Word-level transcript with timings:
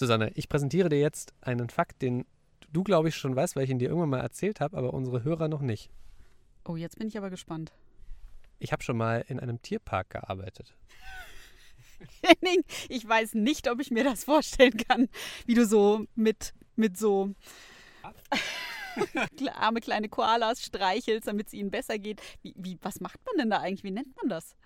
Susanne, 0.00 0.32
ich 0.34 0.48
präsentiere 0.48 0.88
dir 0.88 0.98
jetzt 0.98 1.34
einen 1.42 1.68
Fakt, 1.68 2.00
den 2.00 2.24
du, 2.72 2.82
glaube 2.82 3.10
ich, 3.10 3.16
schon 3.16 3.36
weißt, 3.36 3.54
weil 3.54 3.64
ich 3.64 3.70
ihn 3.70 3.78
dir 3.78 3.90
irgendwann 3.90 4.08
mal 4.08 4.20
erzählt 4.20 4.58
habe, 4.58 4.78
aber 4.78 4.94
unsere 4.94 5.24
Hörer 5.24 5.48
noch 5.48 5.60
nicht. 5.60 5.90
Oh, 6.64 6.74
jetzt 6.74 6.98
bin 6.98 7.06
ich 7.06 7.18
aber 7.18 7.28
gespannt. 7.28 7.70
Ich 8.58 8.72
habe 8.72 8.82
schon 8.82 8.96
mal 8.96 9.22
in 9.28 9.38
einem 9.38 9.60
Tierpark 9.60 10.08
gearbeitet. 10.08 10.74
Henning, 12.22 12.64
ich 12.88 13.06
weiß 13.06 13.34
nicht, 13.34 13.70
ob 13.70 13.78
ich 13.78 13.90
mir 13.90 14.02
das 14.02 14.24
vorstellen 14.24 14.74
kann, 14.78 15.10
wie 15.44 15.54
du 15.54 15.66
so 15.66 16.06
mit, 16.14 16.54
mit 16.76 16.96
so 16.96 17.34
arme 19.54 19.80
kleine 19.80 20.08
Koalas 20.08 20.62
streichelst, 20.62 21.28
damit 21.28 21.48
es 21.48 21.52
ihnen 21.52 21.70
besser 21.70 21.98
geht. 21.98 22.22
Wie, 22.40 22.54
wie, 22.56 22.78
was 22.80 23.00
macht 23.00 23.20
man 23.26 23.36
denn 23.36 23.50
da 23.50 23.58
eigentlich? 23.60 23.84
Wie 23.84 23.90
nennt 23.90 24.16
man 24.16 24.30
das? 24.30 24.56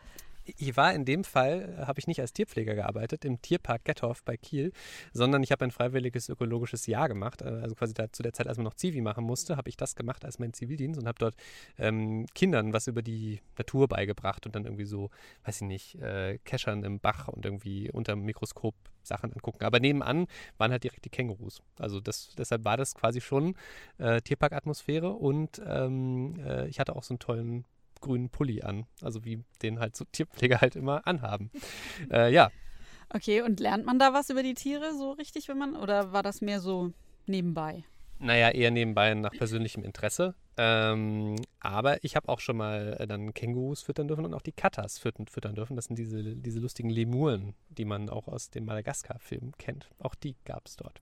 Ich 0.45 0.77
war 0.77 0.93
in 0.93 1.05
dem 1.05 1.25
Fall, 1.25 1.77
äh, 1.79 1.87
habe 1.87 1.99
ich 1.99 2.07
nicht 2.07 2.21
als 2.21 2.33
Tierpfleger 2.33 2.75
gearbeitet, 2.75 3.25
im 3.25 3.41
Tierpark 3.41 3.85
Gettorf 3.85 4.23
bei 4.25 4.37
Kiel, 4.37 4.73
sondern 5.13 5.43
ich 5.43 5.53
habe 5.53 5.65
ein 5.65 5.71
freiwilliges 5.71 6.29
ökologisches 6.29 6.87
Jahr 6.87 7.09
gemacht. 7.09 7.43
Äh, 7.43 7.47
also 7.47 7.75
quasi 7.75 7.95
da, 7.95 8.11
zu 8.13 8.23
der 8.23 8.33
Zeit, 8.33 8.47
als 8.47 8.59
man 8.59 8.65
noch 8.65 8.75
Zivi 8.75 9.01
machen 9.01 9.25
musste, 9.25 9.57
habe 9.57 9.69
ich 9.69 9.77
das 9.77 9.97
gemacht 9.97 10.25
als 10.25 10.39
mein 10.39 10.53
Zivildienst 10.53 11.01
und 11.01 11.07
habe 11.07 11.19
dort 11.19 11.35
ähm, 11.79 12.27
Kindern 12.35 12.73
was 12.73 12.87
über 12.87 13.03
die 13.03 13.41
Natur 13.57 13.89
beigebracht 13.89 14.47
und 14.47 14.55
dann 14.55 14.65
irgendwie 14.65 14.85
so, 14.85 15.11
weiß 15.45 15.63
ich 15.63 15.67
nicht, 15.67 15.95
äh, 15.97 16.39
Keschern 16.45 16.85
im 16.85 17.01
Bach 17.01 17.29
und 17.29 17.45
irgendwie 17.45 17.91
unter 17.91 18.13
dem 18.13 18.25
Mikroskop 18.25 18.75
Sachen 19.03 19.33
angucken. 19.33 19.65
Aber 19.65 19.81
nebenan 19.81 20.27
waren 20.59 20.73
halt 20.73 20.85
direkt 20.85 21.05
die 21.05 21.11
Kängurus. 21.11 21.63
Also 21.79 22.01
das, 22.01 22.35
deshalb 22.37 22.65
war 22.65 22.77
das 22.77 22.95
quasi 22.95 23.21
schon 23.21 23.55
äh, 23.99 24.21
Tierparkatmosphäre 24.21 25.11
und 25.11 25.61
ähm, 25.67 26.37
äh, 26.45 26.67
ich 26.69 26.81
hatte 26.81 26.97
auch 26.97 27.03
so 27.03 27.15
einen 27.15 27.19
tollen 27.19 27.65
grünen 28.05 28.31
Pulli 28.31 28.63
an. 28.63 28.87
Also 29.03 29.25
wie 29.25 29.43
den 29.63 29.81
halt 29.81 29.97
so 29.97 30.05
Tierpfleger 30.05 30.61
halt 30.61 30.77
immer 30.77 31.07
anhaben. 31.07 31.51
äh, 32.11 32.33
ja. 32.33 32.51
Okay, 33.11 33.43
und 33.43 33.61
lernt 33.61 33.87
man 33.87 33.99
da 33.99 34.13
was 34.13 34.31
über 34.31 34.43
die 34.43 34.55
Tiere 34.55 34.95
so 34.97 35.13
richtig, 35.13 35.49
wenn 35.49 35.59
man, 35.59 35.77
oder 35.77 36.13
war 36.13 36.23
das 36.23 36.41
mehr 36.41 36.61
so 36.61 36.93
nebenbei? 37.27 37.85
Naja, 38.19 38.51
eher 38.51 38.71
nebenbei 38.71 39.13
nach 39.15 39.33
persönlichem 39.33 39.83
Interesse. 39.83 40.35
Ähm, 40.57 41.35
aber 41.59 42.05
ich 42.05 42.15
habe 42.15 42.29
auch 42.29 42.39
schon 42.39 42.57
mal 42.57 42.97
äh, 43.01 43.07
dann 43.09 43.35
Kängurus 43.35 43.83
füttern 43.83 44.07
dürfen 44.07 44.25
und 44.25 44.35
auch 44.35 44.43
die 44.43 44.53
Katas 44.53 44.99
füttern, 44.99 45.27
füttern 45.27 45.57
dürfen. 45.57 45.75
Das 45.75 45.87
sind 45.87 45.99
diese, 45.99 46.37
diese 46.37 46.61
lustigen 46.61 46.91
Lemuren, 46.91 47.55
die 47.71 47.85
man 47.85 48.09
auch 48.09 48.29
aus 48.29 48.51
dem 48.51 48.65
Madagaskar-Film 48.67 49.53
kennt. 49.59 49.91
Auch 49.99 50.15
die 50.15 50.37
gab 50.45 50.67
es 50.67 50.77
dort. 50.77 51.01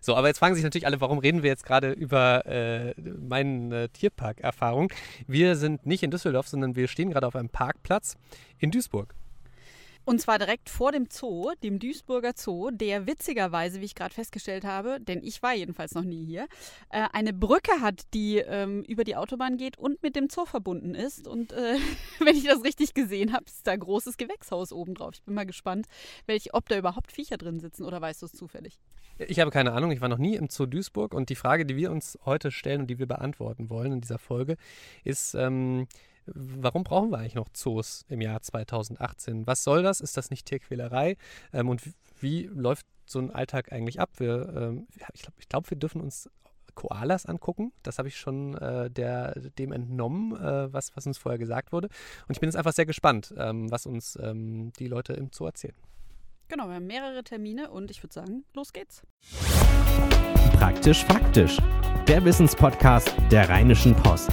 So, 0.00 0.14
aber 0.14 0.28
jetzt 0.28 0.38
fragen 0.38 0.54
sich 0.54 0.62
natürlich 0.62 0.86
alle, 0.86 1.00
warum 1.00 1.18
reden 1.18 1.42
wir 1.42 1.50
jetzt 1.50 1.64
gerade 1.64 1.90
über 1.90 2.46
äh, 2.46 2.94
meine 3.00 3.88
Tierpark-Erfahrung? 3.88 4.92
Wir 5.26 5.56
sind 5.56 5.84
nicht 5.84 6.04
in 6.04 6.12
Düsseldorf, 6.12 6.46
sondern 6.46 6.76
wir 6.76 6.86
stehen 6.86 7.10
gerade 7.10 7.26
auf 7.26 7.34
einem 7.34 7.48
Parkplatz 7.48 8.16
in 8.58 8.70
Duisburg. 8.70 9.14
Und 10.04 10.20
zwar 10.20 10.38
direkt 10.38 10.68
vor 10.68 10.92
dem 10.92 11.06
Zoo, 11.10 11.52
dem 11.62 11.78
Duisburger 11.78 12.32
Zoo, 12.34 12.70
der 12.70 13.06
witzigerweise, 13.06 13.80
wie 13.80 13.84
ich 13.84 13.94
gerade 13.94 14.14
festgestellt 14.14 14.64
habe, 14.64 14.98
denn 15.00 15.22
ich 15.22 15.42
war 15.42 15.54
jedenfalls 15.54 15.94
noch 15.94 16.02
nie 16.02 16.24
hier, 16.24 16.48
äh, 16.90 17.06
eine 17.12 17.32
Brücke 17.32 17.80
hat, 17.80 18.02
die 18.12 18.38
ähm, 18.38 18.82
über 18.84 19.04
die 19.04 19.16
Autobahn 19.16 19.56
geht 19.56 19.78
und 19.78 20.02
mit 20.02 20.16
dem 20.16 20.28
Zoo 20.28 20.44
verbunden 20.44 20.94
ist. 20.94 21.28
Und 21.28 21.52
äh, 21.52 21.76
wenn 22.18 22.36
ich 22.36 22.44
das 22.44 22.64
richtig 22.64 22.94
gesehen 22.94 23.32
habe, 23.32 23.44
ist 23.46 23.66
da 23.66 23.72
ein 23.72 23.80
großes 23.80 24.16
Gewächshaus 24.16 24.72
oben 24.72 24.94
drauf. 24.94 25.10
Ich 25.14 25.22
bin 25.22 25.34
mal 25.34 25.46
gespannt, 25.46 25.86
welch, 26.26 26.54
ob 26.54 26.68
da 26.68 26.76
überhaupt 26.76 27.12
Viecher 27.12 27.36
drin 27.36 27.60
sitzen 27.60 27.84
oder 27.84 28.00
weißt 28.00 28.22
du 28.22 28.26
es 28.26 28.32
zufällig? 28.32 28.80
Ich 29.18 29.38
habe 29.38 29.50
keine 29.50 29.72
Ahnung, 29.72 29.92
ich 29.92 30.00
war 30.00 30.08
noch 30.08 30.18
nie 30.18 30.36
im 30.36 30.48
Zoo 30.48 30.66
Duisburg 30.66 31.14
und 31.14 31.28
die 31.28 31.36
Frage, 31.36 31.66
die 31.66 31.76
wir 31.76 31.92
uns 31.92 32.18
heute 32.24 32.50
stellen 32.50 32.82
und 32.82 32.86
die 32.88 32.98
wir 32.98 33.06
beantworten 33.06 33.70
wollen 33.70 33.92
in 33.92 34.00
dieser 34.00 34.18
Folge, 34.18 34.56
ist, 35.04 35.34
ähm, 35.34 35.86
warum 36.26 36.84
brauchen 36.84 37.10
wir 37.10 37.18
eigentlich 37.18 37.34
noch 37.34 37.48
Zoos 37.52 38.04
im 38.08 38.20
Jahr 38.20 38.40
2018? 38.40 39.46
Was 39.46 39.64
soll 39.64 39.82
das? 39.82 40.00
Ist 40.00 40.16
das 40.16 40.30
nicht 40.30 40.46
Tierquälerei? 40.46 41.16
Ähm, 41.52 41.68
und 41.68 41.84
wie, 41.86 41.94
wie, 42.20 42.42
läuft 42.46 42.86
so 43.06 43.18
ein 43.18 43.30
Alltag 43.30 43.72
eigentlich 43.72 44.00
ab? 44.00 44.10
Wir, 44.18 44.52
ähm, 44.54 44.86
ich 45.12 45.22
glaube, 45.22 45.36
glaub, 45.48 45.70
wir 45.70 45.78
dürfen 45.78 46.00
uns 46.00 46.28
Koalas 46.74 47.26
angucken. 47.26 47.72
Das 47.82 47.98
habe 47.98 48.08
ich 48.08 48.16
schon 48.16 48.54
äh, 48.56 48.90
der, 48.90 49.34
dem 49.58 49.72
entnommen, 49.72 50.36
äh, 50.36 50.72
was, 50.72 50.96
was 50.96 51.06
uns 51.06 51.18
vorher 51.18 51.38
gesagt 51.38 51.72
wurde. 51.72 51.88
Und 52.28 52.34
ich 52.34 52.40
bin 52.40 52.48
jetzt 52.48 52.56
einfach 52.56 52.72
sehr 52.72 52.86
gespannt, 52.86 53.34
ähm, 53.36 53.70
was 53.70 53.86
uns 53.86 54.18
ähm, 54.20 54.72
die 54.78 54.88
Leute 54.88 55.12
im 55.12 55.30
Zoo 55.32 55.46
erzählen. 55.46 55.76
Genau, 56.48 56.68
wir 56.68 56.74
haben 56.74 56.86
mehrere 56.86 57.24
Termine 57.24 57.70
und 57.70 57.90
ich 57.90 58.02
würde 58.02 58.12
sagen, 58.12 58.44
los 58.54 58.72
geht's. 58.72 59.02
Praktisch 60.54 61.04
faktisch. 61.04 61.56
Der 62.06 62.24
Wissenspodcast 62.24 63.14
der 63.30 63.48
Rheinischen 63.48 63.94
Post. 63.96 64.30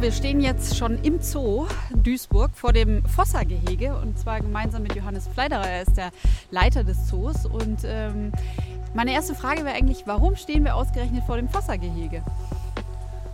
Wir 0.00 0.12
stehen 0.12 0.40
jetzt 0.40 0.76
schon 0.76 1.02
im 1.02 1.20
Zoo 1.20 1.66
Duisburg 1.92 2.52
vor 2.54 2.72
dem 2.72 3.04
Fossa-Gehege 3.04 3.96
und 3.96 4.16
zwar 4.16 4.40
gemeinsam 4.40 4.84
mit 4.84 4.94
Johannes 4.94 5.26
Fleiderer. 5.26 5.66
Er 5.66 5.82
ist 5.82 5.96
der 5.96 6.12
Leiter 6.52 6.84
des 6.84 7.08
Zoos. 7.08 7.46
Und 7.46 7.80
ähm, 7.82 8.30
meine 8.94 9.12
erste 9.12 9.34
Frage 9.34 9.64
wäre 9.64 9.74
eigentlich, 9.74 10.04
warum 10.06 10.36
stehen 10.36 10.62
wir 10.64 10.76
ausgerechnet 10.76 11.24
vor 11.24 11.36
dem 11.36 11.48
Fossa-Gehege? 11.48 12.22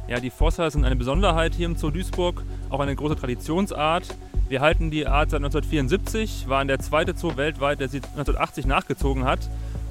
Ja, 0.09 0.21
die 0.21 0.31
Fossa 0.31 0.71
sind 0.71 0.87
eine 0.87 0.97
Besonderheit 0.97 1.55
hier 1.55 1.67
im 1.67 1.77
Zoo 1.77 1.91
Duisburg, 1.91 2.43
auch 2.71 2.81
eine 2.81 2.97
große 2.97 3.17
Traditionsart. 3.17 4.17
Wir 4.49 4.63
halten 4.63 4.91
die 4.91 5.07
Art 5.07 5.31
seit 5.31 5.41
1974, 5.41 6.49
waren 6.49 6.67
der 6.67 6.79
zweite 6.79 7.15
Zoo 7.15 7.37
weltweit, 7.37 7.81
der 7.81 7.89
sie 7.91 7.99
1980 7.99 8.65
nachgezogen 8.65 9.25
hat. 9.25 9.51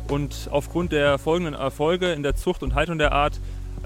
Und 0.09 0.49
aufgrund 0.49 0.91
der 0.91 1.19
folgenden 1.19 1.53
Erfolge 1.53 2.13
in 2.13 2.23
der 2.23 2.35
Zucht 2.35 2.63
und 2.63 2.73
Haltung 2.73 2.97
der 2.97 3.11
Art 3.11 3.39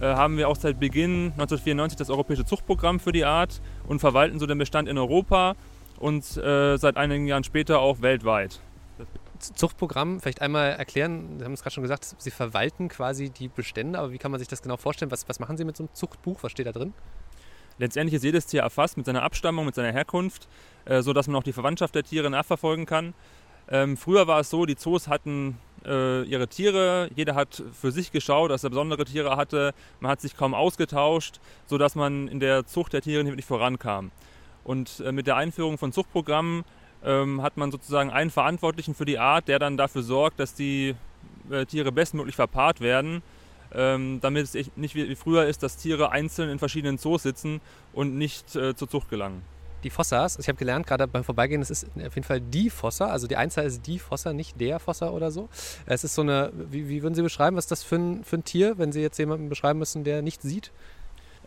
haben 0.05 0.37
wir 0.37 0.47
auch 0.47 0.55
seit 0.55 0.79
Beginn 0.79 1.31
1994 1.33 1.97
das 1.97 2.09
europäische 2.09 2.45
Zuchtprogramm 2.45 2.99
für 2.99 3.11
die 3.11 3.25
Art 3.25 3.61
und 3.87 3.99
verwalten 3.99 4.39
so 4.39 4.45
den 4.45 4.57
Bestand 4.57 4.87
in 4.87 4.97
Europa 4.97 5.55
und 5.99 6.37
äh, 6.37 6.77
seit 6.77 6.97
einigen 6.97 7.27
Jahren 7.27 7.43
später 7.43 7.79
auch 7.79 8.01
weltweit. 8.01 8.59
Zuchtprogramm, 9.39 10.19
vielleicht 10.19 10.41
einmal 10.41 10.71
erklären, 10.71 11.37
Sie 11.37 11.45
haben 11.45 11.53
es 11.53 11.61
gerade 11.61 11.73
schon 11.75 11.83
gesagt, 11.83 12.15
Sie 12.17 12.31
verwalten 12.31 12.89
quasi 12.89 13.29
die 13.29 13.47
Bestände, 13.47 13.99
aber 13.99 14.11
wie 14.11 14.17
kann 14.17 14.31
man 14.31 14.39
sich 14.39 14.47
das 14.47 14.61
genau 14.61 14.77
vorstellen? 14.77 15.11
Was, 15.11 15.29
was 15.29 15.39
machen 15.39 15.57
Sie 15.57 15.65
mit 15.65 15.77
so 15.77 15.83
einem 15.83 15.93
Zuchtbuch? 15.93 16.39
Was 16.41 16.51
steht 16.51 16.65
da 16.65 16.71
drin? 16.71 16.93
Letztendlich 17.77 18.15
ist 18.15 18.23
jedes 18.23 18.47
Tier 18.47 18.61
erfasst 18.61 18.97
mit 18.97 19.05
seiner 19.05 19.21
Abstammung, 19.21 19.65
mit 19.65 19.75
seiner 19.75 19.91
Herkunft, 19.91 20.47
äh, 20.85 21.01
sodass 21.01 21.27
man 21.27 21.35
auch 21.35 21.43
die 21.43 21.53
Verwandtschaft 21.53 21.93
der 21.93 22.03
Tiere 22.03 22.29
nachverfolgen 22.29 22.87
kann. 22.87 23.13
Ähm, 23.69 23.97
früher 23.97 24.27
war 24.27 24.39
es 24.39 24.49
so, 24.49 24.65
die 24.65 24.75
Zoos 24.75 25.07
hatten 25.07 25.57
äh, 25.85 26.23
ihre 26.23 26.47
Tiere. 26.47 27.09
Jeder 27.15 27.35
hat 27.35 27.63
für 27.73 27.91
sich 27.91 28.11
geschaut, 28.11 28.51
dass 28.51 28.63
er 28.63 28.69
besondere 28.69 29.05
Tiere 29.05 29.35
hatte. 29.37 29.73
Man 29.99 30.11
hat 30.11 30.21
sich 30.21 30.35
kaum 30.35 30.53
ausgetauscht, 30.53 31.39
sodass 31.65 31.95
man 31.95 32.27
in 32.27 32.39
der 32.39 32.65
Zucht 32.65 32.93
der 32.93 33.01
Tiere 33.01 33.23
nicht 33.23 33.31
wirklich 33.31 33.45
vorankam. 33.45 34.11
Und 34.63 34.99
äh, 34.99 35.11
mit 35.11 35.27
der 35.27 35.37
Einführung 35.37 35.77
von 35.77 35.91
Zuchtprogrammen 35.91 36.63
ähm, 37.03 37.41
hat 37.41 37.57
man 37.57 37.71
sozusagen 37.71 38.09
einen 38.09 38.29
Verantwortlichen 38.29 38.95
für 38.95 39.05
die 39.05 39.19
Art, 39.19 39.47
der 39.47 39.59
dann 39.59 39.77
dafür 39.77 40.03
sorgt, 40.03 40.39
dass 40.39 40.53
die 40.53 40.95
äh, 41.49 41.65
Tiere 41.65 41.91
bestmöglich 41.91 42.35
verpaart 42.35 42.81
werden. 42.81 43.21
Ähm, 43.73 44.19
damit 44.21 44.45
es 44.45 44.71
nicht 44.77 44.95
wie 44.95 45.13
früher 45.15 45.45
ist, 45.45 45.61
dass 45.61 45.75
Tiere 45.75 46.11
einzeln 46.11 46.49
in 46.49 46.57
verschiedenen 46.57 46.97
Zoos 46.97 47.23
sitzen 47.23 47.59
und 47.91 48.17
nicht 48.17 48.55
äh, 48.55 48.73
zur 48.75 48.89
Zucht 48.89 49.09
gelangen 49.09 49.43
die 49.83 49.89
Fossas. 49.89 50.37
Ich 50.39 50.47
habe 50.47 50.57
gelernt, 50.57 50.87
gerade 50.87 51.07
beim 51.07 51.23
Vorbeigehen, 51.23 51.61
es 51.61 51.69
ist 51.69 51.85
auf 51.85 52.15
jeden 52.15 52.23
Fall 52.23 52.41
die 52.41 52.69
Fossa. 52.69 53.07
Also 53.07 53.27
die 53.27 53.35
Einzahl 53.35 53.65
ist 53.65 53.85
die 53.85 53.99
Fossa, 53.99 54.33
nicht 54.33 54.59
der 54.59 54.79
Fossa 54.79 55.09
oder 55.09 55.31
so. 55.31 55.49
Es 55.85 56.03
ist 56.03 56.15
so 56.15 56.21
eine, 56.21 56.51
wie, 56.53 56.89
wie 56.89 57.03
würden 57.03 57.15
Sie 57.15 57.21
beschreiben, 57.21 57.55
was 57.55 57.65
ist 57.65 57.71
das 57.71 57.83
für 57.83 57.97
ein, 57.97 58.23
für 58.23 58.37
ein 58.37 58.43
Tier, 58.43 58.77
wenn 58.77 58.91
Sie 58.91 59.01
jetzt 59.01 59.17
jemanden 59.17 59.49
beschreiben 59.49 59.79
müssen, 59.79 60.03
der 60.03 60.21
nicht 60.21 60.41
sieht? 60.41 60.71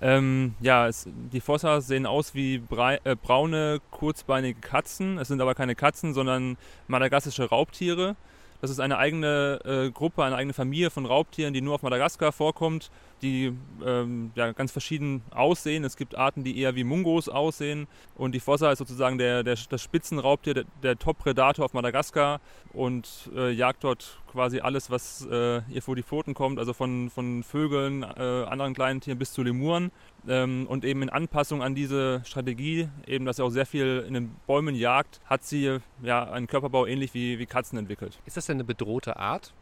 Ähm, 0.02 0.54
ja, 0.60 0.88
es, 0.88 1.06
die 1.32 1.40
Fossas 1.40 1.86
sehen 1.86 2.06
aus 2.06 2.34
wie 2.34 2.58
brei, 2.58 3.00
äh, 3.04 3.16
braune, 3.16 3.80
kurzbeinige 3.90 4.58
Katzen. 4.58 5.18
Es 5.18 5.28
sind 5.28 5.40
aber 5.40 5.54
keine 5.54 5.74
Katzen, 5.74 6.14
sondern 6.14 6.56
madagassische 6.88 7.44
Raubtiere. 7.44 8.16
Das 8.62 8.70
ist 8.70 8.80
eine 8.80 8.98
eigene 8.98 9.60
äh, 9.64 9.90
Gruppe, 9.90 10.24
eine 10.24 10.36
eigene 10.36 10.52
Familie 10.52 10.90
von 10.90 11.06
Raubtieren, 11.06 11.52
die 11.52 11.62
nur 11.62 11.74
auf 11.74 11.82
Madagaskar 11.82 12.32
vorkommt 12.32 12.90
die 13.22 13.52
ähm, 13.84 14.32
ja, 14.34 14.52
ganz 14.52 14.72
verschieden 14.72 15.22
aussehen. 15.30 15.84
Es 15.84 15.96
gibt 15.96 16.16
Arten, 16.16 16.44
die 16.44 16.58
eher 16.58 16.74
wie 16.74 16.84
Mungos 16.84 17.28
aussehen. 17.28 17.86
Und 18.16 18.34
die 18.34 18.40
Fossa 18.40 18.72
ist 18.72 18.78
sozusagen 18.78 19.18
der, 19.18 19.42
der, 19.42 19.56
das 19.68 19.82
Spitzenraubtier, 19.82 20.54
der, 20.54 20.64
der 20.82 20.98
Top-Predator 20.98 21.64
auf 21.64 21.72
Madagaskar 21.74 22.40
und 22.72 23.30
äh, 23.34 23.50
jagt 23.50 23.84
dort 23.84 24.18
quasi 24.30 24.60
alles, 24.60 24.90
was 24.90 25.26
äh, 25.30 25.62
ihr 25.70 25.82
vor 25.82 25.96
die 25.96 26.02
Pfoten 26.02 26.34
kommt, 26.34 26.58
also 26.58 26.72
von, 26.72 27.10
von 27.10 27.42
Vögeln, 27.42 28.02
äh, 28.02 28.44
anderen 28.44 28.74
kleinen 28.74 29.00
Tieren 29.00 29.18
bis 29.18 29.32
zu 29.32 29.42
Lemuren. 29.42 29.90
Ähm, 30.28 30.66
und 30.68 30.84
eben 30.84 31.02
in 31.02 31.10
Anpassung 31.10 31.62
an 31.62 31.74
diese 31.74 32.22
Strategie, 32.24 32.88
eben 33.06 33.24
dass 33.24 33.38
er 33.38 33.46
auch 33.46 33.50
sehr 33.50 33.66
viel 33.66 34.04
in 34.06 34.14
den 34.14 34.36
Bäumen 34.46 34.74
jagt, 34.74 35.20
hat 35.24 35.44
sie 35.44 35.78
ja 36.02 36.30
einen 36.30 36.46
Körperbau 36.46 36.86
ähnlich 36.86 37.14
wie, 37.14 37.38
wie 37.38 37.46
Katzen 37.46 37.78
entwickelt. 37.78 38.18
Ist 38.26 38.36
das 38.36 38.46
denn 38.46 38.56
eine 38.56 38.64
bedrohte 38.64 39.16
Art? 39.16 39.52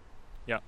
Ja, 0.47 0.61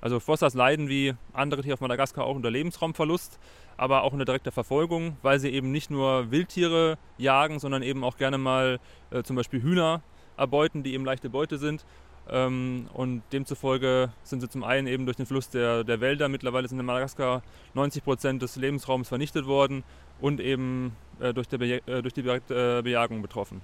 also 0.00 0.20
Fossas 0.20 0.54
leiden 0.54 0.88
wie 0.88 1.14
andere 1.32 1.62
Tiere 1.62 1.74
auf 1.74 1.80
Madagaskar 1.80 2.24
auch 2.24 2.34
unter 2.34 2.50
Lebensraumverlust, 2.50 3.38
aber 3.76 4.02
auch 4.02 4.12
unter 4.12 4.24
direkter 4.24 4.52
Verfolgung, 4.52 5.16
weil 5.22 5.38
sie 5.38 5.50
eben 5.50 5.70
nicht 5.70 5.90
nur 5.90 6.30
Wildtiere 6.30 6.98
jagen, 7.18 7.58
sondern 7.58 7.82
eben 7.82 8.04
auch 8.04 8.16
gerne 8.16 8.38
mal 8.38 8.80
äh, 9.10 9.22
zum 9.22 9.36
Beispiel 9.36 9.62
Hühner 9.62 10.02
erbeuten, 10.36 10.82
die 10.82 10.94
eben 10.94 11.04
leichte 11.04 11.30
Beute 11.30 11.58
sind. 11.58 11.84
Ähm, 12.28 12.88
und 12.94 13.22
demzufolge 13.32 14.10
sind 14.22 14.40
sie 14.40 14.48
zum 14.48 14.62
einen 14.62 14.86
eben 14.86 15.04
durch 15.04 15.16
den 15.16 15.26
Verlust 15.26 15.54
der, 15.54 15.84
der 15.84 16.00
Wälder, 16.00 16.28
mittlerweile 16.28 16.68
sind 16.68 16.78
in 16.78 16.86
Madagaskar 16.86 17.42
90 17.74 18.04
Prozent 18.04 18.42
des 18.42 18.56
Lebensraums 18.56 19.08
vernichtet 19.08 19.46
worden 19.46 19.82
und 20.20 20.40
eben 20.40 20.94
äh, 21.18 21.34
durch, 21.34 21.48
Beja 21.48 21.78
äh, 21.86 22.02
durch 22.02 22.14
die 22.14 22.22
direkte 22.22 22.78
äh, 22.78 22.82
Bejagung 22.82 23.22
betroffen. 23.22 23.60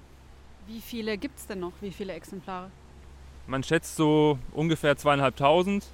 Wie 0.66 0.80
viele 0.80 1.16
gibt 1.16 1.38
es 1.38 1.46
denn 1.46 1.60
noch? 1.60 1.72
Wie 1.80 1.92
viele 1.92 2.14
Exemplare? 2.14 2.70
Man 3.46 3.62
schätzt 3.62 3.94
so 3.94 4.38
ungefähr 4.52 4.96
zweieinhalbtausend, 4.96 5.86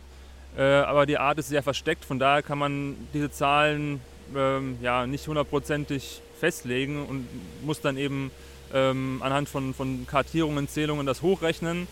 aber 0.61 1.07
die 1.07 1.19
Art 1.19 1.39
ist 1.39 1.49
sehr 1.49 1.63
versteckt, 1.63 2.05
von 2.05 2.19
daher 2.19 2.43
kann 2.43 2.59
man 2.59 2.97
diese 3.15 3.31
Zahlen 3.31 4.01
ähm, 4.37 4.77
ja, 4.83 5.07
nicht 5.07 5.27
hundertprozentig 5.27 6.21
festlegen 6.39 7.07
und 7.07 7.27
muss 7.65 7.81
dann 7.81 7.97
eben 7.97 8.31
ähm, 8.75 9.21
anhand 9.23 9.49
von, 9.49 9.75
von 9.75 10.07
Kartierungen, 10.07 10.69
Zählungen 10.69 11.07
das 11.07 11.23
hochrechnen. 11.23 11.87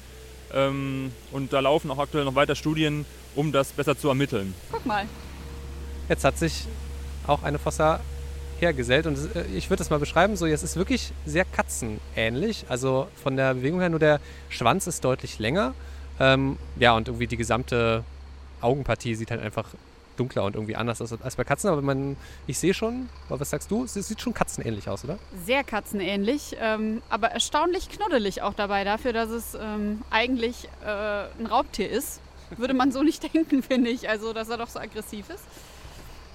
Ähm, 0.53 1.13
und 1.33 1.53
da 1.53 1.61
laufen 1.61 1.91
auch 1.91 1.99
aktuell 1.99 2.25
noch 2.25 2.35
weiter 2.35 2.55
Studien, 2.55 3.07
um 3.35 3.53
das 3.53 3.73
besser 3.73 3.97
zu 3.97 4.09
ermitteln. 4.09 4.55
Guck 4.73 4.85
mal. 4.85 5.07
Jetzt 6.09 6.25
hat 6.25 6.39
sich 6.39 6.67
auch 7.27 7.43
eine 7.43 7.59
Fossa 7.59 8.01
hergesellt 8.59 9.07
und 9.07 9.17
äh, 9.37 9.45
ich 9.55 9.71
würde 9.71 9.79
das 9.79 9.91
mal 9.91 9.99
beschreiben, 9.99 10.37
so 10.37 10.47
es 10.47 10.63
ist 10.63 10.77
wirklich 10.77 11.13
sehr 11.25 11.45
katzenähnlich, 11.45 12.65
also 12.69 13.09
von 13.23 13.37
der 13.37 13.55
Bewegung 13.55 13.81
her 13.81 13.89
nur 13.89 14.01
der 14.01 14.21
Schwanz 14.49 14.87
ist 14.87 15.05
deutlich 15.05 15.39
länger, 15.39 15.75
ähm, 16.19 16.59
ja 16.77 16.95
und 16.95 17.09
irgendwie 17.09 17.27
die 17.27 17.37
gesamte 17.37 18.05
Augenpartie 18.61 19.15
sieht 19.15 19.31
halt 19.31 19.41
einfach 19.41 19.67
dunkler 20.17 20.45
und 20.45 20.55
irgendwie 20.55 20.77
anders 20.77 21.01
aus 21.01 21.13
als 21.13 21.37
bei 21.37 21.45
Katzen, 21.45 21.71
aber 21.71 21.83
man, 21.83 22.17
ich 22.47 22.59
sehe 22.59 22.75
schon, 22.75 23.09
was 23.29 23.51
sagst 23.51 23.71
du, 23.71 23.85
es 23.85 23.95
sieht 23.95 24.21
schon 24.21 24.35
katzenähnlich 24.35 24.89
aus, 24.89 25.05
oder? 25.05 25.19
Sehr 25.47 25.65
katzenähnlich, 25.65 26.57
ähm, 26.61 27.03
aber 27.09 27.29
erstaunlich 27.29 27.89
knuddelig 27.89 28.43
auch 28.43 28.55
dabei, 28.55 28.85
dafür, 28.85 29.13
dass 29.13 29.31
es 29.31 29.55
ähm, 29.55 30.03
eigentlich 30.11 30.69
äh, 30.85 31.25
ein 31.39 31.47
Raubtier 31.47 31.91
ist. 31.91 32.21
Würde 32.57 32.75
man 32.75 32.93
so 32.93 33.03
nicht 33.03 33.23
denken, 33.35 33.63
finde 33.63 33.91
ich, 33.91 34.09
also 34.09 34.33
dass 34.33 34.49
er 34.51 34.59
doch 34.59 34.69
so 34.69 34.79
aggressiv 34.79 35.31
ist. 35.31 35.45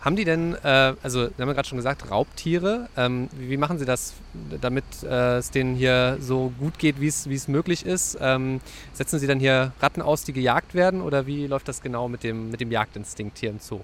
Haben 0.06 0.16
die 0.16 0.24
denn, 0.24 0.54
äh, 0.64 0.94
also 1.02 1.22
wir 1.22 1.32
haben 1.40 1.48
ja 1.48 1.54
gerade 1.54 1.68
schon 1.68 1.80
gesagt, 1.80 2.12
Raubtiere, 2.12 2.90
ähm, 2.96 3.28
wie, 3.34 3.50
wie, 3.50 3.58
machen 3.58 3.80
sie 3.80 3.86
das, 3.86 4.14
damit 4.62 4.86
äh, 5.04 5.38
es 5.38 5.50
denen 5.50 5.76
hier 5.76 6.18
so 6.20 6.54
gut 6.60 6.78
geht, 6.78 7.02
wie 7.02 7.08
es 7.08 7.48
möglich 7.48 7.84
ist? 7.84 8.16
Ähm, 8.22 8.62
setzen 8.94 9.18
sie 9.18 9.26
dann 9.26 9.40
hier 9.40 9.74
Ratten 9.82 10.04
aus, 10.04 10.24
die 10.24 10.32
gejagt 10.32 10.76
werden 10.76 11.02
oder 11.02 11.26
wie 11.26 11.48
läuft 11.48 11.68
das 11.68 11.82
genau 11.82 12.08
mit 12.08 12.22
dem, 12.22 12.52
mit 12.52 12.62
dem 12.62 12.72
Jagdinstinkt 12.72 13.40
hier 13.40 13.50
im 13.50 13.58
Zoo? 13.58 13.82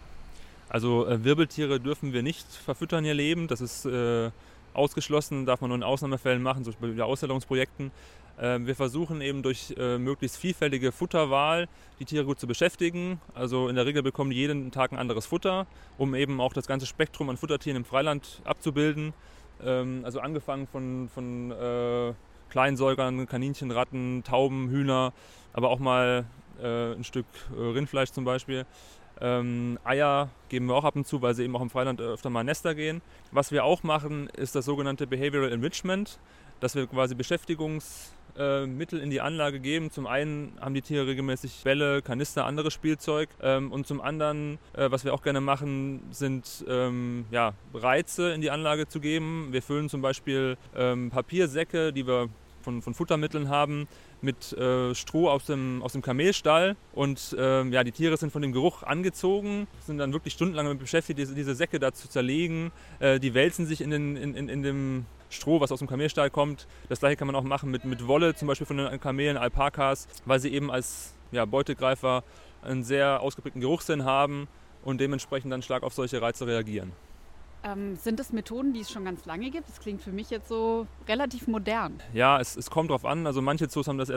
Also 0.69 1.07
äh, 1.07 1.23
Wirbeltiere 1.23 1.79
dürfen 1.79 2.13
wir 2.13 2.21
nicht 2.21 2.45
verfüttern 2.47 3.03
hier 3.03 3.15
lebend, 3.15 3.49
das 3.49 3.59
ist 3.59 3.87
äh, 3.87 4.29
ausgeschlossen, 4.75 5.47
darf 5.47 5.61
man 5.61 5.69
nur 5.69 5.77
in 5.77 5.83
Ausnahmefällen 5.83 6.43
machen, 6.43 6.63
zum 6.63 6.73
Beispiel 6.73 6.93
bei 6.93 7.03
Ausstellungsprojekten. 7.03 7.89
Ähm, 8.41 8.65
wir 8.65 8.75
versuchen 8.75 9.21
eben 9.21 9.43
durch 9.43 9.75
äh, 9.77 9.99
möglichst 9.99 10.37
vielfältige 10.37 10.91
Futterwahl 10.91 11.67
die 11.99 12.05
Tiere 12.05 12.25
gut 12.25 12.39
zu 12.39 12.47
beschäftigen. 12.47 13.21
Also 13.35 13.69
in 13.69 13.75
der 13.75 13.85
Regel 13.85 14.01
bekommen 14.01 14.31
die 14.31 14.37
jeden 14.37 14.71
Tag 14.71 14.91
ein 14.91 14.97
anderes 14.97 15.27
Futter, 15.27 15.67
um 15.99 16.15
eben 16.15 16.41
auch 16.41 16.53
das 16.53 16.65
ganze 16.65 16.87
Spektrum 16.87 17.29
an 17.29 17.37
Futtertieren 17.37 17.77
im 17.77 17.85
Freiland 17.85 18.41
abzubilden. 18.43 19.13
Ähm, 19.63 20.01
also 20.03 20.19
angefangen 20.19 20.67
von, 20.67 21.07
von 21.13 21.51
äh, 21.51 22.13
Kleinsäugern, 22.49 23.27
Kaninchen, 23.27 23.69
Ratten, 23.69 24.23
Tauben, 24.23 24.69
Hühner, 24.69 25.13
aber 25.53 25.69
auch 25.69 25.79
mal 25.79 26.25
äh, 26.61 26.93
ein 26.93 27.03
Stück 27.03 27.27
äh, 27.55 27.61
Rindfleisch 27.61 28.11
zum 28.11 28.25
Beispiel. 28.25 28.65
Ähm, 29.21 29.77
Eier 29.83 30.29
geben 30.49 30.65
wir 30.65 30.75
auch 30.75 30.83
ab 30.83 30.95
und 30.95 31.05
zu, 31.05 31.21
weil 31.21 31.35
sie 31.35 31.43
eben 31.43 31.55
auch 31.55 31.61
im 31.61 31.69
Freiland 31.69 32.01
öfter 32.01 32.31
mal 32.31 32.43
Nester 32.43 32.73
gehen. 32.73 33.03
Was 33.31 33.51
wir 33.51 33.63
auch 33.63 33.83
machen, 33.83 34.29
ist 34.29 34.55
das 34.55 34.65
sogenannte 34.65 35.05
Behavioral 35.05 35.51
Enrichment, 35.51 36.17
dass 36.59 36.75
wir 36.75 36.87
quasi 36.87 37.13
Beschäftigungs 37.13 38.13
äh, 38.37 38.65
Mittel 38.65 38.99
in 38.99 39.09
die 39.09 39.21
Anlage 39.21 39.59
geben. 39.59 39.91
Zum 39.91 40.07
einen 40.07 40.53
haben 40.59 40.73
die 40.73 40.81
Tiere 40.81 41.07
regelmäßig 41.07 41.61
Bälle, 41.63 42.01
Kanister, 42.01 42.45
anderes 42.45 42.73
Spielzeug. 42.73 43.29
Ähm, 43.41 43.71
und 43.71 43.87
zum 43.87 44.01
anderen, 44.01 44.59
äh, 44.73 44.89
was 44.91 45.05
wir 45.05 45.13
auch 45.13 45.21
gerne 45.21 45.41
machen, 45.41 46.01
sind 46.11 46.65
ähm, 46.67 47.25
ja, 47.31 47.53
Reize 47.73 48.31
in 48.31 48.41
die 48.41 48.51
Anlage 48.51 48.87
zu 48.87 48.99
geben. 48.99 49.49
Wir 49.51 49.61
füllen 49.61 49.89
zum 49.89 50.01
Beispiel 50.01 50.57
ähm, 50.75 51.09
Papiersäcke, 51.09 51.93
die 51.93 52.07
wir 52.07 52.29
von, 52.61 52.81
von 52.81 52.93
Futtermitteln 52.93 53.49
haben, 53.49 53.87
mit 54.21 54.53
äh, 54.53 54.93
Stroh 54.93 55.29
aus 55.29 55.45
dem, 55.45 55.81
aus 55.83 55.93
dem 55.93 56.01
Kamelstall. 56.01 56.75
Und 56.93 57.35
ähm, 57.37 57.73
ja, 57.73 57.83
die 57.83 57.91
Tiere 57.91 58.17
sind 58.17 58.31
von 58.31 58.41
dem 58.41 58.53
Geruch 58.53 58.83
angezogen, 58.83 59.67
sind 59.85 59.97
dann 59.97 60.13
wirklich 60.13 60.33
stundenlang 60.33 60.65
damit 60.65 60.79
beschäftigt, 60.79 61.19
diese, 61.19 61.35
diese 61.35 61.55
Säcke 61.55 61.79
da 61.79 61.91
zu 61.91 62.07
zerlegen. 62.07 62.71
Äh, 62.99 63.19
die 63.19 63.33
wälzen 63.33 63.65
sich 63.65 63.81
in, 63.81 63.89
den, 63.89 64.15
in, 64.15 64.35
in, 64.35 64.49
in 64.49 64.63
dem 64.63 65.05
Stroh, 65.31 65.59
was 65.59 65.71
aus 65.71 65.79
dem 65.79 65.87
Kamelstall 65.87 66.29
kommt. 66.29 66.67
Das 66.89 66.99
gleiche 66.99 67.17
kann 67.17 67.27
man 67.27 67.35
auch 67.35 67.43
machen 67.43 67.71
mit, 67.71 67.85
mit 67.85 68.07
Wolle, 68.07 68.35
zum 68.35 68.47
Beispiel 68.47 68.67
von 68.67 68.77
den 68.77 68.99
Kamelen, 68.99 69.37
Alpakas, 69.37 70.07
weil 70.25 70.39
sie 70.39 70.53
eben 70.53 70.69
als 70.71 71.13
ja, 71.31 71.45
Beutegreifer 71.45 72.23
einen 72.61 72.83
sehr 72.83 73.21
ausgeprägten 73.21 73.61
Geruchssinn 73.61 74.05
haben 74.05 74.47
und 74.83 75.01
dementsprechend 75.01 75.51
dann 75.51 75.61
stark 75.61 75.83
auf 75.83 75.93
solche 75.93 76.21
Reize 76.21 76.45
reagieren. 76.45 76.91
Ähm, 77.63 77.95
sind 77.95 78.19
das 78.19 78.33
Methoden, 78.33 78.73
die 78.73 78.79
es 78.79 78.91
schon 78.91 79.05
ganz 79.05 79.25
lange 79.25 79.51
gibt? 79.51 79.69
Das 79.69 79.79
klingt 79.79 80.01
für 80.01 80.11
mich 80.11 80.31
jetzt 80.31 80.47
so 80.47 80.87
relativ 81.07 81.47
modern. 81.47 82.01
Ja, 82.11 82.39
es, 82.39 82.55
es 82.55 82.71
kommt 82.71 82.89
darauf 82.89 83.05
an. 83.05 83.27
Also 83.27 83.41
manche 83.41 83.67
Zoos 83.67 83.87
haben 83.87 83.99
das 83.99 84.11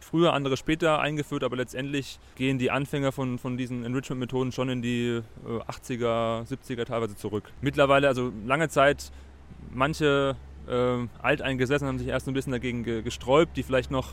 früher, 0.00 0.32
andere 0.32 0.56
später 0.56 0.98
eingeführt, 0.98 1.44
aber 1.44 1.56
letztendlich 1.56 2.18
gehen 2.34 2.58
die 2.58 2.72
Anfänger 2.72 3.12
von, 3.12 3.38
von 3.38 3.56
diesen 3.56 3.84
Enrichment-Methoden 3.84 4.50
schon 4.50 4.68
in 4.70 4.82
die 4.82 5.20
äh, 5.46 5.70
80er, 5.70 6.48
70er 6.48 6.84
teilweise 6.84 7.16
zurück. 7.16 7.44
Mittlerweile, 7.60 8.08
also 8.08 8.32
lange 8.44 8.68
Zeit 8.68 9.12
manche 9.74 10.36
äh, 10.68 11.06
Alteingesessenen 11.22 11.88
haben 11.88 11.98
sich 11.98 12.08
erst 12.08 12.28
ein 12.28 12.34
bisschen 12.34 12.52
dagegen 12.52 12.84
ge 12.84 13.02
gesträubt, 13.02 13.56
die 13.56 13.62
vielleicht 13.62 13.90
noch 13.90 14.12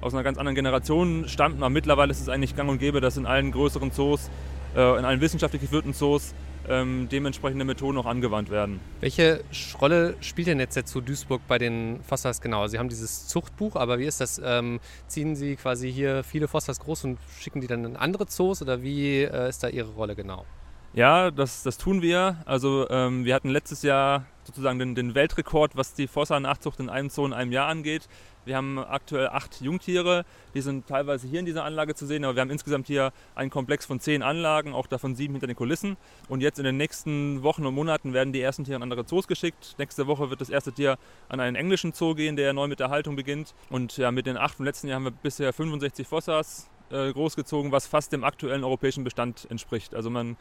aus 0.00 0.14
einer 0.14 0.22
ganz 0.22 0.38
anderen 0.38 0.54
Generation 0.54 1.28
stammten. 1.28 1.62
Aber 1.62 1.70
mittlerweile 1.70 2.10
ist 2.10 2.20
es 2.20 2.28
eigentlich 2.28 2.56
gang 2.56 2.70
und 2.70 2.78
gäbe, 2.78 3.00
dass 3.00 3.16
in 3.16 3.26
allen 3.26 3.52
größeren 3.52 3.92
Zoos, 3.92 4.30
äh, 4.74 4.98
in 4.98 5.04
allen 5.04 5.20
wissenschaftlich 5.20 5.62
geführten 5.62 5.92
Zoos, 5.92 6.34
ähm, 6.68 7.08
dementsprechende 7.10 7.64
Methoden 7.64 7.98
auch 7.98 8.06
angewandt 8.06 8.50
werden. 8.50 8.80
Welche 9.00 9.42
Rolle 9.80 10.14
spielt 10.20 10.48
denn 10.48 10.60
jetzt 10.60 10.76
der 10.76 10.86
Zoo 10.86 11.00
Duisburg 11.00 11.42
bei 11.48 11.58
den 11.58 12.00
Fossas 12.02 12.40
genau? 12.40 12.66
Sie 12.66 12.78
haben 12.78 12.88
dieses 12.88 13.26
Zuchtbuch, 13.26 13.76
aber 13.76 13.98
wie 13.98 14.04
ist 14.04 14.20
das? 14.20 14.40
Ähm, 14.42 14.78
ziehen 15.06 15.36
Sie 15.36 15.56
quasi 15.56 15.92
hier 15.92 16.22
viele 16.22 16.48
Fossas 16.48 16.78
groß 16.80 17.04
und 17.04 17.18
schicken 17.38 17.60
die 17.60 17.66
dann 17.66 17.84
in 17.84 17.96
andere 17.96 18.26
Zoos 18.26 18.62
oder 18.62 18.82
wie 18.82 19.22
äh, 19.22 19.48
ist 19.48 19.62
da 19.62 19.68
Ihre 19.68 19.90
Rolle 19.90 20.14
genau? 20.14 20.44
Ja, 20.92 21.30
das, 21.30 21.62
das 21.62 21.78
tun 21.78 22.02
wir. 22.02 22.36
Also 22.46 22.88
ähm, 22.90 23.24
wir 23.24 23.36
hatten 23.36 23.48
letztes 23.48 23.82
Jahr 23.82 24.26
sozusagen 24.42 24.80
den, 24.80 24.96
den 24.96 25.14
Weltrekord, 25.14 25.76
was 25.76 25.94
die 25.94 26.08
Fossa-Nachzucht 26.08 26.80
in 26.80 26.88
einem 26.88 27.10
Zoo 27.10 27.24
in 27.26 27.32
einem 27.32 27.52
Jahr 27.52 27.68
angeht. 27.68 28.08
Wir 28.44 28.56
haben 28.56 28.78
aktuell 28.78 29.28
acht 29.28 29.60
Jungtiere, 29.60 30.24
die 30.54 30.62
sind 30.62 30.88
teilweise 30.88 31.28
hier 31.28 31.38
in 31.38 31.46
dieser 31.46 31.62
Anlage 31.62 31.94
zu 31.94 32.06
sehen, 32.06 32.24
aber 32.24 32.34
wir 32.34 32.40
haben 32.40 32.50
insgesamt 32.50 32.88
hier 32.88 33.12
einen 33.36 33.50
Komplex 33.50 33.86
von 33.86 34.00
zehn 34.00 34.22
Anlagen, 34.22 34.72
auch 34.72 34.88
davon 34.88 35.14
sieben 35.14 35.34
hinter 35.34 35.46
den 35.46 35.54
Kulissen. 35.54 35.96
Und 36.28 36.40
jetzt 36.40 36.58
in 36.58 36.64
den 36.64 36.76
nächsten 36.76 37.44
Wochen 37.44 37.64
und 37.66 37.74
Monaten 37.74 38.12
werden 38.12 38.32
die 38.32 38.40
ersten 38.40 38.64
Tiere 38.64 38.76
an 38.76 38.82
andere 38.82 39.06
Zoos 39.06 39.28
geschickt. 39.28 39.76
Nächste 39.78 40.08
Woche 40.08 40.30
wird 40.30 40.40
das 40.40 40.50
erste 40.50 40.72
Tier 40.72 40.98
an 41.28 41.38
einen 41.38 41.54
englischen 41.54 41.92
Zoo 41.92 42.14
gehen, 42.14 42.34
der 42.34 42.52
neu 42.52 42.66
mit 42.66 42.80
der 42.80 42.90
Haltung 42.90 43.14
beginnt. 43.14 43.54
Und 43.68 43.96
ja, 43.96 44.10
mit 44.10 44.26
den 44.26 44.36
acht 44.36 44.56
vom 44.56 44.64
letzten 44.64 44.88
Jahr 44.88 44.96
haben 44.96 45.04
wir 45.04 45.12
bisher 45.12 45.52
65 45.52 46.08
Fossas 46.08 46.68
äh, 46.90 47.12
großgezogen, 47.12 47.72
was 47.72 47.86
fast 47.86 48.12
dem 48.12 48.24
aktuellen 48.24 48.64
europäischen 48.64 49.04
Bestand 49.04 49.46
entspricht. 49.50 49.94
Also 49.94 50.10
man 50.10 50.36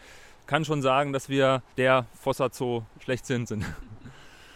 kann 0.49 0.65
schon 0.65 0.81
sagen, 0.81 1.13
dass 1.13 1.29
wir 1.29 1.61
der 1.77 2.07
Fossa 2.19 2.49
Zoo 2.51 2.81
schlechthin 2.99 3.45
sind. 3.45 3.63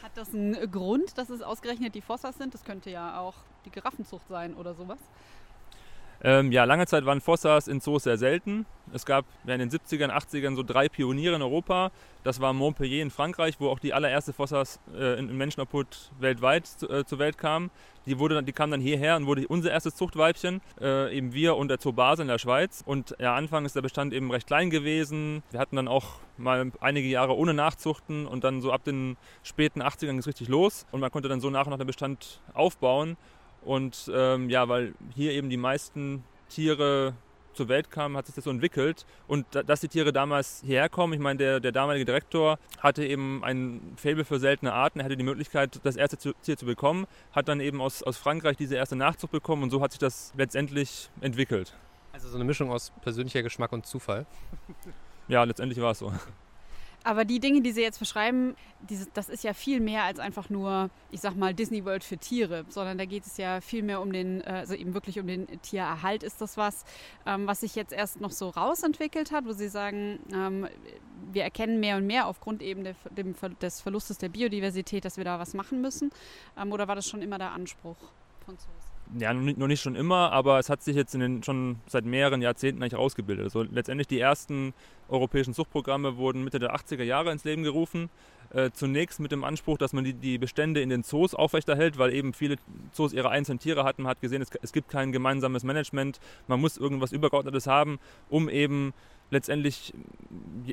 Hat 0.01 0.11
das 0.15 0.33
einen 0.33 0.71
Grund, 0.71 1.19
dass 1.19 1.29
es 1.29 1.43
ausgerechnet 1.43 1.93
die 1.93 2.01
Fossas 2.01 2.35
sind? 2.35 2.51
Das 2.55 2.63
könnte 2.63 2.89
ja 2.89 3.19
auch 3.19 3.35
die 3.63 3.69
Giraffenzucht 3.69 4.27
sein 4.27 4.55
oder 4.55 4.73
sowas. 4.73 4.97
Ähm, 6.25 6.53
ja, 6.53 6.63
lange 6.63 6.87
Zeit 6.87 7.05
waren 7.05 7.19
Fossas 7.19 7.67
in 7.67 7.81
Zoos 7.81 8.03
sehr 8.03 8.17
selten. 8.17 8.65
Es 8.93 9.05
gab 9.05 9.25
in 9.45 9.59
den 9.59 9.69
70ern, 9.69 10.09
80ern 10.09 10.55
so 10.55 10.63
drei 10.63 10.87
Pioniere 10.87 11.35
in 11.35 11.41
Europa. 11.41 11.91
Das 12.23 12.39
war 12.39 12.53
Montpellier 12.53 13.01
in 13.01 13.11
Frankreich, 13.11 13.55
wo 13.59 13.67
auch 13.67 13.79
die 13.79 13.93
allererste 13.93 14.31
Fossas 14.31 14.79
äh, 14.95 15.19
in, 15.19 15.35
Menschenobhut 15.35 16.11
weltweit 16.19 16.65
zu, 16.65 16.89
äh, 16.89 17.03
zur 17.03 17.19
Welt 17.19 17.37
kam. 17.37 17.71
Die, 18.05 18.19
wurde, 18.19 18.41
die 18.41 18.53
kam 18.53 18.71
dann 18.71 18.79
hierher 18.79 19.17
und 19.17 19.25
wurde 19.25 19.47
unser 19.47 19.71
erstes 19.71 19.95
Zuchtweibchen, 19.95 20.61
äh, 20.79 21.15
eben 21.15 21.33
wir 21.33 21.57
und 21.57 21.67
der 21.67 21.77
Zoo 21.79 21.91
Basel 21.91 22.23
in 22.23 22.29
der 22.29 22.39
Schweiz. 22.39 22.83
Und 22.85 23.15
ja, 23.19 23.35
Anfang 23.35 23.65
ist 23.65 23.75
der 23.75 23.81
Bestand 23.81 24.13
eben 24.13 24.31
recht 24.31 24.47
klein 24.47 24.69
gewesen. 24.69 25.43
Wir 25.51 25.59
hatten 25.59 25.75
dann 25.75 25.89
auch 25.89 26.19
mal 26.37 26.71
einige 26.79 27.07
Jahre 27.07 27.35
ohne 27.35 27.53
Nachzuchten 27.53 28.27
und 28.27 28.45
dann 28.45 28.61
so 28.61 28.71
ab 28.71 28.85
den 28.85 29.17
späten 29.43 29.81
80ern 29.81 30.07
ging 30.07 30.17
es 30.19 30.27
richtig 30.27 30.47
los. 30.47 30.85
Und 30.91 31.01
man 31.01 31.11
konnte 31.11 31.27
dann 31.27 31.41
so 31.41 31.49
nach 31.49 31.65
und 31.65 31.71
nach 31.71 31.77
den 31.77 31.87
Bestand 31.87 32.41
aufbauen. 32.53 33.17
Und 33.65 34.11
ähm, 34.13 34.49
ja, 34.49 34.67
weil 34.69 34.93
hier 35.15 35.31
eben 35.31 35.49
die 35.49 35.57
meisten 35.57 36.23
Tiere 36.49 37.13
zur 37.53 37.67
Welt 37.67 37.91
kamen, 37.91 38.17
hat 38.17 38.25
sich 38.25 38.35
das 38.35 38.43
so 38.43 38.49
entwickelt. 38.49 39.05
Und 39.27 39.45
dass 39.51 39.81
die 39.81 39.87
Tiere 39.87 40.11
damals 40.11 40.61
hierher 40.65 40.89
kommen, 40.89 41.13
ich 41.13 41.19
meine, 41.19 41.37
der, 41.37 41.59
der 41.59 41.71
damalige 41.71 42.05
Direktor 42.05 42.59
hatte 42.79 43.05
eben 43.05 43.43
ein 43.43 43.93
Faible 43.95 44.25
für 44.25 44.39
seltene 44.39 44.73
Arten, 44.73 44.99
er 44.99 45.05
hatte 45.05 45.17
die 45.17 45.23
Möglichkeit, 45.23 45.79
das 45.83 45.95
erste 45.95 46.17
Tier 46.17 46.57
zu 46.57 46.65
bekommen, 46.65 47.05
hat 47.31 47.47
dann 47.47 47.59
eben 47.59 47.81
aus, 47.81 48.03
aus 48.03 48.17
Frankreich 48.17 48.57
diese 48.57 48.75
erste 48.75 48.95
Nachzucht 48.95 49.31
bekommen 49.31 49.63
und 49.63 49.69
so 49.69 49.81
hat 49.81 49.91
sich 49.91 49.99
das 49.99 50.33
letztendlich 50.35 51.09
entwickelt. 51.21 51.75
Also 52.11 52.29
so 52.29 52.35
eine 52.35 52.43
Mischung 52.43 52.71
aus 52.71 52.91
persönlicher 53.01 53.41
Geschmack 53.41 53.71
und 53.71 53.85
Zufall. 53.85 54.25
Ja, 55.27 55.43
letztendlich 55.43 55.81
war 55.81 55.91
es 55.91 55.99
so. 55.99 56.11
Aber 57.03 57.25
die 57.25 57.39
Dinge, 57.39 57.61
die 57.61 57.71
Sie 57.73 57.81
jetzt 57.81 57.99
beschreiben, 57.99 58.55
diese, 58.89 59.07
das 59.13 59.27
ist 59.27 59.43
ja 59.43 59.53
viel 59.53 59.81
mehr 59.81 60.03
als 60.03 60.19
einfach 60.19 60.49
nur, 60.49 60.89
ich 61.11 61.19
sag 61.19 61.35
mal, 61.35 61.53
Disney 61.53 61.83
World 61.83 62.03
für 62.03 62.17
Tiere, 62.17 62.65
sondern 62.69 62.97
da 62.97 63.05
geht 63.05 63.25
es 63.25 63.37
ja 63.37 63.59
viel 63.59 63.83
mehr 63.83 64.01
um 64.01 64.13
den, 64.13 64.41
äh, 64.41 64.45
also 64.45 64.73
eben 64.73 64.93
wirklich 64.93 65.19
um 65.19 65.27
den 65.27 65.47
Tiererhalt. 65.61 66.23
Ist 66.23 66.39
das 66.39 66.55
was, 66.55 66.85
ähm, 67.25 67.45
was 67.45 67.61
sich 67.61 67.75
jetzt 67.75 67.91
erst 67.91 68.21
noch 68.21 68.31
so 68.31 68.49
rausentwickelt 68.49 69.31
hat, 69.31 69.45
wo 69.45 69.51
Sie 69.51 69.67
sagen, 69.67 70.19
ähm, 70.33 70.67
wir 71.31 71.43
erkennen 71.43 71.79
mehr 71.79 71.97
und 71.97 72.07
mehr 72.07 72.27
aufgrund 72.27 72.61
eben 72.61 72.83
der, 72.83 72.95
dem, 73.11 73.35
des 73.61 73.81
Verlustes 73.81 74.17
der 74.17 74.29
Biodiversität, 74.29 75.03
dass 75.03 75.17
wir 75.17 75.25
da 75.25 75.39
was 75.39 75.53
machen 75.53 75.81
müssen? 75.81 76.11
Ähm, 76.57 76.71
oder 76.71 76.87
war 76.87 76.95
das 76.95 77.07
schon 77.07 77.21
immer 77.21 77.37
der 77.37 77.51
Anspruch 77.51 77.97
von 78.45 78.57
Zoos? 78.57 78.82
Ja, 79.19 79.33
noch 79.33 79.67
nicht 79.67 79.81
schon 79.81 79.95
immer, 79.95 80.31
aber 80.31 80.59
es 80.59 80.69
hat 80.69 80.81
sich 80.81 80.95
jetzt 80.95 81.13
in 81.13 81.21
den, 81.21 81.43
schon 81.43 81.77
seit 81.87 82.05
mehreren 82.05 82.41
Jahrzehnten 82.41 82.81
eigentlich 82.81 82.95
ausgebildet. 82.95 83.45
Also 83.45 83.63
letztendlich 83.63 84.07
die 84.07 84.19
ersten 84.19 84.73
europäischen 85.07 85.53
Zuchtprogramme 85.53 86.17
wurden 86.17 86.43
Mitte 86.43 86.59
der 86.59 86.75
80er 86.75 87.03
Jahre 87.03 87.31
ins 87.31 87.43
Leben 87.43 87.63
gerufen. 87.63 88.09
Äh, 88.51 88.71
zunächst 88.71 89.19
mit 89.19 89.31
dem 89.31 89.43
Anspruch, 89.43 89.77
dass 89.77 89.93
man 89.93 90.03
die, 90.03 90.13
die, 90.13 90.37
Bestände 90.37 90.81
in 90.81 90.89
den 90.89 91.03
Zoos 91.03 91.33
aufrechterhält, 91.33 91.97
weil 91.97 92.13
eben 92.13 92.33
viele 92.33 92.57
Zoos 92.91 93.11
ihre 93.11 93.29
einzelnen 93.29 93.59
Tiere 93.59 93.83
hatten. 93.83 94.03
Man 94.03 94.11
hat 94.11 94.21
gesehen, 94.21 94.41
es, 94.41 94.49
es 94.61 94.71
gibt 94.71 94.89
kein 94.89 95.11
gemeinsames 95.11 95.63
Management. 95.63 96.19
Man 96.47 96.61
muss 96.61 96.77
irgendwas 96.77 97.11
Übergeordnetes 97.11 97.65
haben, 97.67 97.99
um 98.29 98.49
eben 98.49 98.93
letztendlich 99.31 99.93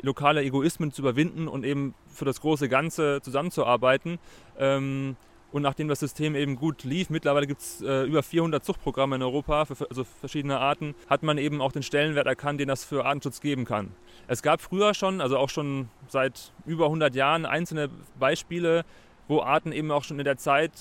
lokale 0.02 0.42
Egoismen 0.42 0.92
zu 0.92 1.02
überwinden 1.02 1.48
und 1.48 1.64
eben 1.64 1.94
für 2.08 2.26
das 2.26 2.40
große 2.40 2.68
Ganze 2.68 3.20
zusammenzuarbeiten. 3.22 4.18
Ähm, 4.58 5.16
und 5.52 5.62
nachdem 5.62 5.88
das 5.88 6.00
System 6.00 6.34
eben 6.34 6.56
gut 6.56 6.84
lief, 6.84 7.10
mittlerweile 7.10 7.46
gibt 7.46 7.60
es 7.60 7.82
äh, 7.82 8.04
über 8.04 8.22
400 8.22 8.64
Zuchtprogramme 8.64 9.16
in 9.16 9.22
Europa 9.22 9.64
für 9.64 9.88
also 9.88 10.04
verschiedene 10.04 10.58
Arten, 10.58 10.94
hat 11.08 11.22
man 11.22 11.38
eben 11.38 11.60
auch 11.60 11.72
den 11.72 11.82
Stellenwert 11.82 12.26
erkannt, 12.26 12.60
den 12.60 12.68
das 12.68 12.84
für 12.84 13.04
Artenschutz 13.04 13.40
geben 13.40 13.64
kann. 13.64 13.92
Es 14.28 14.42
gab 14.42 14.60
früher 14.60 14.94
schon, 14.94 15.20
also 15.20 15.38
auch 15.38 15.48
schon 15.48 15.88
seit 16.08 16.52
über 16.66 16.86
100 16.86 17.14
Jahren, 17.14 17.46
einzelne 17.46 17.90
Beispiele, 18.18 18.84
wo 19.28 19.40
Arten 19.40 19.72
eben 19.72 19.90
auch 19.90 20.04
schon 20.04 20.18
in 20.18 20.24
der 20.24 20.36
Zeit 20.36 20.72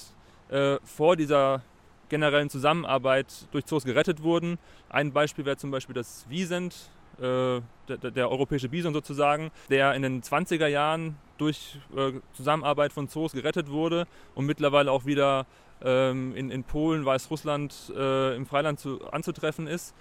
äh, 0.50 0.78
vor 0.84 1.16
dieser 1.16 1.64
generellen 2.10 2.50
Zusammenarbeit 2.50 3.48
durch 3.52 3.66
Zoos 3.66 3.86
gerettet 3.86 4.24
wurden. 4.24 4.58
Ein 4.90 5.14
Beispiel 5.14 5.46
wäre 5.46 5.58
zum 5.58 5.72
Beispiel 5.72 5.94
das 5.94 6.26
Wiesent, 6.28 6.90
äh, 7.20 7.62
der, 7.88 8.12
der, 8.12 8.30
europäische 8.32 8.70
Bison 8.70 8.94
sozusagen, 8.94 9.52
der 9.70 9.94
in 9.94 10.02
den 10.02 10.22
20er 10.22 10.68
Jahren 10.68 11.18
durch 11.40 11.78
äh, 11.96 12.14
Zusammenarbeit 12.34 12.94
von 12.94 13.08
Zoos 13.08 13.34
gerettet 13.34 13.70
wurde 13.70 14.08
und 14.36 14.46
mittlerweile 14.46 14.92
auch 14.92 15.06
wieder 15.06 15.46
ähm, 15.82 16.36
in, 16.36 16.52
in, 16.52 16.64
Polen, 16.64 17.06
Weißrussland 17.06 17.94
äh, 17.96 18.36
im 18.36 18.46
Freiland 18.46 18.80
zu, 18.80 19.02
anzutreffen 19.12 19.68
ist. 19.68 19.96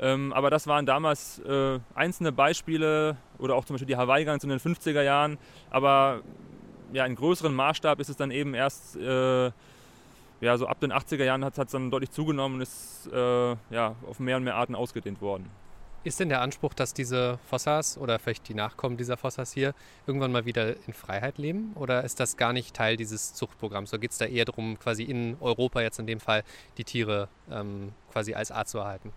Ähm, 0.00 0.32
aber 0.32 0.50
das 0.50 0.66
waren 0.66 0.86
damals 0.86 1.40
äh, 1.40 1.78
einzelne 1.94 2.32
Beispiele 2.32 3.16
oder 3.38 3.54
auch 3.54 3.64
zum 3.64 3.74
Beispiel 3.74 3.88
die 3.88 3.96
Hawaii-Gans 3.96 4.44
in 4.44 4.50
den 4.50 4.58
50er 4.58 5.02
Jahren. 5.02 5.38
Aber 5.70 6.22
ja, 6.92 7.04
in 7.04 7.14
größeren 7.14 7.54
Maßstab 7.54 8.00
ist 8.00 8.08
es 8.08 8.16
dann 8.16 8.30
eben 8.30 8.54
erst 8.54 8.96
äh, 8.96 9.50
ja, 10.40 10.56
so 10.56 10.66
ab 10.66 10.80
den 10.80 10.92
80er 10.92 11.24
Jahren 11.24 11.44
hat 11.44 11.58
es 11.58 11.72
dann 11.72 11.90
deutlich 11.90 12.10
zugenommen 12.10 12.56
und 12.56 12.62
ist 12.62 13.08
äh, 13.12 13.56
ja, 13.70 13.94
auf 14.08 14.18
mehr 14.20 14.36
und 14.36 14.44
mehr 14.44 14.56
Arten 14.56 14.74
ausgedehnt 14.74 15.20
worden. 15.20 15.50
Ist 16.02 16.18
denn 16.18 16.30
der 16.30 16.40
Anspruch, 16.40 16.72
dass 16.72 16.94
diese 16.94 17.38
Fossas 17.44 17.98
oder 17.98 18.18
vielleicht 18.18 18.48
die 18.48 18.54
Nachkommen 18.54 18.96
dieser 18.96 19.18
Fossas 19.18 19.52
hier 19.52 19.74
irgendwann 20.06 20.32
mal 20.32 20.46
wieder 20.46 20.76
in 20.86 20.94
Freiheit 20.94 21.36
leben? 21.36 21.72
Oder 21.74 22.04
ist 22.04 22.20
das 22.20 22.38
gar 22.38 22.54
nicht 22.54 22.74
Teil 22.74 22.96
dieses 22.96 23.34
Zuchtprogramms? 23.34 23.92
Oder 23.92 24.00
geht 24.00 24.12
es 24.12 24.16
da 24.16 24.24
eher 24.24 24.46
darum, 24.46 24.78
quasi 24.78 25.02
in 25.02 25.36
Europa 25.40 25.82
jetzt 25.82 25.98
in 25.98 26.06
dem 26.06 26.18
Fall 26.18 26.42
die 26.78 26.84
Tiere 26.84 27.28
ähm, 27.50 27.92
quasi 28.12 28.32
als 28.32 28.50
Art 28.50 28.70
zu 28.70 28.78
erhalten? 28.78 29.12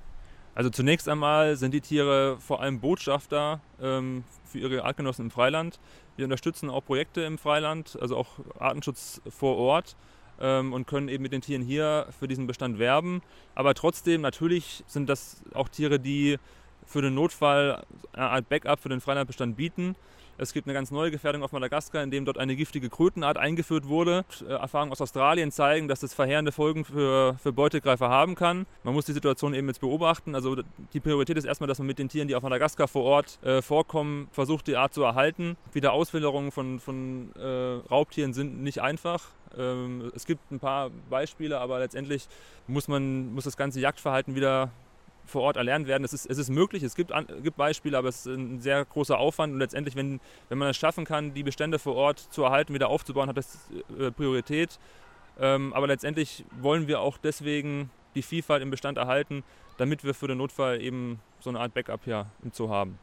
Also 0.55 0.69
zunächst 0.69 1.07
einmal 1.07 1.55
sind 1.55 1.73
die 1.73 1.79
Tiere 1.79 2.37
vor 2.39 2.61
allem 2.61 2.81
Botschafter 2.81 3.61
ähm, 3.81 4.25
für 4.43 4.59
ihre 4.59 4.83
Artgenossen 4.83 5.25
im 5.25 5.31
Freiland. 5.31 5.79
Wir 6.17 6.25
unterstützen 6.25 6.69
auch 6.69 6.83
Projekte 6.83 7.21
im 7.21 7.37
Freiland, 7.37 7.97
also 8.01 8.17
auch 8.17 8.39
Artenschutz 8.59 9.21
vor 9.29 9.55
Ort 9.55 9.95
ähm, 10.41 10.73
und 10.73 10.85
können 10.85 11.07
eben 11.07 11.23
mit 11.23 11.31
den 11.31 11.41
Tieren 11.41 11.61
hier 11.61 12.07
für 12.19 12.27
diesen 12.27 12.45
Bestand 12.45 12.77
werben. 12.77 13.21
Aber 13.55 13.73
trotzdem, 13.73 14.19
natürlich 14.19 14.83
sind 14.85 15.07
das 15.07 15.41
auch 15.53 15.69
Tiere, 15.69 15.97
die 15.97 16.37
für 16.85 17.01
den 17.01 17.15
Notfall 17.15 17.83
eine 18.13 18.29
Art 18.29 18.49
Backup 18.49 18.79
für 18.79 18.89
den 18.89 19.01
Freilandbestand 19.01 19.55
bieten. 19.55 19.95
Es 20.37 20.51
gibt 20.51 20.67
eine 20.67 20.73
ganz 20.73 20.89
neue 20.89 21.11
Gefährdung 21.11 21.43
auf 21.43 21.51
Madagaskar, 21.51 22.01
in 22.01 22.09
dem 22.09 22.25
dort 22.25 22.39
eine 22.39 22.55
giftige 22.55 22.89
Krötenart 22.89 23.37
eingeführt 23.37 23.87
wurde. 23.87 24.25
Äh, 24.41 24.53
Erfahrungen 24.53 24.91
aus 24.91 24.99
Australien 24.99 25.51
zeigen, 25.51 25.87
dass 25.87 25.99
das 25.99 26.13
verheerende 26.13 26.51
Folgen 26.51 26.85
für, 26.85 27.35
für 27.41 27.53
Beutegreifer 27.53 28.09
haben 28.09 28.33
kann. 28.33 28.65
Man 28.83 28.95
muss 28.95 29.05
die 29.05 29.13
Situation 29.13 29.53
eben 29.53 29.67
jetzt 29.67 29.79
beobachten. 29.79 30.33
Also 30.33 30.57
die 30.93 30.99
Priorität 30.99 31.37
ist 31.37 31.45
erstmal, 31.45 31.67
dass 31.67 31.77
man 31.77 31.87
mit 31.87 31.99
den 31.99 32.09
Tieren, 32.09 32.27
die 32.27 32.35
auf 32.35 32.41
Madagaskar 32.41 32.87
vor 32.87 33.03
Ort 33.03 33.39
äh, 33.43 33.61
vorkommen, 33.61 34.27
versucht, 34.31 34.65
die 34.65 34.75
Art 34.75 34.93
zu 34.93 35.03
erhalten. 35.03 35.55
Wiederauswilderungen 35.71 36.51
von, 36.51 36.79
von 36.79 37.31
äh, 37.35 37.87
Raubtieren 37.89 38.33
sind 38.33 38.63
nicht 38.63 38.81
einfach. 38.81 39.25
Ähm, 39.55 40.11
es 40.15 40.25
gibt 40.25 40.51
ein 40.51 40.59
paar 40.59 40.89
Beispiele, 41.11 41.59
aber 41.59 41.77
letztendlich 41.77 42.27
muss 42.65 42.87
man 42.87 43.33
muss 43.33 43.43
das 43.43 43.55
ganze 43.55 43.79
Jagdverhalten 43.79 44.33
wieder 44.33 44.71
vor 45.25 45.43
Ort 45.43 45.57
erlernt 45.57 45.87
werden. 45.87 46.03
Es 46.03 46.13
ist, 46.13 46.25
es 46.25 46.37
ist 46.37 46.49
möglich, 46.49 46.83
es 46.83 46.95
gibt, 46.95 47.11
gibt 47.41 47.57
Beispiele, 47.57 47.97
aber 47.97 48.09
es 48.09 48.25
ist 48.25 48.35
ein 48.35 48.59
sehr 48.59 48.83
großer 48.85 49.17
Aufwand. 49.17 49.53
Und 49.53 49.59
letztendlich, 49.59 49.95
wenn, 49.95 50.19
wenn 50.49 50.57
man 50.57 50.69
es 50.69 50.77
schaffen 50.77 51.05
kann, 51.05 51.33
die 51.33 51.43
Bestände 51.43 51.79
vor 51.79 51.95
Ort 51.95 52.19
zu 52.19 52.43
erhalten, 52.43 52.73
wieder 52.73 52.89
aufzubauen, 52.89 53.29
hat 53.29 53.37
das 53.37 53.69
äh, 53.99 54.11
Priorität. 54.11 54.79
Ähm, 55.39 55.73
aber 55.73 55.87
letztendlich 55.87 56.45
wollen 56.61 56.87
wir 56.87 56.99
auch 56.99 57.17
deswegen 57.17 57.89
die 58.15 58.21
Vielfalt 58.21 58.61
im 58.61 58.69
Bestand 58.69 58.97
erhalten, 58.97 59.43
damit 59.77 60.03
wir 60.03 60.13
für 60.13 60.27
den 60.27 60.37
Notfall 60.37 60.81
eben 60.81 61.19
so 61.39 61.49
eine 61.49 61.59
Art 61.59 61.73
Backup 61.73 62.01
hier 62.03 62.27
im 62.43 62.51
Zoo 62.51 62.69
haben. 62.69 62.99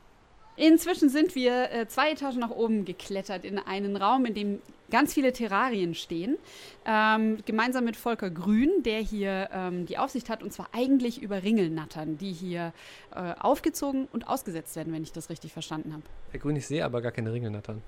Inzwischen 0.56 1.08
sind 1.08 1.34
wir 1.34 1.70
äh, 1.72 1.88
zwei 1.88 2.12
Etagen 2.12 2.38
nach 2.38 2.50
oben 2.50 2.84
geklettert 2.84 3.44
in 3.44 3.58
einen 3.58 3.96
Raum, 3.96 4.26
in 4.26 4.34
dem 4.34 4.62
ganz 4.90 5.14
viele 5.14 5.32
Terrarien 5.32 5.94
stehen. 5.94 6.36
Ähm, 6.84 7.38
gemeinsam 7.46 7.84
mit 7.84 7.96
Volker 7.96 8.30
Grün, 8.30 8.82
der 8.84 8.98
hier 9.00 9.48
ähm, 9.52 9.86
die 9.86 9.96
Aufsicht 9.98 10.28
hat, 10.28 10.42
und 10.42 10.52
zwar 10.52 10.68
eigentlich 10.72 11.22
über 11.22 11.42
Ringelnattern, 11.42 12.18
die 12.18 12.32
hier 12.32 12.72
äh, 13.14 13.34
aufgezogen 13.38 14.08
und 14.12 14.28
ausgesetzt 14.28 14.76
werden, 14.76 14.92
wenn 14.92 15.02
ich 15.02 15.12
das 15.12 15.30
richtig 15.30 15.52
verstanden 15.52 15.92
habe. 15.92 16.02
Herr 16.32 16.40
Grün, 16.40 16.56
ich 16.56 16.66
sehe 16.66 16.84
aber 16.84 17.00
gar 17.00 17.12
keine 17.12 17.32
Ringelnattern. 17.32 17.82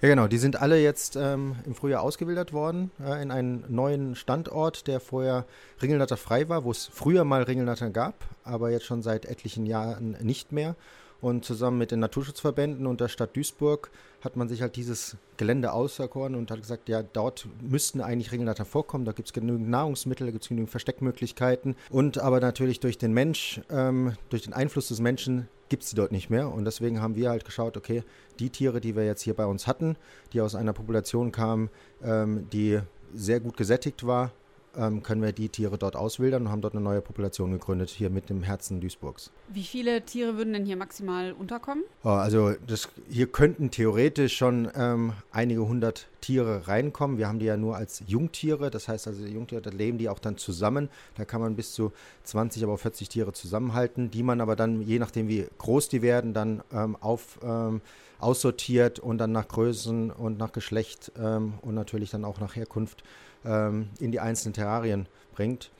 Ja, 0.00 0.08
genau. 0.08 0.28
Die 0.28 0.38
sind 0.38 0.60
alle 0.60 0.80
jetzt 0.80 1.16
ähm, 1.16 1.56
im 1.66 1.74
Frühjahr 1.74 2.02
ausgewildert 2.02 2.52
worden 2.52 2.90
äh, 3.04 3.20
in 3.22 3.30
einen 3.30 3.64
neuen 3.68 4.14
Standort, 4.14 4.86
der 4.86 5.00
vorher 5.00 5.44
Ringelnatter 5.80 6.16
frei 6.16 6.48
war, 6.48 6.64
wo 6.64 6.70
es 6.70 6.86
früher 6.86 7.24
mal 7.24 7.42
Ringelnattern 7.42 7.92
gab, 7.92 8.14
aber 8.44 8.70
jetzt 8.70 8.84
schon 8.84 9.02
seit 9.02 9.26
etlichen 9.26 9.66
Jahren 9.66 10.16
nicht 10.22 10.52
mehr. 10.52 10.76
Und 11.22 11.44
zusammen 11.44 11.78
mit 11.78 11.92
den 11.92 12.00
Naturschutzverbänden 12.00 12.84
und 12.84 13.00
der 13.00 13.06
Stadt 13.06 13.36
Duisburg 13.36 13.92
hat 14.22 14.34
man 14.34 14.48
sich 14.48 14.60
halt 14.60 14.74
dieses 14.74 15.16
Gelände 15.36 15.72
auserkoren 15.72 16.34
und 16.34 16.50
hat 16.50 16.60
gesagt, 16.60 16.88
ja, 16.88 17.04
dort 17.04 17.46
müssten 17.60 18.00
eigentlich 18.00 18.32
Ringelnatter 18.32 18.64
vorkommen. 18.64 19.04
Da 19.04 19.12
gibt 19.12 19.28
es 19.28 19.32
genügend 19.32 19.68
Nahrungsmittel, 19.68 20.26
da 20.26 20.32
gibt 20.32 20.42
es 20.42 20.48
genügend 20.48 20.70
Versteckmöglichkeiten. 20.70 21.76
Und 21.90 22.18
aber 22.18 22.40
natürlich 22.40 22.80
durch 22.80 22.98
den 22.98 23.12
Mensch, 23.12 23.60
ähm, 23.70 24.16
durch 24.30 24.42
den 24.42 24.52
Einfluss 24.52 24.88
des 24.88 25.00
Menschen 25.00 25.48
gibt 25.68 25.84
es 25.84 25.90
die 25.90 25.96
dort 25.96 26.10
nicht 26.10 26.28
mehr. 26.28 26.52
Und 26.52 26.64
deswegen 26.64 27.00
haben 27.00 27.14
wir 27.14 27.30
halt 27.30 27.44
geschaut, 27.44 27.76
okay, 27.76 28.02
die 28.40 28.50
Tiere, 28.50 28.80
die 28.80 28.96
wir 28.96 29.04
jetzt 29.04 29.22
hier 29.22 29.34
bei 29.34 29.46
uns 29.46 29.68
hatten, 29.68 29.96
die 30.32 30.40
aus 30.40 30.56
einer 30.56 30.72
Population 30.72 31.30
kamen, 31.30 31.70
ähm, 32.02 32.48
die 32.52 32.80
sehr 33.14 33.38
gut 33.38 33.56
gesättigt 33.56 34.04
war, 34.04 34.32
ähm, 34.76 35.02
können 35.02 35.22
wir 35.22 35.32
die 35.32 35.48
Tiere 35.48 35.78
dort 35.78 35.96
auswildern 35.96 36.42
und 36.42 36.50
haben 36.50 36.60
dort 36.60 36.74
eine 36.74 36.82
neue 36.82 37.00
Population 37.00 37.52
gegründet, 37.52 37.90
hier 37.90 38.10
mit 38.10 38.30
dem 38.30 38.42
Herzen 38.42 38.80
Duisburgs. 38.80 39.30
Wie 39.48 39.64
viele 39.64 40.02
Tiere 40.02 40.36
würden 40.36 40.52
denn 40.52 40.64
hier 40.64 40.76
maximal 40.76 41.32
unterkommen? 41.32 41.84
Oh, 42.04 42.10
also 42.10 42.54
das, 42.66 42.88
hier 43.08 43.26
könnten 43.26 43.70
theoretisch 43.70 44.36
schon 44.36 44.68
ähm, 44.74 45.12
einige 45.30 45.66
hundert 45.66 46.08
Tiere 46.20 46.68
reinkommen. 46.68 47.18
Wir 47.18 47.28
haben 47.28 47.38
die 47.38 47.46
ja 47.46 47.56
nur 47.56 47.76
als 47.76 48.02
Jungtiere, 48.06 48.70
das 48.70 48.88
heißt 48.88 49.08
also 49.08 49.24
Jungtiere, 49.24 49.62
da 49.62 49.70
leben 49.70 49.98
die 49.98 50.08
auch 50.08 50.18
dann 50.18 50.38
zusammen. 50.38 50.88
Da 51.16 51.24
kann 51.24 51.40
man 51.40 51.56
bis 51.56 51.72
zu 51.72 51.92
20, 52.24 52.62
aber 52.64 52.74
auch 52.74 52.80
40 52.80 53.08
Tiere 53.08 53.32
zusammenhalten, 53.32 54.10
die 54.10 54.22
man 54.22 54.40
aber 54.40 54.56
dann, 54.56 54.82
je 54.82 54.98
nachdem 54.98 55.28
wie 55.28 55.46
groß 55.58 55.88
die 55.88 56.02
werden, 56.02 56.32
dann 56.32 56.62
ähm, 56.72 56.96
auf 57.00 57.38
ähm, 57.42 57.80
aussortiert 58.22 58.98
und 59.00 59.18
dann 59.18 59.32
nach 59.32 59.48
Größen 59.48 60.10
und 60.10 60.38
nach 60.38 60.52
Geschlecht 60.52 61.12
ähm, 61.18 61.54
und 61.62 61.74
natürlich 61.74 62.10
dann 62.10 62.24
auch 62.24 62.40
nach 62.40 62.56
Herkunft 62.56 63.02
ähm, 63.44 63.90
in 63.98 64.12
die 64.12 64.20
einzelnen 64.20 64.54
Terrarien 64.54 65.06
bringt. 65.34 65.70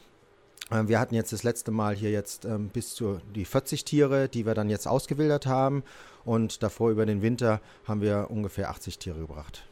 Ähm, 0.70 0.88
wir 0.88 0.98
hatten 0.98 1.14
jetzt 1.14 1.32
das 1.32 1.42
letzte 1.42 1.70
Mal 1.70 1.94
hier 1.94 2.10
jetzt 2.10 2.44
ähm, 2.44 2.68
bis 2.68 2.94
zu 2.94 3.20
die 3.34 3.44
40 3.44 3.84
Tiere, 3.84 4.28
die 4.28 4.46
wir 4.46 4.54
dann 4.54 4.70
jetzt 4.70 4.86
ausgewildert 4.86 5.46
haben. 5.46 5.82
Und 6.24 6.62
davor 6.62 6.90
über 6.90 7.06
den 7.06 7.22
Winter 7.22 7.60
haben 7.86 8.00
wir 8.00 8.28
ungefähr 8.30 8.70
80 8.70 8.98
Tiere 8.98 9.18
gebracht. 9.18 9.64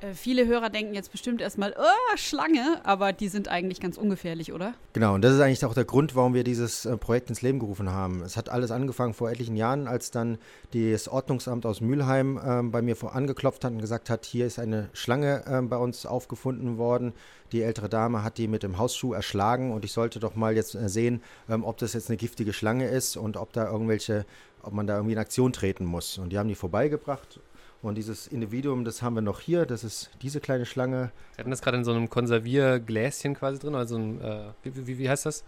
Äh, 0.00 0.14
viele 0.14 0.46
Hörer 0.46 0.70
denken 0.70 0.94
jetzt 0.94 1.10
bestimmt 1.10 1.40
erstmal, 1.40 1.74
oh, 1.76 2.16
Schlange, 2.16 2.80
aber 2.84 3.12
die 3.12 3.28
sind 3.28 3.48
eigentlich 3.48 3.80
ganz 3.80 3.96
ungefährlich, 3.96 4.52
oder? 4.52 4.74
Genau, 4.92 5.14
und 5.14 5.22
das 5.22 5.34
ist 5.34 5.40
eigentlich 5.40 5.64
auch 5.64 5.74
der 5.74 5.84
Grund, 5.84 6.14
warum 6.14 6.34
wir 6.34 6.44
dieses 6.44 6.84
äh, 6.84 6.96
Projekt 6.96 7.30
ins 7.30 7.42
Leben 7.42 7.58
gerufen 7.58 7.90
haben. 7.90 8.22
Es 8.22 8.36
hat 8.36 8.48
alles 8.48 8.70
angefangen 8.70 9.12
vor 9.12 9.30
etlichen 9.30 9.56
Jahren, 9.56 9.88
als 9.88 10.10
dann 10.10 10.38
das 10.72 11.08
Ordnungsamt 11.08 11.66
aus 11.66 11.80
Mülheim 11.80 12.38
äh, 12.38 12.62
bei 12.62 12.80
mir 12.80 12.96
angeklopft 13.12 13.64
hat 13.64 13.72
und 13.72 13.80
gesagt 13.80 14.10
hat, 14.10 14.24
hier 14.24 14.46
ist 14.46 14.58
eine 14.58 14.88
Schlange 14.92 15.44
äh, 15.46 15.62
bei 15.62 15.76
uns 15.76 16.06
aufgefunden 16.06 16.78
worden. 16.78 17.12
Die 17.52 17.62
ältere 17.62 17.88
Dame 17.88 18.22
hat 18.22 18.38
die 18.38 18.46
mit 18.46 18.62
dem 18.62 18.78
Hausschuh 18.78 19.14
erschlagen 19.14 19.72
und 19.72 19.84
ich 19.84 19.92
sollte 19.92 20.20
doch 20.20 20.36
mal 20.36 20.54
jetzt 20.54 20.74
äh, 20.74 20.88
sehen, 20.88 21.22
ähm, 21.48 21.64
ob 21.64 21.78
das 21.78 21.94
jetzt 21.94 22.08
eine 22.08 22.18
giftige 22.18 22.52
Schlange 22.52 22.86
ist 22.86 23.16
und 23.16 23.36
ob 23.36 23.52
da 23.52 23.70
irgendwelche, 23.70 24.26
ob 24.62 24.74
man 24.74 24.86
da 24.86 24.96
irgendwie 24.96 25.14
in 25.14 25.18
Aktion 25.18 25.52
treten 25.52 25.84
muss. 25.84 26.18
Und 26.18 26.30
die 26.30 26.38
haben 26.38 26.48
die 26.48 26.54
vorbeigebracht 26.54 27.40
Und 27.80 27.94
dieses 27.94 28.26
Individuum, 28.26 28.84
das 28.84 29.02
haben 29.02 29.14
wir 29.14 29.22
noch 29.22 29.40
hier, 29.40 29.64
das 29.64 29.84
ist 29.84 30.10
diese 30.20 30.40
kleine 30.40 30.66
Schlange. 30.66 31.12
Wir 31.34 31.42
hatten 31.42 31.50
das 31.50 31.62
gerade 31.62 31.76
in 31.76 31.84
so 31.84 31.92
einem 31.92 32.10
Konserviergläschen 32.10 33.34
quasi 33.34 33.58
drin, 33.58 33.76
also 33.76 33.96
ein, 33.96 34.20
äh, 34.20 34.48
wie, 34.64 34.86
wie, 34.86 34.98
wie 34.98 35.08
heißt 35.08 35.26
das? 35.26 35.44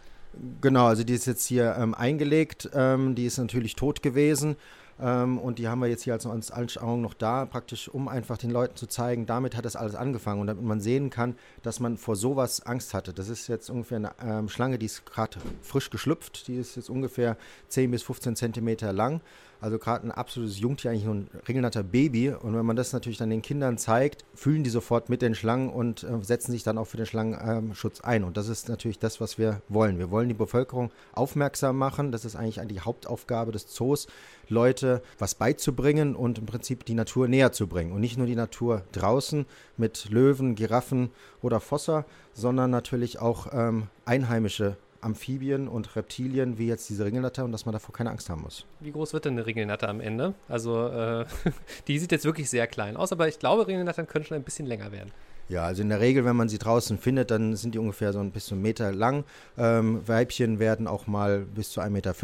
Genau, 0.61 0.87
also 0.87 1.03
die 1.03 1.15
ist 1.15 1.27
jetzt 1.27 1.45
hier 1.47 1.75
ähm, 1.77 1.93
eingelegt, 1.93 2.71
ähm, 2.73 3.17
die 3.17 3.27
ist 3.27 3.39
natürlich 3.39 3.75
tot 3.75 4.01
gewesen. 4.01 4.57
Ähm, 5.01 5.39
und 5.39 5.59
die 5.59 5.67
haben 5.67 5.81
wir 5.81 5.89
jetzt 5.89 6.03
hier 6.03 6.13
als, 6.13 6.27
als 6.27 6.51
Anschauung 6.51 7.01
noch 7.01 7.15
da, 7.15 7.47
praktisch 7.47 7.89
um 7.89 8.07
einfach 8.07 8.37
den 8.37 8.51
Leuten 8.51 8.77
zu 8.77 8.87
zeigen, 8.87 9.27
damit 9.27 9.57
hat 9.57 9.65
das 9.65 9.75
alles 9.75 9.95
angefangen 9.95 10.41
und 10.41 10.47
damit 10.47 10.63
man 10.63 10.81
sehen 10.81 11.11
kann, 11.11 11.37
dass 11.63 11.81
man 11.81 11.97
vor 11.97 12.17
sowas 12.17 12.65
Angst 12.67 12.93
hatte. 12.93 13.13
Das 13.13 13.29
ist 13.29 13.49
jetzt 13.49 13.71
ungefähr 13.71 13.97
eine 13.97 14.13
ähm, 14.23 14.49
Schlange, 14.49 14.79
die 14.79 14.87
ist 14.87 15.07
gerade 15.07 15.39
frisch 15.63 15.91
geschlüpft, 15.91 16.49
die 16.49 16.57
ist 16.57 16.77
jetzt 16.77 16.91
ungefähr 16.91 17.37
10 17.69 17.91
bis 17.91 18.03
15 18.03 18.37
Zentimeter 18.37 18.93
lang. 18.93 19.23
Also 19.61 19.79
gerade 19.79 20.07
ein 20.07 20.11
absolutes 20.11 20.59
Jungtier, 20.59 20.91
eigentlich 20.91 21.05
nur 21.05 21.17
ein 21.17 21.31
regelnatter 21.47 21.83
Baby. 21.83 22.31
Und 22.31 22.57
wenn 22.57 22.65
man 22.65 22.77
das 22.77 22.93
natürlich 22.93 23.19
dann 23.19 23.31
den 23.31 23.43
Kindern 23.43 23.77
zeigt, 23.77 24.25
fühlen 24.35 24.65
die 24.65 24.71
sofort 24.71 25.09
mit 25.09 25.21
den 25.21 25.35
Schlangen 25.35 25.69
und 25.69 26.03
äh, 26.03 26.23
setzen 26.23 26.53
sich 26.53 26.63
dann 26.63 26.79
auch 26.79 26.87
für 26.87 26.97
den 26.97 27.07
Schlangenschutz 27.07 28.01
ein. 28.01 28.25
Und 28.25 28.37
das 28.37 28.49
ist 28.49 28.69
natürlich 28.69 28.99
das, 28.99 29.21
was 29.21 29.39
wir 29.39 29.61
wollen. 29.69 29.99
Wir 29.99 30.11
wollen 30.11 30.29
die 30.29 30.35
Bevölkerung 30.35 30.91
aufmerksam 31.13 31.77
machen. 31.77 32.11
Das 32.11 32.25
ist 32.25 32.37
eigentlich 32.37 32.61
die 32.69 32.81
Hauptaufgabe 32.81 33.53
des 33.53 33.67
Zoos, 33.67 34.07
Leute 34.49 35.03
was 35.19 35.35
beizubringen 35.35 36.17
und 36.17 36.39
im 36.39 36.47
Prinzip 36.47 36.85
die 36.85 36.95
Natur 36.95 37.29
näher 37.29 37.53
zu 37.53 37.67
bringen. 37.67 37.93
Und 37.93 38.01
nicht 38.01 38.17
nur 38.17 38.27
die 38.27 38.37
Natur 38.37 38.83
draußen 38.93 39.47
mit 39.77 40.09
Löwen, 40.11 40.55
Giraffen 40.55 41.11
oder 41.43 41.61
Fosser, 41.61 42.07
sondern 42.33 42.71
natürlich 42.71 43.19
auch 43.19 43.49
ähm, 43.53 43.89
einheimische 44.05 44.77
Amphibien 45.01 45.69
und 45.69 45.97
Reptilien 45.97 46.59
wie 46.59 46.67
jetzt 46.67 46.89
diese 46.89 47.05
Ringelnatter 47.05 47.45
und 47.45 47.53
dass 47.53 47.67
man 47.67 47.73
davor 47.73 47.95
keine 47.95 48.11
Angst 48.11 48.31
haben 48.31 48.43
muss. 48.43 48.67
Wie 48.81 48.93
groß 48.93 49.13
wird 49.13 49.25
denn 49.25 49.35
eine 49.35 49.47
Ringelnatter 49.47 49.89
am 49.89 50.01
Ende? 50.01 50.35
Also 50.49 50.89
äh, 50.89 51.25
die 51.89 51.99
sieht 51.99 52.13
jetzt 52.13 52.25
wirklich 52.25 52.51
sehr 52.51 52.67
klein 52.67 52.97
aus, 52.97 53.13
aber 53.13 53.29
ich 53.29 53.39
glaube, 53.39 53.67
Ringelnattern 53.67 54.07
können 54.07 54.25
schon 54.25 54.37
ein 54.37 54.43
bisschen 54.43 54.67
länger 54.67 54.93
werden. 54.93 55.11
Ja, 55.51 55.65
also 55.65 55.83
in 55.83 55.89
der 55.89 55.99
Regel, 55.99 56.25
wenn 56.25 56.37
man 56.37 56.49
sie 56.49 56.59
draußen 56.59 56.97
findet, 56.97 57.33
dann 57.33 57.57
sind 57.57 57.75
die 57.75 57.81
ungefähr 57.81 58.13
so 58.13 58.21
ein 58.21 58.31
bis 58.31 58.47
zu 58.47 58.55
einen 58.55 58.63
Meter 58.63 58.93
lang. 58.93 59.25
Ähm, 59.59 60.01
Weibchen 60.07 60.61
werden 60.61 60.87
auch 60.87 61.09
mal 61.09 61.41
bis 61.41 61.71
zu 61.71 61.81
1,50 61.81 61.91
Meter. 61.91 62.15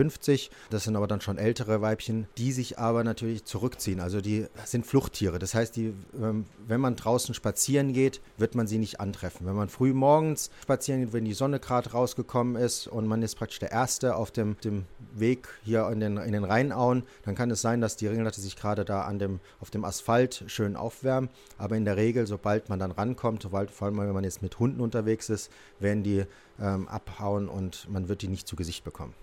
Das 0.71 0.85
sind 0.85 0.95
aber 0.95 1.09
dann 1.09 1.21
schon 1.21 1.37
ältere 1.37 1.81
Weibchen, 1.81 2.29
die 2.39 2.53
sich 2.53 2.79
aber 2.79 3.03
natürlich 3.03 3.45
zurückziehen. 3.45 3.99
Also 3.99 4.21
die 4.21 4.47
sind 4.65 4.87
Fluchttiere. 4.87 5.41
Das 5.41 5.57
heißt, 5.57 5.75
die, 5.75 5.93
ähm, 6.23 6.45
wenn 6.69 6.81
man 6.81 6.95
draußen 6.95 7.35
spazieren 7.35 7.93
geht, 7.93 8.21
wird 8.39 8.55
man 8.55 8.69
sie 8.69 8.79
nicht 8.79 9.01
antreffen. 9.01 9.45
Wenn 9.45 9.57
man 9.57 9.71
früh 9.71 9.93
morgens 9.93 10.51
spazieren 10.63 11.01
geht, 11.01 11.13
wenn 11.13 11.25
die 11.25 11.35
Sonne 11.35 11.59
gerade 11.59 11.91
rausgekommen 11.91 12.55
ist 12.55 12.87
und 12.87 13.09
man 13.09 13.23
ist 13.23 13.35
praktisch 13.35 13.59
der 13.59 13.73
Erste 13.73 14.15
auf 14.15 14.31
dem, 14.31 14.57
dem 14.63 14.85
Weg 15.17 15.49
hier 15.65 15.89
in 15.89 15.99
den, 15.99 16.17
in 16.19 16.31
den 16.31 16.45
Rheinauen, 16.45 17.03
dann 17.25 17.35
kann 17.35 17.51
es 17.51 17.61
sein, 17.61 17.81
dass 17.81 17.97
die 17.97 18.07
Ringelnatter 18.07 18.41
sich 18.41 18.55
gerade 18.55 18.85
da 18.85 19.03
an 19.03 19.19
dem, 19.19 19.41
auf 19.59 19.71
dem 19.71 19.85
Asphalt 19.85 20.45
schön 20.47 20.77
aufwärmen. 20.77 21.29
Aber 21.59 21.77
in 21.77 21.85
der 21.85 21.97
Regel, 21.97 22.29
sobald 22.29 22.69
man 22.69 22.79
dann 22.79 22.93
rankommt, 22.93 23.16
ankommt, 23.17 23.43
vor 23.43 23.87
allem 23.87 23.99
wenn 23.99 24.13
man 24.13 24.25
jetzt 24.25 24.43
mit 24.43 24.59
Hunden 24.59 24.81
unterwegs 24.81 25.31
ist, 25.31 25.51
werden 25.81 26.03
die 26.03 26.25
ähm, 26.61 26.89
abhauen 26.89 27.49
und 27.49 27.89
man 27.91 28.09
wird 28.09 28.23
die 28.23 28.29
nicht 28.29 28.47
zu 28.47 28.57
Gesicht 28.57 28.85
bekommen. 28.85 29.15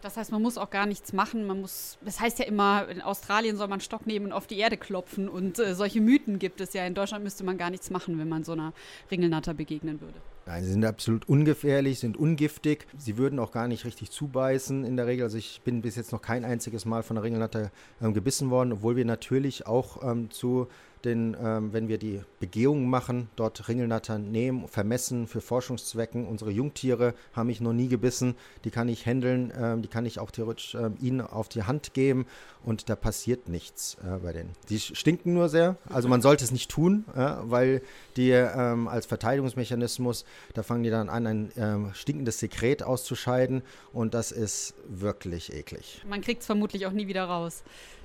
Das 0.00 0.16
heißt, 0.16 0.30
man 0.30 0.40
muss 0.40 0.58
auch 0.58 0.70
gar 0.70 0.86
nichts 0.86 1.12
machen. 1.12 1.46
Man 1.46 1.60
muss, 1.60 1.98
das 2.04 2.20
heißt 2.20 2.38
ja 2.38 2.44
immer, 2.44 2.86
in 2.88 3.02
Australien 3.02 3.56
soll 3.56 3.66
man 3.66 3.80
Stock 3.80 4.06
nehmen 4.06 4.26
und 4.26 4.32
auf 4.32 4.46
die 4.46 4.58
Erde 4.58 4.76
klopfen. 4.76 5.28
Und 5.28 5.58
äh, 5.58 5.74
solche 5.74 6.00
Mythen 6.00 6.38
gibt 6.38 6.60
es 6.60 6.72
ja. 6.72 6.86
In 6.86 6.94
Deutschland 6.94 7.24
müsste 7.24 7.42
man 7.42 7.58
gar 7.58 7.70
nichts 7.70 7.90
machen, 7.90 8.16
wenn 8.16 8.28
man 8.28 8.44
so 8.44 8.52
einer 8.52 8.72
Ringelnatter 9.10 9.54
begegnen 9.54 10.00
würde. 10.00 10.14
Nein, 10.46 10.62
sie 10.62 10.70
sind 10.70 10.84
absolut 10.84 11.28
ungefährlich, 11.28 11.98
sind 11.98 12.16
ungiftig. 12.16 12.86
Sie 12.96 13.18
würden 13.18 13.40
auch 13.40 13.50
gar 13.50 13.66
nicht 13.66 13.84
richtig 13.84 14.12
zubeißen 14.12 14.84
in 14.84 14.96
der 14.96 15.08
Regel. 15.08 15.24
Also 15.24 15.36
ich 15.36 15.62
bin 15.64 15.82
bis 15.82 15.96
jetzt 15.96 16.12
noch 16.12 16.22
kein 16.22 16.44
einziges 16.44 16.84
Mal 16.84 17.02
von 17.02 17.16
der 17.16 17.24
Ringelnatter 17.24 17.72
ähm, 18.00 18.14
gebissen 18.14 18.50
worden, 18.50 18.72
obwohl 18.72 18.94
wir 18.94 19.04
natürlich 19.04 19.66
auch 19.66 20.02
ähm, 20.08 20.30
zu 20.30 20.68
denn 21.04 21.36
ähm, 21.40 21.72
wenn 21.72 21.88
wir 21.88 21.98
die 21.98 22.20
Begehungen 22.40 22.88
machen, 22.88 23.28
dort 23.36 23.68
Ringelnattern 23.68 24.30
nehmen, 24.30 24.68
vermessen 24.68 25.26
für 25.26 25.40
Forschungszwecken, 25.40 26.26
unsere 26.26 26.50
Jungtiere 26.50 27.14
haben 27.32 27.48
mich 27.48 27.60
noch 27.60 27.72
nie 27.72 27.88
gebissen, 27.88 28.34
die 28.64 28.70
kann 28.70 28.88
ich 28.88 29.06
handeln, 29.06 29.52
ähm, 29.56 29.82
die 29.82 29.88
kann 29.88 30.06
ich 30.06 30.18
auch 30.18 30.30
theoretisch 30.30 30.74
ähm, 30.74 30.94
ihnen 31.00 31.20
auf 31.20 31.48
die 31.48 31.62
Hand 31.62 31.94
geben 31.94 32.26
und 32.64 32.88
da 32.88 32.96
passiert 32.96 33.48
nichts 33.48 33.96
äh, 34.04 34.18
bei 34.18 34.32
denen. 34.32 34.50
Die 34.68 34.78
stinken 34.78 35.34
nur 35.34 35.48
sehr, 35.48 35.76
also 35.88 36.08
man 36.08 36.22
sollte 36.22 36.44
es 36.44 36.50
nicht 36.50 36.70
tun, 36.70 37.04
äh, 37.14 37.34
weil 37.42 37.82
die 38.18 38.30
ähm, 38.30 38.88
als 38.88 39.06
Verteidigungsmechanismus, 39.06 40.24
da 40.52 40.62
fangen 40.62 40.82
die 40.82 40.90
dann 40.90 41.08
an, 41.08 41.26
ein 41.26 41.52
ähm, 41.56 41.90
stinkendes 41.94 42.38
Sekret 42.38 42.82
auszuscheiden 42.82 43.62
und 43.92 44.12
das 44.12 44.32
ist 44.32 44.74
wirklich 44.88 45.54
eklig. 45.54 46.02
Man 46.06 46.20
kriegt 46.20 46.40
es 46.42 46.46
vermutlich 46.46 46.86
auch 46.86 46.92
nie 46.92 47.06
wieder 47.06 47.24
raus. 47.24 47.62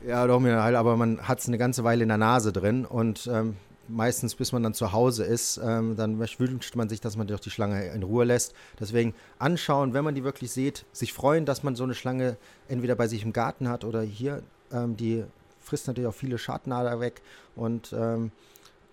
Ja, 0.07 0.25
doch, 0.25 0.41
aber 0.41 0.95
man 0.95 1.27
hat 1.27 1.39
es 1.39 1.47
eine 1.47 1.57
ganze 1.57 1.83
Weile 1.83 2.03
in 2.03 2.09
der 2.09 2.17
Nase 2.17 2.53
drin 2.53 2.85
und 2.85 3.27
ähm, 3.27 3.57
meistens, 3.87 4.35
bis 4.35 4.51
man 4.51 4.63
dann 4.63 4.73
zu 4.73 4.91
Hause 4.91 5.23
ist, 5.23 5.59
ähm, 5.63 5.95
dann 5.95 6.19
wünscht 6.19 6.75
man 6.75 6.89
sich, 6.89 7.01
dass 7.01 7.17
man 7.17 7.27
doch 7.27 7.39
die 7.39 7.49
Schlange 7.49 7.87
in 7.87 8.03
Ruhe 8.03 8.23
lässt. 8.23 8.53
Deswegen 8.79 9.13
anschauen, 9.39 9.93
wenn 9.93 10.03
man 10.03 10.15
die 10.15 10.23
wirklich 10.23 10.51
sieht, 10.51 10.85
sich 10.91 11.13
freuen, 11.13 11.45
dass 11.45 11.63
man 11.63 11.75
so 11.75 11.83
eine 11.83 11.95
Schlange 11.95 12.37
entweder 12.67 12.95
bei 12.95 13.07
sich 13.07 13.23
im 13.23 13.33
Garten 13.33 13.67
hat 13.67 13.83
oder 13.83 14.01
hier. 14.01 14.43
Ähm, 14.71 14.95
die 14.95 15.23
frisst 15.59 15.87
natürlich 15.87 16.07
auch 16.07 16.15
viele 16.15 16.37
Schadnader 16.37 16.99
weg 16.99 17.21
und 17.55 17.93
ähm, 17.97 18.31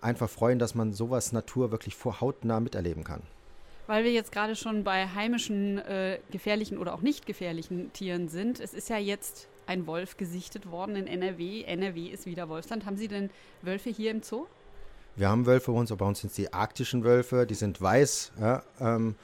einfach 0.01 0.29
freuen, 0.29 0.59
dass 0.59 0.75
man 0.75 0.93
sowas 0.93 1.31
Natur 1.31 1.71
wirklich 1.71 1.95
vor 1.95 2.21
hautnah 2.21 2.59
miterleben 2.59 3.03
kann. 3.03 3.21
Weil 3.87 4.03
wir 4.03 4.11
jetzt 4.11 4.31
gerade 4.31 4.55
schon 4.55 4.83
bei 4.83 5.07
heimischen, 5.07 5.79
äh, 5.79 6.19
gefährlichen 6.31 6.77
oder 6.77 6.93
auch 6.93 7.01
nicht 7.01 7.25
gefährlichen 7.25 7.91
Tieren 7.93 8.29
sind. 8.29 8.59
Es 8.59 8.73
ist 8.73 8.89
ja 8.89 8.97
jetzt 8.97 9.47
ein 9.67 9.87
Wolf 9.87 10.17
gesichtet 10.17 10.69
worden 10.71 10.95
in 10.95 11.07
NRW. 11.07 11.63
NRW 11.63 12.07
ist 12.07 12.25
wieder 12.25 12.49
Wolfsland. 12.49 12.85
Haben 12.85 12.97
Sie 12.97 13.07
denn 13.07 13.29
Wölfe 13.61 13.89
hier 13.89 14.11
im 14.11 14.21
Zoo? 14.21 14.45
Wir 15.15 15.29
haben 15.29 15.45
Wölfe 15.45 15.71
bei 15.71 15.77
uns, 15.77 15.91
aber 15.91 15.99
bei 15.99 16.09
uns 16.09 16.21
sind 16.21 16.29
es 16.29 16.35
die 16.35 16.53
arktischen 16.53 17.03
Wölfe, 17.03 17.45
die 17.45 17.55
sind 17.55 17.81
weiß. 17.81 18.31
Ja, 18.39 18.63
ähm, 18.79 19.15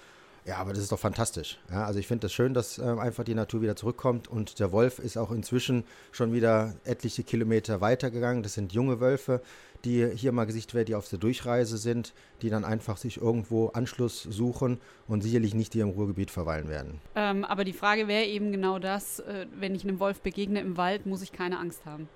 ja 0.47 0.57
aber 0.57 0.73
das 0.73 0.81
ist 0.81 0.91
doch 0.91 0.99
fantastisch. 0.99 1.59
Ja, 1.69 1.85
also 1.85 1.99
ich 1.99 2.07
finde 2.07 2.21
das 2.21 2.33
schön, 2.33 2.53
dass 2.53 2.77
ähm, 2.77 2.99
einfach 2.99 3.23
die 3.23 3.35
Natur 3.35 3.61
wieder 3.61 3.75
zurückkommt 3.75 4.27
und 4.27 4.59
der 4.59 4.71
Wolf 4.71 4.99
ist 4.99 5.17
auch 5.17 5.31
inzwischen 5.31 5.83
schon 6.11 6.33
wieder 6.33 6.73
etliche 6.85 7.23
Kilometer 7.23 7.81
weitergegangen. 7.81 8.43
Das 8.43 8.53
sind 8.53 8.73
junge 8.73 8.99
Wölfe, 8.99 9.41
die 9.85 10.07
hier 10.15 10.31
mal 10.31 10.45
gesichtet 10.45 10.73
werden, 10.73 10.87
die 10.87 10.95
auf 10.95 11.07
der 11.09 11.19
Durchreise 11.19 11.77
sind, 11.77 12.13
die 12.41 12.49
dann 12.49 12.65
einfach 12.65 12.97
sich 12.97 13.17
irgendwo 13.17 13.67
Anschluss 13.67 14.23
suchen 14.23 14.79
und 15.07 15.21
sicherlich 15.21 15.53
nicht 15.53 15.73
hier 15.73 15.83
im 15.83 15.89
Ruhrgebiet 15.89 16.31
verweilen 16.31 16.69
werden. 16.69 17.01
Ähm, 17.15 17.45
aber 17.45 17.63
die 17.63 17.73
Frage 17.73 18.07
wäre 18.07 18.25
eben 18.25 18.51
genau 18.51 18.79
das, 18.79 19.19
äh, 19.19 19.45
wenn 19.53 19.75
ich 19.75 19.83
einem 19.83 19.99
Wolf 19.99 20.21
begegne 20.21 20.61
im 20.61 20.77
Wald, 20.77 21.05
muss 21.05 21.21
ich 21.21 21.31
keine 21.31 21.59
Angst 21.59 21.85
haben. 21.85 22.09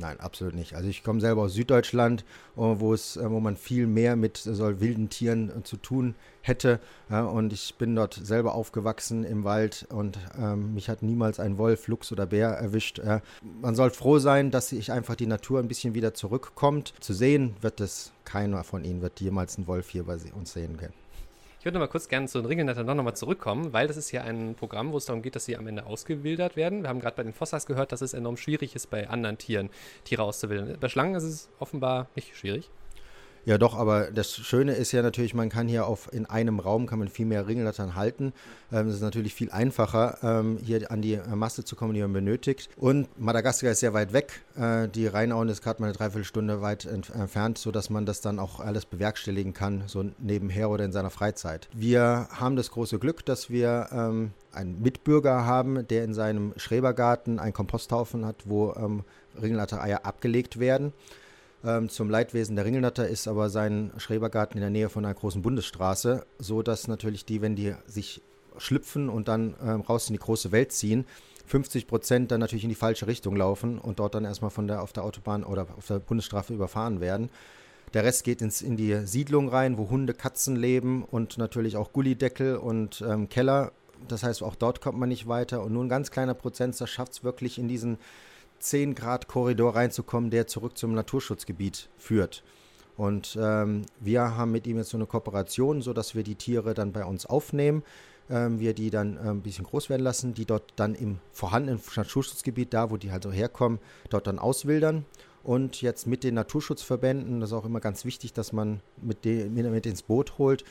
Nein, 0.00 0.20
absolut 0.20 0.54
nicht. 0.54 0.74
Also 0.74 0.88
ich 0.88 1.02
komme 1.02 1.20
selber 1.20 1.42
aus 1.42 1.54
Süddeutschland, 1.54 2.20
äh, 2.56 2.60
wo 2.60 2.94
es, 2.94 3.16
äh, 3.16 3.28
wo 3.28 3.40
man 3.40 3.56
viel 3.56 3.88
mehr 3.88 4.14
mit 4.14 4.36
so 4.36 4.80
wilden 4.80 5.08
Tieren 5.08 5.50
äh, 5.50 5.62
zu 5.64 5.76
tun 5.76 6.14
hätte. 6.40 6.80
und 7.10 7.52
ich 7.52 7.74
bin 7.74 7.94
dort 7.94 8.14
selber 8.14 8.54
aufgewachsen 8.54 9.24
im 9.24 9.44
Wald 9.44 9.86
und 9.90 10.18
ähm, 10.40 10.72
mich 10.72 10.88
hat 10.88 11.02
niemals 11.02 11.40
ein 11.40 11.58
Wolf, 11.58 11.88
Luchs 11.88 12.10
oder 12.10 12.24
Bär 12.26 12.48
erwischt. 12.50 13.02
man 13.60 13.74
soll 13.74 13.90
froh 13.90 14.18
sein, 14.18 14.50
dass 14.50 14.68
sich 14.68 14.90
einfach 14.90 15.14
die 15.14 15.26
Natur 15.26 15.58
ein 15.58 15.68
bisschen 15.68 15.92
wieder 15.94 16.14
zurückkommt. 16.14 16.94
Zu 17.00 17.12
sehen 17.12 17.54
wird 17.60 17.80
es 17.80 18.12
keiner 18.24 18.64
von 18.64 18.84
ihnen 18.84 19.02
wird 19.02 19.20
jemals 19.20 19.58
einen 19.58 19.66
Wolf 19.66 19.90
hier 19.90 20.04
bei 20.04 20.16
uns 20.32 20.52
sehen 20.54 20.78
können. 20.78 20.94
Ich 21.68 21.70
würde 21.70 21.80
noch 21.80 21.86
mal 21.86 21.92
kurz 21.92 22.08
gerne 22.08 22.26
zu 22.28 22.40
den 22.40 22.46
Ringelnattern 22.46 22.86
noch 22.86 23.04
mal 23.04 23.14
zurückkommen, 23.14 23.74
weil 23.74 23.88
das 23.88 23.98
ist 23.98 24.10
ja 24.10 24.22
ein 24.22 24.54
Programm, 24.54 24.90
wo 24.90 24.96
es 24.96 25.04
darum 25.04 25.20
geht, 25.20 25.36
dass 25.36 25.44
sie 25.44 25.54
am 25.54 25.66
Ende 25.66 25.84
ausgewildert 25.84 26.56
werden. 26.56 26.80
Wir 26.80 26.88
haben 26.88 26.98
gerade 26.98 27.14
bei 27.14 27.22
den 27.22 27.34
Fossas 27.34 27.66
gehört, 27.66 27.92
dass 27.92 28.00
es 28.00 28.14
enorm 28.14 28.38
schwierig 28.38 28.74
ist, 28.74 28.88
bei 28.88 29.10
anderen 29.10 29.36
Tieren 29.36 29.68
Tiere 30.04 30.22
auszuwildern. 30.22 30.78
Bei 30.80 30.88
Schlangen 30.88 31.14
ist 31.14 31.24
es 31.24 31.50
offenbar 31.58 32.06
nicht 32.16 32.34
schwierig. 32.34 32.70
Ja, 33.48 33.56
doch, 33.56 33.74
aber 33.74 34.10
das 34.10 34.36
Schöne 34.36 34.74
ist 34.74 34.92
ja 34.92 35.00
natürlich, 35.00 35.32
man 35.32 35.48
kann 35.48 35.68
hier 35.68 35.86
auf 35.86 36.12
in 36.12 36.26
einem 36.26 36.60
Raum 36.60 36.84
kann 36.84 36.98
man 36.98 37.08
viel 37.08 37.24
mehr 37.24 37.48
Ringelnattern 37.48 37.94
halten. 37.94 38.34
Ähm, 38.70 38.88
es 38.88 38.96
ist 38.96 39.00
natürlich 39.00 39.32
viel 39.32 39.50
einfacher, 39.50 40.18
ähm, 40.22 40.58
hier 40.62 40.90
an 40.90 41.00
die 41.00 41.18
Masse 41.34 41.64
zu 41.64 41.74
kommen, 41.74 41.94
die 41.94 42.02
man 42.02 42.12
benötigt. 42.12 42.68
Und 42.76 43.08
Madagaskar 43.18 43.70
ist 43.70 43.80
sehr 43.80 43.94
weit 43.94 44.12
weg. 44.12 44.42
Äh, 44.54 44.88
die 44.88 45.06
Rheinauen 45.06 45.48
ist 45.48 45.62
gerade 45.62 45.80
mal 45.80 45.86
eine 45.86 45.96
Dreiviertelstunde 45.96 46.60
weit 46.60 46.84
entfernt, 46.84 47.56
sodass 47.56 47.88
man 47.88 48.04
das 48.04 48.20
dann 48.20 48.38
auch 48.38 48.60
alles 48.60 48.84
bewerkstelligen 48.84 49.54
kann, 49.54 49.84
so 49.86 50.04
nebenher 50.18 50.68
oder 50.68 50.84
in 50.84 50.92
seiner 50.92 51.08
Freizeit. 51.08 51.70
Wir 51.72 52.28
haben 52.30 52.54
das 52.54 52.70
große 52.70 52.98
Glück, 52.98 53.24
dass 53.24 53.48
wir 53.48 53.88
ähm, 53.92 54.32
einen 54.52 54.82
Mitbürger 54.82 55.46
haben, 55.46 55.88
der 55.88 56.04
in 56.04 56.12
seinem 56.12 56.52
Schrebergarten 56.58 57.38
einen 57.38 57.54
Komposthaufen 57.54 58.26
hat, 58.26 58.42
wo 58.44 58.74
ähm, 58.74 59.04
Ringelnatter-Eier 59.40 60.04
abgelegt 60.04 60.60
werden. 60.60 60.92
Ähm, 61.64 61.88
zum 61.88 62.08
Leidwesen 62.08 62.56
der 62.56 62.64
Ringelnatter 62.64 63.08
ist 63.08 63.26
aber 63.26 63.50
sein 63.50 63.90
Schrebergarten 63.96 64.56
in 64.56 64.62
der 64.62 64.70
Nähe 64.70 64.88
von 64.88 65.04
einer 65.04 65.14
großen 65.14 65.42
Bundesstraße, 65.42 66.24
so 66.38 66.62
dass 66.62 66.86
natürlich 66.86 67.24
die, 67.24 67.42
wenn 67.42 67.56
die 67.56 67.74
sich 67.86 68.22
schlüpfen 68.58 69.08
und 69.08 69.28
dann 69.28 69.54
ähm, 69.62 69.80
raus 69.80 70.08
in 70.08 70.14
die 70.14 70.20
große 70.20 70.52
Welt 70.52 70.72
ziehen, 70.72 71.04
50 71.46 71.86
Prozent 71.86 72.30
dann 72.30 72.40
natürlich 72.40 72.64
in 72.64 72.68
die 72.68 72.76
falsche 72.76 73.06
Richtung 73.06 73.34
laufen 73.34 73.78
und 73.78 73.98
dort 73.98 74.14
dann 74.14 74.24
erstmal 74.24 74.50
von 74.50 74.68
der 74.68 74.82
auf 74.82 74.92
der 74.92 75.04
Autobahn 75.04 75.44
oder 75.44 75.66
auf 75.76 75.86
der 75.86 75.98
Bundesstraße 75.98 76.54
überfahren 76.54 77.00
werden. 77.00 77.30
Der 77.94 78.04
Rest 78.04 78.24
geht 78.24 78.42
ins, 78.42 78.60
in 78.60 78.76
die 78.76 79.06
Siedlung 79.06 79.48
rein, 79.48 79.78
wo 79.78 79.88
Hunde, 79.88 80.12
Katzen 80.12 80.56
leben 80.56 81.04
und 81.04 81.38
natürlich 81.38 81.76
auch 81.76 81.92
Gullideckel 81.92 82.56
und 82.56 83.02
ähm, 83.06 83.28
Keller. 83.28 83.72
Das 84.06 84.22
heißt, 84.22 84.42
auch 84.42 84.54
dort 84.54 84.80
kommt 84.80 84.98
man 84.98 85.08
nicht 85.08 85.26
weiter. 85.26 85.62
Und 85.62 85.72
nur 85.72 85.84
ein 85.84 85.88
ganz 85.88 86.10
kleiner 86.10 86.34
Prozentsatz 86.34 86.90
schafft 86.90 87.12
es 87.12 87.24
wirklich 87.24 87.58
in 87.58 87.66
diesen 87.66 87.98
10 88.60 88.94
Grad 88.94 89.28
Korridor 89.28 89.76
reinzukommen, 89.76 90.30
der 90.30 90.46
zurück 90.46 90.76
zum 90.76 90.94
Naturschutzgebiet 90.94 91.88
führt. 91.96 92.42
Und 92.96 93.38
ähm, 93.40 93.82
wir 94.00 94.36
haben 94.36 94.50
mit 94.50 94.66
ihm 94.66 94.76
jetzt 94.76 94.90
so 94.90 94.96
eine 94.96 95.06
Kooperation, 95.06 95.82
sodass 95.82 96.14
wir 96.14 96.24
die 96.24 96.34
Tiere 96.34 96.74
dann 96.74 96.92
bei 96.92 97.04
uns 97.04 97.26
aufnehmen, 97.26 97.84
ähm, 98.28 98.58
wir 98.58 98.74
die 98.74 98.90
dann 98.90 99.16
äh, 99.16 99.30
ein 99.30 99.40
bisschen 99.40 99.64
groß 99.64 99.88
werden 99.88 100.02
lassen, 100.02 100.34
die 100.34 100.44
dort 100.44 100.72
dann 100.74 100.96
im 100.96 101.18
vorhandenen 101.30 101.80
Naturschutzgebiet, 101.94 102.74
da 102.74 102.90
wo 102.90 102.96
die 102.96 103.12
halt 103.12 103.22
so 103.22 103.30
herkommen, 103.30 103.78
dort 104.10 104.26
dann 104.26 104.40
auswildern. 104.40 105.04
Und 105.44 105.80
jetzt 105.80 106.06
mit 106.06 106.24
den 106.24 106.34
Naturschutzverbänden, 106.34 107.40
das 107.40 107.50
ist 107.50 107.54
auch 107.54 107.64
immer 107.64 107.80
ganz 107.80 108.04
wichtig, 108.04 108.32
dass 108.32 108.52
man 108.52 108.80
mit, 109.00 109.24
de, 109.24 109.48
mit, 109.48 109.70
mit 109.70 109.86
ins 109.86 110.02
Boot 110.02 110.36
holt, 110.36 110.64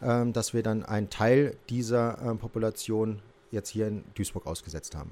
ähm, 0.00 0.32
dass 0.32 0.54
wir 0.54 0.62
dann 0.62 0.84
einen 0.84 1.10
Teil 1.10 1.56
dieser 1.68 2.18
äh, 2.22 2.34
Population 2.36 3.20
jetzt 3.50 3.70
hier 3.70 3.88
in 3.88 4.04
Duisburg 4.14 4.46
ausgesetzt 4.46 4.94
haben. 4.94 5.10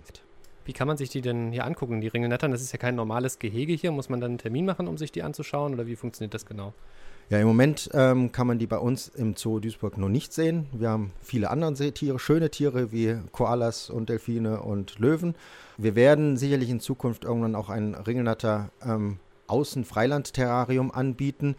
Wie 0.64 0.72
kann 0.72 0.86
man 0.86 0.96
sich 0.96 1.10
die 1.10 1.20
denn 1.20 1.52
hier 1.52 1.64
angucken, 1.64 2.00
die 2.00 2.08
Ringelnattern? 2.08 2.50
Das 2.50 2.60
ist 2.60 2.72
ja 2.72 2.78
kein 2.78 2.94
normales 2.94 3.38
Gehege 3.38 3.72
hier. 3.72 3.92
Muss 3.92 4.08
man 4.08 4.20
dann 4.20 4.32
einen 4.32 4.38
Termin 4.38 4.66
machen, 4.66 4.88
um 4.88 4.98
sich 4.98 5.12
die 5.12 5.22
anzuschauen 5.22 5.74
oder 5.74 5.86
wie 5.86 5.96
funktioniert 5.96 6.34
das 6.34 6.46
genau? 6.46 6.72
Ja, 7.30 7.38
im 7.38 7.46
Moment 7.46 7.88
ähm, 7.94 8.32
kann 8.32 8.48
man 8.48 8.58
die 8.58 8.66
bei 8.66 8.78
uns 8.78 9.06
im 9.06 9.36
Zoo 9.36 9.60
Duisburg 9.60 9.96
noch 9.98 10.08
nicht 10.08 10.32
sehen. 10.32 10.66
Wir 10.72 10.90
haben 10.90 11.12
viele 11.22 11.50
andere 11.50 11.76
Seetiere, 11.76 12.18
schöne 12.18 12.50
Tiere 12.50 12.90
wie 12.90 13.18
Koalas 13.30 13.88
und 13.88 14.08
Delfine 14.08 14.62
und 14.62 14.98
Löwen. 14.98 15.36
Wir 15.78 15.94
werden 15.94 16.36
sicherlich 16.36 16.70
in 16.70 16.80
Zukunft 16.80 17.24
irgendwann 17.24 17.54
auch 17.54 17.70
ein 17.70 17.94
Ringelnatter 17.94 18.70
ähm, 18.84 19.20
Außen-Freiland-Terrarium 19.46 20.90
anbieten. 20.90 21.54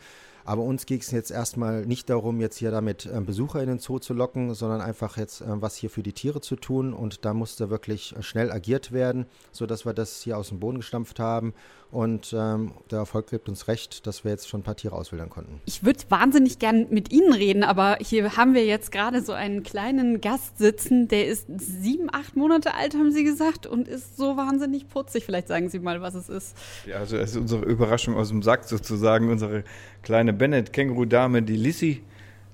Aber 0.46 0.64
uns 0.64 0.86
ging 0.86 1.00
es 1.00 1.12
jetzt 1.12 1.32
erstmal 1.32 1.86
nicht 1.86 2.10
darum, 2.10 2.40
jetzt 2.42 2.58
hier 2.58 2.72
damit 2.72 3.06
äh, 3.06 3.22
Besucher 3.22 3.62
in 3.62 3.68
den 3.68 3.80
Zoo 3.80 4.00
zu 4.00 4.14
locken, 4.14 4.54
sondern 4.54 4.82
einfach 4.82 5.18
jetzt 5.18 5.42
äh, 5.42 5.46
was 5.48 5.76
hier 5.76 5.90
für 5.90 6.04
die 6.04 6.14
Tiere 6.14 6.42
zu 6.42 6.56
tun. 6.56 6.94
Und 6.94 7.26
da 7.26 7.34
musste 7.34 7.70
wirklich 7.70 8.16
äh, 8.16 8.24
schnell 8.24 8.52
agiert 8.52 8.92
werden, 8.92 9.26
sodass 9.52 9.86
wir 9.86 9.94
das 9.94 10.22
hier 10.22 10.38
aus 10.38 10.50
dem 10.50 10.60
Boden 10.60 10.78
gestampft 10.78 11.20
haben. 11.20 11.54
Und 11.92 12.34
ähm, 12.34 12.72
der 12.90 13.00
Erfolg 13.00 13.30
gibt 13.30 13.50
uns 13.50 13.68
recht, 13.68 14.08
dass 14.08 14.24
wir 14.24 14.32
jetzt 14.32 14.48
schon 14.48 14.62
ein 14.62 14.64
paar 14.64 14.78
Tiere 14.78 14.96
auswildern 14.96 15.30
konnten. 15.30 15.60
Ich 15.66 15.84
würde 15.84 16.00
wahnsinnig 16.08 16.58
gern 16.58 16.88
mit 16.90 17.12
Ihnen 17.12 17.34
reden, 17.34 17.64
aber 17.64 17.98
hier 18.00 18.38
haben 18.38 18.54
wir 18.54 18.66
jetzt 18.66 18.94
gerade 18.94 19.22
so 19.22 19.34
einen 19.34 19.64
kleinen 19.64 20.22
Gast 20.22 20.58
sitzen, 20.58 21.10
der 21.10 21.28
ist 21.28 21.48
sieben, 21.58 22.08
acht 22.10 22.38
Monate 22.38 22.76
alt, 22.76 22.94
haben 22.94 23.12
Sie 23.12 23.26
gesagt, 23.26 23.68
und 23.68 23.90
ist 23.90 24.16
so 24.16 24.38
wahnsinnig 24.38 24.88
putzig. 24.88 25.26
Vielleicht 25.26 25.50
sagen 25.50 25.68
Sie 25.68 25.80
mal, 25.80 26.02
was 26.02 26.16
es 26.16 26.30
ist. 26.30 26.56
Ja, 26.86 26.96
also 26.98 27.18
es 27.18 27.32
ist 27.32 27.38
unsere 27.38 27.66
Überraschung 27.66 28.16
aus 28.16 28.30
dem 28.30 28.42
Sack 28.42 28.64
sozusagen, 28.64 29.30
unsere 29.30 29.66
kleine 30.02 30.32
Bennett-Känguru-Dame, 30.32 31.42
die 31.42 31.58
Lissy. 31.58 32.04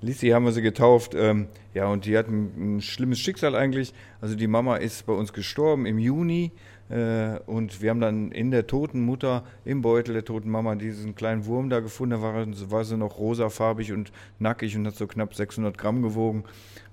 Lissy 0.02 0.30
haben 0.30 0.46
wir 0.46 0.52
sie 0.52 0.62
getauft. 0.62 1.14
Ähm, 1.16 1.48
ja, 1.74 1.88
und 1.88 2.06
die 2.06 2.18
hat 2.18 2.28
ein, 2.28 2.78
ein, 2.78 2.82
schlimmes 2.82 3.20
Schicksal 3.20 3.56
eigentlich. 3.56 3.94
Also 4.22 4.36
die 4.36 4.48
Mama 4.48 4.78
ist 4.78 5.06
bei 5.06 5.14
uns 5.14 5.34
gestorben 5.34 5.86
im 5.86 5.98
Juni. 5.98 6.52
Äh, 6.90 7.40
und 7.46 7.82
wir 7.82 7.90
haben 7.90 8.00
dann 8.00 8.32
in 8.32 8.52
der 8.52 8.68
toten 8.68 9.02
Mutter, 9.02 9.44
im 9.66 9.82
Beutel 9.82 10.14
der 10.14 10.26
toten 10.26 10.50
Mama, 10.50 10.76
diesen 10.76 11.16
kleinen 11.16 11.46
Wurm 11.46 11.70
da 11.70 11.80
gefunden. 11.80 12.12
Da 12.12 12.22
war, 12.22 12.46
war 12.72 12.86
sie 12.86 12.98
noch 12.98 13.18
rosafarbig 13.18 13.92
und 13.92 14.12
nackig 14.40 14.76
und 14.76 14.88
hat 14.88 14.96
so 14.96 15.08
knapp 15.08 15.36
600 15.36 15.78
Gramm 15.78 16.02
gewogen. 16.02 16.44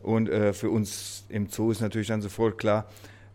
Und 0.02 0.28
äh, 0.28 0.52
für 0.52 0.70
uns 0.70 1.24
im 1.28 1.48
Zoo 1.48 1.70
ist 1.70 1.80
natürlich 1.80 2.08
dann 2.08 2.22
sofort 2.22 2.58
klar, 2.58 2.86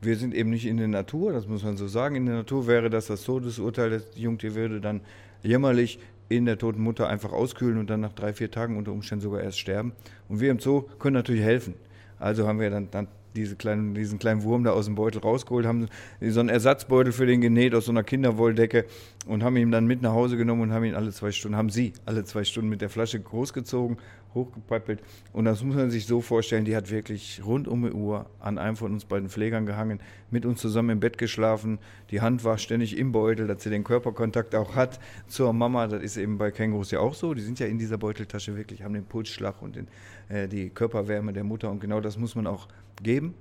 wir 0.01 0.15
sind 0.15 0.33
eben 0.33 0.49
nicht 0.49 0.65
in 0.65 0.77
der 0.77 0.87
Natur, 0.87 1.33
das 1.33 1.47
muss 1.47 1.63
man 1.63 1.75
so 1.75 1.87
sagen. 1.87 2.15
In 2.15 2.25
der 2.25 2.35
Natur 2.35 2.67
wäre 2.67 2.89
das 2.89 3.07
das 3.07 3.23
Todesurteil, 3.23 3.89
das 3.89 4.03
Jungtier 4.15 4.55
würde 4.55 4.79
dann 4.79 5.01
jämmerlich 5.43 5.99
in 6.29 6.45
der 6.45 6.57
toten 6.57 6.81
Mutter 6.81 7.09
einfach 7.09 7.33
auskühlen 7.33 7.79
und 7.79 7.89
dann 7.89 8.01
nach 8.01 8.13
drei, 8.13 8.33
vier 8.33 8.51
Tagen 8.51 8.77
unter 8.77 8.91
Umständen 8.91 9.23
sogar 9.23 9.41
erst 9.41 9.59
sterben. 9.59 9.93
Und 10.29 10.39
wir 10.39 10.51
im 10.51 10.59
Zoo 10.59 10.83
können 10.99 11.15
natürlich 11.15 11.43
helfen. 11.43 11.73
Also 12.19 12.47
haben 12.47 12.59
wir 12.59 12.69
dann, 12.69 12.89
dann 12.91 13.07
diese 13.35 13.55
kleinen, 13.55 13.93
diesen 13.93 14.19
kleinen 14.19 14.43
Wurm 14.43 14.63
da 14.63 14.71
aus 14.71 14.85
dem 14.85 14.95
Beutel 14.95 15.21
rausgeholt, 15.21 15.65
haben 15.65 15.87
so 16.21 16.39
einen 16.39 16.49
Ersatzbeutel 16.49 17.13
für 17.13 17.25
den 17.25 17.41
genäht 17.41 17.75
aus 17.75 17.85
so 17.85 17.91
einer 17.91 18.03
Kinderwolldecke 18.03 18.85
und 19.25 19.43
haben 19.43 19.57
ihn 19.57 19.71
dann 19.71 19.85
mit 19.85 20.01
nach 20.01 20.13
Hause 20.13 20.37
genommen 20.37 20.61
und 20.61 20.73
haben 20.73 20.85
ihn 20.85 20.95
alle 20.95 21.11
zwei 21.11 21.31
Stunden, 21.31 21.57
haben 21.57 21.69
sie 21.69 21.93
alle 22.05 22.23
zwei 22.23 22.43
Stunden 22.43 22.69
mit 22.69 22.81
der 22.81 22.89
Flasche 22.89 23.19
großgezogen, 23.19 23.97
hochgepäppelt. 24.33 25.01
Und 25.33 25.45
das 25.45 25.63
muss 25.63 25.75
man 25.75 25.91
sich 25.91 26.05
so 26.05 26.21
vorstellen, 26.21 26.65
die 26.65 26.75
hat 26.75 26.89
wirklich 26.89 27.41
rund 27.43 27.67
um 27.67 27.83
die 27.83 27.91
Uhr 27.91 28.27
an 28.39 28.57
einem 28.57 28.75
von 28.75 28.93
uns 28.93 29.05
beiden 29.05 29.29
Pflegern 29.29 29.65
gehangen, 29.65 29.99
mit 30.31 30.45
uns 30.45 30.61
zusammen 30.61 30.91
im 30.91 30.99
Bett 30.99 31.17
geschlafen. 31.17 31.79
Die 32.11 32.21
Hand 32.21 32.43
war 32.43 32.57
ständig 32.57 32.97
im 32.97 33.11
Beutel, 33.11 33.47
dass 33.47 33.63
sie 33.63 33.69
den 33.69 33.83
Körperkontakt 33.83 34.55
auch 34.55 34.75
hat 34.75 34.99
zur 35.27 35.51
Mama. 35.51 35.87
Das 35.87 36.01
ist 36.01 36.17
eben 36.17 36.37
bei 36.37 36.51
Kängurus 36.51 36.91
ja 36.91 36.99
auch 36.99 37.13
so. 37.13 37.33
Die 37.33 37.41
sind 37.41 37.59
ja 37.59 37.67
in 37.67 37.77
dieser 37.77 37.97
Beuteltasche 37.97 38.55
wirklich, 38.55 38.83
haben 38.83 38.93
den 38.93 39.05
Pulsschlag 39.05 39.61
und 39.61 39.75
den, 39.75 39.87
äh, 40.29 40.47
die 40.47 40.69
Körperwärme 40.69 41.33
der 41.33 41.43
Mutter. 41.43 41.69
Und 41.69 41.81
genau 41.81 41.99
das 41.99 42.17
muss 42.17 42.35
man 42.35 42.47
auch 42.47 42.67
geben, 43.01 43.33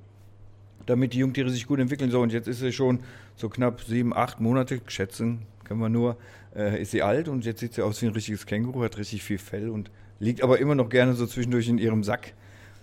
damit 0.86 1.12
die 1.12 1.18
Jungtiere 1.18 1.50
sich 1.50 1.66
gut 1.66 1.78
entwickeln. 1.78 2.10
So, 2.10 2.20
und 2.20 2.32
jetzt 2.32 2.48
ist 2.48 2.60
sie 2.60 2.72
schon 2.72 3.00
so 3.36 3.48
knapp 3.48 3.82
sieben, 3.82 4.14
acht 4.14 4.40
Monate, 4.40 4.80
schätzen 4.86 5.46
können 5.68 5.80
wir 5.80 5.88
nur, 5.88 6.16
äh, 6.56 6.80
ist 6.80 6.90
sie 6.90 7.02
alt 7.02 7.28
und 7.28 7.44
jetzt 7.44 7.60
sieht 7.60 7.74
sie 7.74 7.82
aus 7.82 8.00
wie 8.02 8.06
ein 8.06 8.12
richtiges 8.12 8.46
Känguru, 8.46 8.82
hat 8.82 8.98
richtig 8.98 9.22
viel 9.22 9.38
Fell 9.38 9.68
und 9.68 9.90
liegt 10.18 10.42
aber 10.42 10.58
immer 10.58 10.74
noch 10.74 10.88
gerne 10.88 11.14
so 11.14 11.26
zwischendurch 11.26 11.68
in 11.68 11.78
ihrem 11.78 12.02
Sack. 12.02 12.32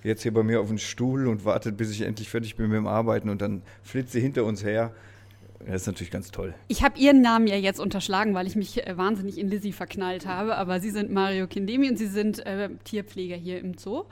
Jetzt 0.04 0.21
hier 0.21 0.34
bei 0.34 0.43
mir 0.43 0.62
auf 0.62 0.67
dem 0.67 0.78
Stuhl 0.78 1.28
und 1.28 1.45
wartet, 1.45 1.78
bis 1.78 1.89
ich 1.89 2.02
endlich 2.02 2.30
fertig 2.30 2.56
bin 2.56 2.67
mit 2.67 2.78
dem 2.78 2.88
Arbeiten 2.88 3.30
und 3.30 3.41
dann 3.41 3.63
flitzt 3.82 4.12
sie 4.12 4.21
hinter 4.21 4.45
uns 4.45 4.63
her 4.63 4.93
das 5.71 5.82
ist 5.82 5.88
natürlich 5.88 6.12
ganz 6.12 6.32
toll. 6.32 6.54
Ich 6.67 6.84
habe 6.84 6.99
Ihren 6.99 7.21
Namen 7.21 7.47
ja 7.47 7.56
jetzt 7.56 7.80
unterschlagen, 7.80 8.36
weil 8.36 8.45
ich 8.45 8.56
mich 8.56 8.86
äh, 8.86 8.97
wahnsinnig 8.97 9.39
in 9.39 9.49
Lizzie 9.49 9.71
verknallt 9.71 10.28
habe. 10.28 10.58
Aber 10.58 10.80
Sie 10.80 10.91
sind 10.91 11.12
Mario 11.12 11.47
Kindemi 11.47 11.89
und 11.89 11.97
Sie 11.97 12.08
sind 12.08 12.45
äh, 12.45 12.69
Tierpfleger 12.84 13.36
hier 13.36 13.60
im 13.60 13.75
Zoo. 13.78 14.04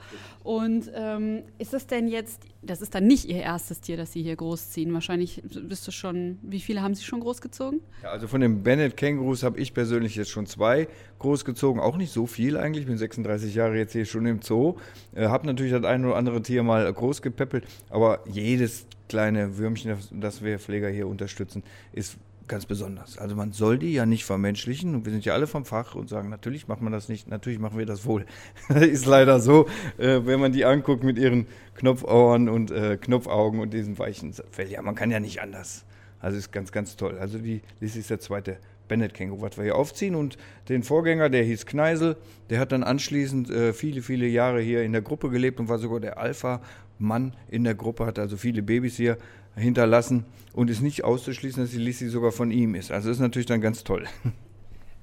Und 0.42 0.90
ähm, 0.94 1.42
ist 1.58 1.72
das 1.72 1.86
denn 1.86 2.08
jetzt, 2.08 2.42
das 2.62 2.82
ist 2.82 2.94
dann 2.94 3.06
nicht 3.06 3.26
Ihr 3.26 3.40
erstes 3.40 3.80
Tier, 3.80 3.96
das 3.96 4.12
Sie 4.12 4.22
hier 4.22 4.34
großziehen? 4.34 4.92
Wahrscheinlich 4.92 5.42
bist 5.44 5.86
du 5.86 5.92
schon, 5.92 6.38
wie 6.42 6.60
viele 6.60 6.82
haben 6.82 6.94
Sie 6.94 7.04
schon 7.04 7.20
großgezogen? 7.20 7.80
Ja, 8.02 8.10
also 8.10 8.26
von 8.26 8.40
den 8.40 8.62
Bennett-Kängurus 8.62 9.44
habe 9.44 9.60
ich 9.60 9.74
persönlich 9.74 10.16
jetzt 10.16 10.30
schon 10.30 10.46
zwei 10.46 10.88
großgezogen. 11.20 11.80
Auch 11.80 11.96
nicht 11.96 12.12
so 12.12 12.26
viel 12.26 12.56
eigentlich. 12.56 12.82
Ich 12.82 12.88
bin 12.88 12.98
36 12.98 13.54
Jahre 13.54 13.76
jetzt 13.76 13.92
hier 13.92 14.06
schon 14.06 14.26
im 14.26 14.42
Zoo. 14.42 14.74
Äh, 15.14 15.28
habe 15.28 15.46
natürlich 15.46 15.72
das 15.72 15.84
ein 15.84 16.04
oder 16.04 16.16
andere 16.16 16.42
Tier 16.42 16.64
mal 16.64 16.92
groß 16.92 17.22
gepäppelt. 17.22 17.64
Aber 17.90 18.24
jedes 18.26 18.86
kleine 19.08 19.58
Würmchen, 19.58 19.96
das 20.12 20.42
wir 20.42 20.58
Pfleger 20.58 20.88
hier 20.88 21.08
unterstützen, 21.08 21.62
ist 21.92 22.16
ganz 22.48 22.66
besonders. 22.66 23.18
Also 23.18 23.36
man 23.36 23.52
soll 23.52 23.78
die 23.78 23.92
ja 23.92 24.06
nicht 24.06 24.24
vermenschlichen 24.24 24.94
und 24.94 25.04
wir 25.04 25.12
sind 25.12 25.24
ja 25.24 25.34
alle 25.34 25.46
vom 25.46 25.64
Fach 25.64 25.94
und 25.94 26.08
sagen, 26.08 26.28
natürlich 26.28 26.68
macht 26.68 26.82
man 26.82 26.92
das 26.92 27.08
nicht, 27.08 27.28
natürlich 27.28 27.58
machen 27.58 27.78
wir 27.78 27.86
das 27.86 28.04
wohl. 28.04 28.26
ist 28.68 29.06
leider 29.06 29.40
so, 29.40 29.66
äh, 29.98 30.20
wenn 30.24 30.40
man 30.40 30.52
die 30.52 30.64
anguckt 30.64 31.04
mit 31.04 31.18
ihren 31.18 31.46
Knopfohren 31.74 32.48
und 32.48 32.70
äh, 32.70 32.98
Knopfaugen 33.00 33.60
und 33.60 33.72
diesen 33.72 33.98
weichen 33.98 34.34
Fell. 34.50 34.70
Ja, 34.70 34.82
man 34.82 34.94
kann 34.94 35.10
ja 35.10 35.20
nicht 35.20 35.40
anders. 35.40 35.84
Also 36.20 36.38
ist 36.38 36.52
ganz, 36.52 36.72
ganz 36.72 36.96
toll. 36.96 37.18
Also 37.18 37.38
die, 37.38 37.60
das 37.80 37.96
ist 37.96 38.10
der 38.10 38.20
zweite 38.20 38.58
Bennett-Känguru, 38.88 39.42
was 39.42 39.56
wir 39.56 39.64
hier 39.64 39.76
aufziehen. 39.76 40.14
Und 40.14 40.36
den 40.68 40.82
Vorgänger, 40.82 41.28
der 41.28 41.44
hieß 41.44 41.66
Kneisel, 41.66 42.16
der 42.50 42.60
hat 42.60 42.72
dann 42.72 42.82
anschließend 42.82 43.50
äh, 43.50 43.72
viele, 43.72 44.02
viele 44.02 44.26
Jahre 44.26 44.60
hier 44.60 44.82
in 44.82 44.92
der 44.92 45.02
Gruppe 45.02 45.30
gelebt 45.30 45.60
und 45.60 45.68
war 45.68 45.78
sogar 45.78 46.00
der 46.00 46.18
Alpha-Mann 46.18 47.34
in 47.48 47.64
der 47.64 47.74
Gruppe, 47.74 48.06
hat 48.06 48.18
also 48.18 48.36
viele 48.36 48.62
Babys 48.62 48.96
hier 48.96 49.18
hinterlassen 49.56 50.24
und 50.52 50.70
ist 50.70 50.82
nicht 50.82 51.04
auszuschließen, 51.04 51.62
dass 51.62 51.70
die 51.70 51.78
Lissy 51.78 52.08
sogar 52.08 52.32
von 52.32 52.50
ihm 52.50 52.74
ist. 52.74 52.90
Also 52.90 53.10
ist 53.10 53.20
natürlich 53.20 53.46
dann 53.46 53.60
ganz 53.60 53.84
toll. 53.84 54.04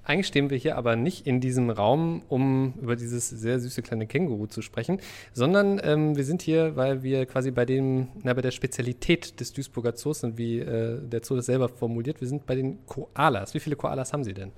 Eigentlich 0.03 0.27
stehen 0.27 0.49
wir 0.49 0.57
hier 0.57 0.77
aber 0.77 0.95
nicht 0.95 1.27
in 1.27 1.41
diesem 1.41 1.69
Raum, 1.69 2.23
um 2.27 2.73
über 2.81 2.95
dieses 2.95 3.29
sehr 3.29 3.59
süße 3.59 3.83
kleine 3.83 4.07
Känguru 4.07 4.47
zu 4.47 4.61
sprechen, 4.61 4.99
sondern 5.31 5.79
ähm, 5.83 6.15
wir 6.15 6.23
sind 6.23 6.41
hier, 6.41 6.75
weil 6.75 7.03
wir 7.03 7.25
quasi 7.27 7.51
bei 7.51 7.65
dem, 7.65 8.07
na, 8.23 8.33
bei 8.33 8.41
der 8.41 8.51
Spezialität 8.51 9.39
des 9.39 9.53
Duisburger 9.53 9.95
Zoos 9.95 10.21
sind, 10.21 10.37
wie 10.37 10.59
äh, 10.59 10.99
der 11.01 11.23
Zoo 11.23 11.35
das 11.35 11.45
selber 11.45 11.69
formuliert. 11.69 12.19
Wir 12.19 12.27
sind 12.27 12.47
bei 12.47 12.55
den 12.55 12.83
Koalas. 12.87 13.53
Wie 13.53 13.59
viele 13.59 13.75
Koalas 13.75 14.11
haben 14.11 14.23
Sie 14.23 14.33
denn? 14.33 14.51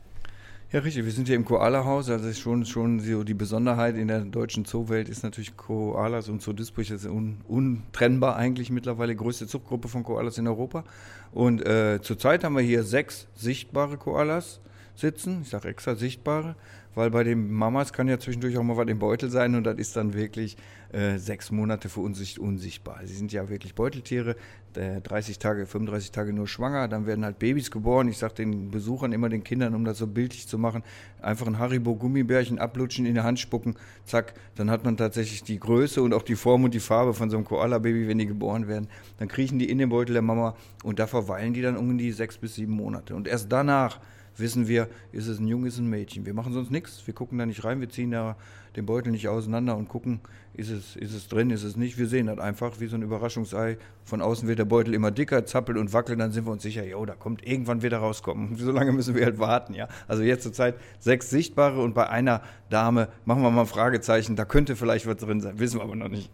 Ja, 0.71 0.79
richtig. 0.79 1.05
Wir 1.05 1.11
sind 1.11 1.27
hier 1.27 1.35
im 1.35 1.45
Koala-Haus. 1.45 2.09
Also 2.09 2.27
ist 2.27 2.39
schon, 2.39 2.65
schon 2.65 2.99
so 2.99 3.23
die 3.23 3.35
Besonderheit 3.35 3.95
in 3.95 4.07
der 4.07 4.21
deutschen 4.21 4.65
Zoowelt 4.65 5.07
ist 5.07 5.23
natürlich 5.23 5.55
Koalas 5.55 6.29
und 6.29 6.41
Zoo 6.41 6.53
Duisburg 6.53 6.89
ist 6.89 7.05
un, 7.05 7.41
untrennbar 7.47 8.37
eigentlich 8.37 8.71
mittlerweile 8.71 9.15
größte 9.15 9.45
Zuchtgruppe 9.45 9.87
von 9.87 10.03
Koalas 10.03 10.39
in 10.39 10.47
Europa. 10.47 10.83
Und 11.31 11.63
äh, 11.63 11.99
zurzeit 12.01 12.43
haben 12.43 12.55
wir 12.55 12.63
hier 12.63 12.83
sechs 12.83 13.27
sichtbare 13.35 13.97
Koalas 13.97 14.61
sitzen. 14.95 15.41
Ich 15.43 15.49
sage 15.49 15.67
extra 15.67 15.95
sichtbare, 15.95 16.55
weil 16.95 17.09
bei 17.09 17.23
den 17.23 17.51
Mamas 17.51 17.93
kann 17.93 18.07
ja 18.07 18.19
zwischendurch 18.19 18.57
auch 18.57 18.63
mal 18.63 18.77
was 18.77 18.87
im 18.87 18.99
Beutel 18.99 19.29
sein 19.29 19.55
und 19.55 19.63
das 19.63 19.77
ist 19.77 19.95
dann 19.95 20.13
wirklich 20.13 20.57
äh, 20.91 21.17
sechs 21.17 21.51
Monate 21.51 21.89
für 21.89 22.01
uns 22.01 22.37
unsichtbar. 22.37 22.99
Sie 23.03 23.15
sind 23.15 23.31
ja 23.31 23.49
wirklich 23.49 23.73
Beuteltiere, 23.73 24.35
äh, 24.75 25.01
30 25.01 25.39
Tage, 25.39 25.65
35 25.65 26.11
Tage 26.11 26.33
nur 26.33 26.47
schwanger, 26.47 26.87
dann 26.87 27.07
werden 27.07 27.25
halt 27.25 27.39
Babys 27.39 27.71
geboren. 27.71 28.07
Ich 28.07 28.19
sage 28.19 28.35
den 28.35 28.69
Besuchern 28.69 29.11
immer, 29.11 29.29
den 29.29 29.43
Kindern, 29.43 29.73
um 29.73 29.85
das 29.85 29.97
so 29.97 30.05
bildlich 30.05 30.47
zu 30.47 30.59
machen, 30.59 30.83
einfach 31.21 31.47
ein 31.47 31.57
Haribo-Gummibärchen 31.57 32.59
ablutschen, 32.59 33.05
in 33.05 33.15
die 33.15 33.21
Hand 33.21 33.39
spucken, 33.39 33.75
zack, 34.05 34.35
dann 34.55 34.69
hat 34.69 34.85
man 34.85 34.97
tatsächlich 34.97 35.43
die 35.43 35.59
Größe 35.59 36.01
und 36.01 36.13
auch 36.13 36.23
die 36.23 36.35
Form 36.35 36.63
und 36.63 36.73
die 36.73 36.79
Farbe 36.79 37.13
von 37.13 37.29
so 37.29 37.37
einem 37.37 37.45
Koala-Baby, 37.45 38.07
wenn 38.07 38.19
die 38.19 38.27
geboren 38.27 38.67
werden. 38.67 38.87
Dann 39.17 39.27
kriechen 39.27 39.57
die 39.57 39.69
in 39.69 39.79
den 39.79 39.89
Beutel 39.89 40.13
der 40.13 40.21
Mama 40.21 40.55
und 40.83 40.99
da 40.99 41.07
verweilen 41.07 41.53
die 41.53 41.61
dann 41.61 41.77
um 41.77 41.97
die 41.97 42.11
sechs 42.11 42.37
bis 42.37 42.55
sieben 42.55 42.73
Monate. 42.73 43.15
Und 43.15 43.27
erst 43.27 43.51
danach 43.51 43.99
wissen 44.37 44.67
wir, 44.67 44.87
ist 45.11 45.27
es 45.27 45.39
ein 45.39 45.47
Junge, 45.47 45.67
ist 45.67 45.75
es 45.75 45.79
ein 45.79 45.89
Mädchen. 45.89 46.25
Wir 46.25 46.33
machen 46.33 46.53
sonst 46.53 46.71
nichts, 46.71 47.05
wir 47.05 47.13
gucken 47.13 47.37
da 47.37 47.45
nicht 47.45 47.63
rein, 47.63 47.79
wir 47.79 47.89
ziehen 47.89 48.11
da 48.11 48.35
den 48.75 48.85
Beutel 48.85 49.11
nicht 49.11 49.27
auseinander 49.27 49.77
und 49.77 49.87
gucken, 49.87 50.19
ist 50.55 50.69
es, 50.69 50.95
ist 50.95 51.13
es 51.13 51.27
drin, 51.27 51.49
ist 51.49 51.63
es 51.63 51.75
nicht. 51.75 51.97
Wir 51.97 52.07
sehen 52.07 52.27
das 52.27 52.39
einfach 52.39 52.79
wie 52.79 52.87
so 52.87 52.95
ein 52.95 53.01
Überraschungsei. 53.01 53.77
Von 54.05 54.21
außen 54.21 54.47
wird 54.47 54.59
der 54.59 54.65
Beutel 54.65 54.93
immer 54.93 55.11
dicker, 55.11 55.45
zappelt 55.45 55.77
und 55.77 55.93
wackelt, 55.93 56.19
dann 56.19 56.31
sind 56.31 56.45
wir 56.45 56.51
uns 56.51 56.63
sicher, 56.63 56.85
jo, 56.85 57.05
da 57.05 57.13
kommt 57.13 57.45
irgendwann 57.45 57.81
wieder 57.81 57.97
rauskommen. 57.97 58.57
So 58.63 58.71
lange 58.71 58.93
müssen 58.93 59.15
wir 59.15 59.25
halt 59.25 59.39
warten, 59.39 59.73
ja. 59.73 59.89
Also 60.07 60.23
jetzt 60.23 60.43
zur 60.43 60.53
Zeit 60.53 60.75
sechs 60.99 61.29
sichtbare 61.29 61.81
und 61.81 61.93
bei 61.93 62.09
einer 62.09 62.41
Dame 62.69 63.09
machen 63.25 63.41
wir 63.41 63.51
mal 63.51 63.61
ein 63.61 63.67
Fragezeichen, 63.67 64.35
da 64.35 64.45
könnte 64.45 64.75
vielleicht 64.75 65.05
was 65.05 65.17
drin 65.17 65.41
sein, 65.41 65.59
wissen 65.59 65.79
wir 65.79 65.83
aber 65.83 65.95
noch 65.95 66.07
nicht. 66.07 66.31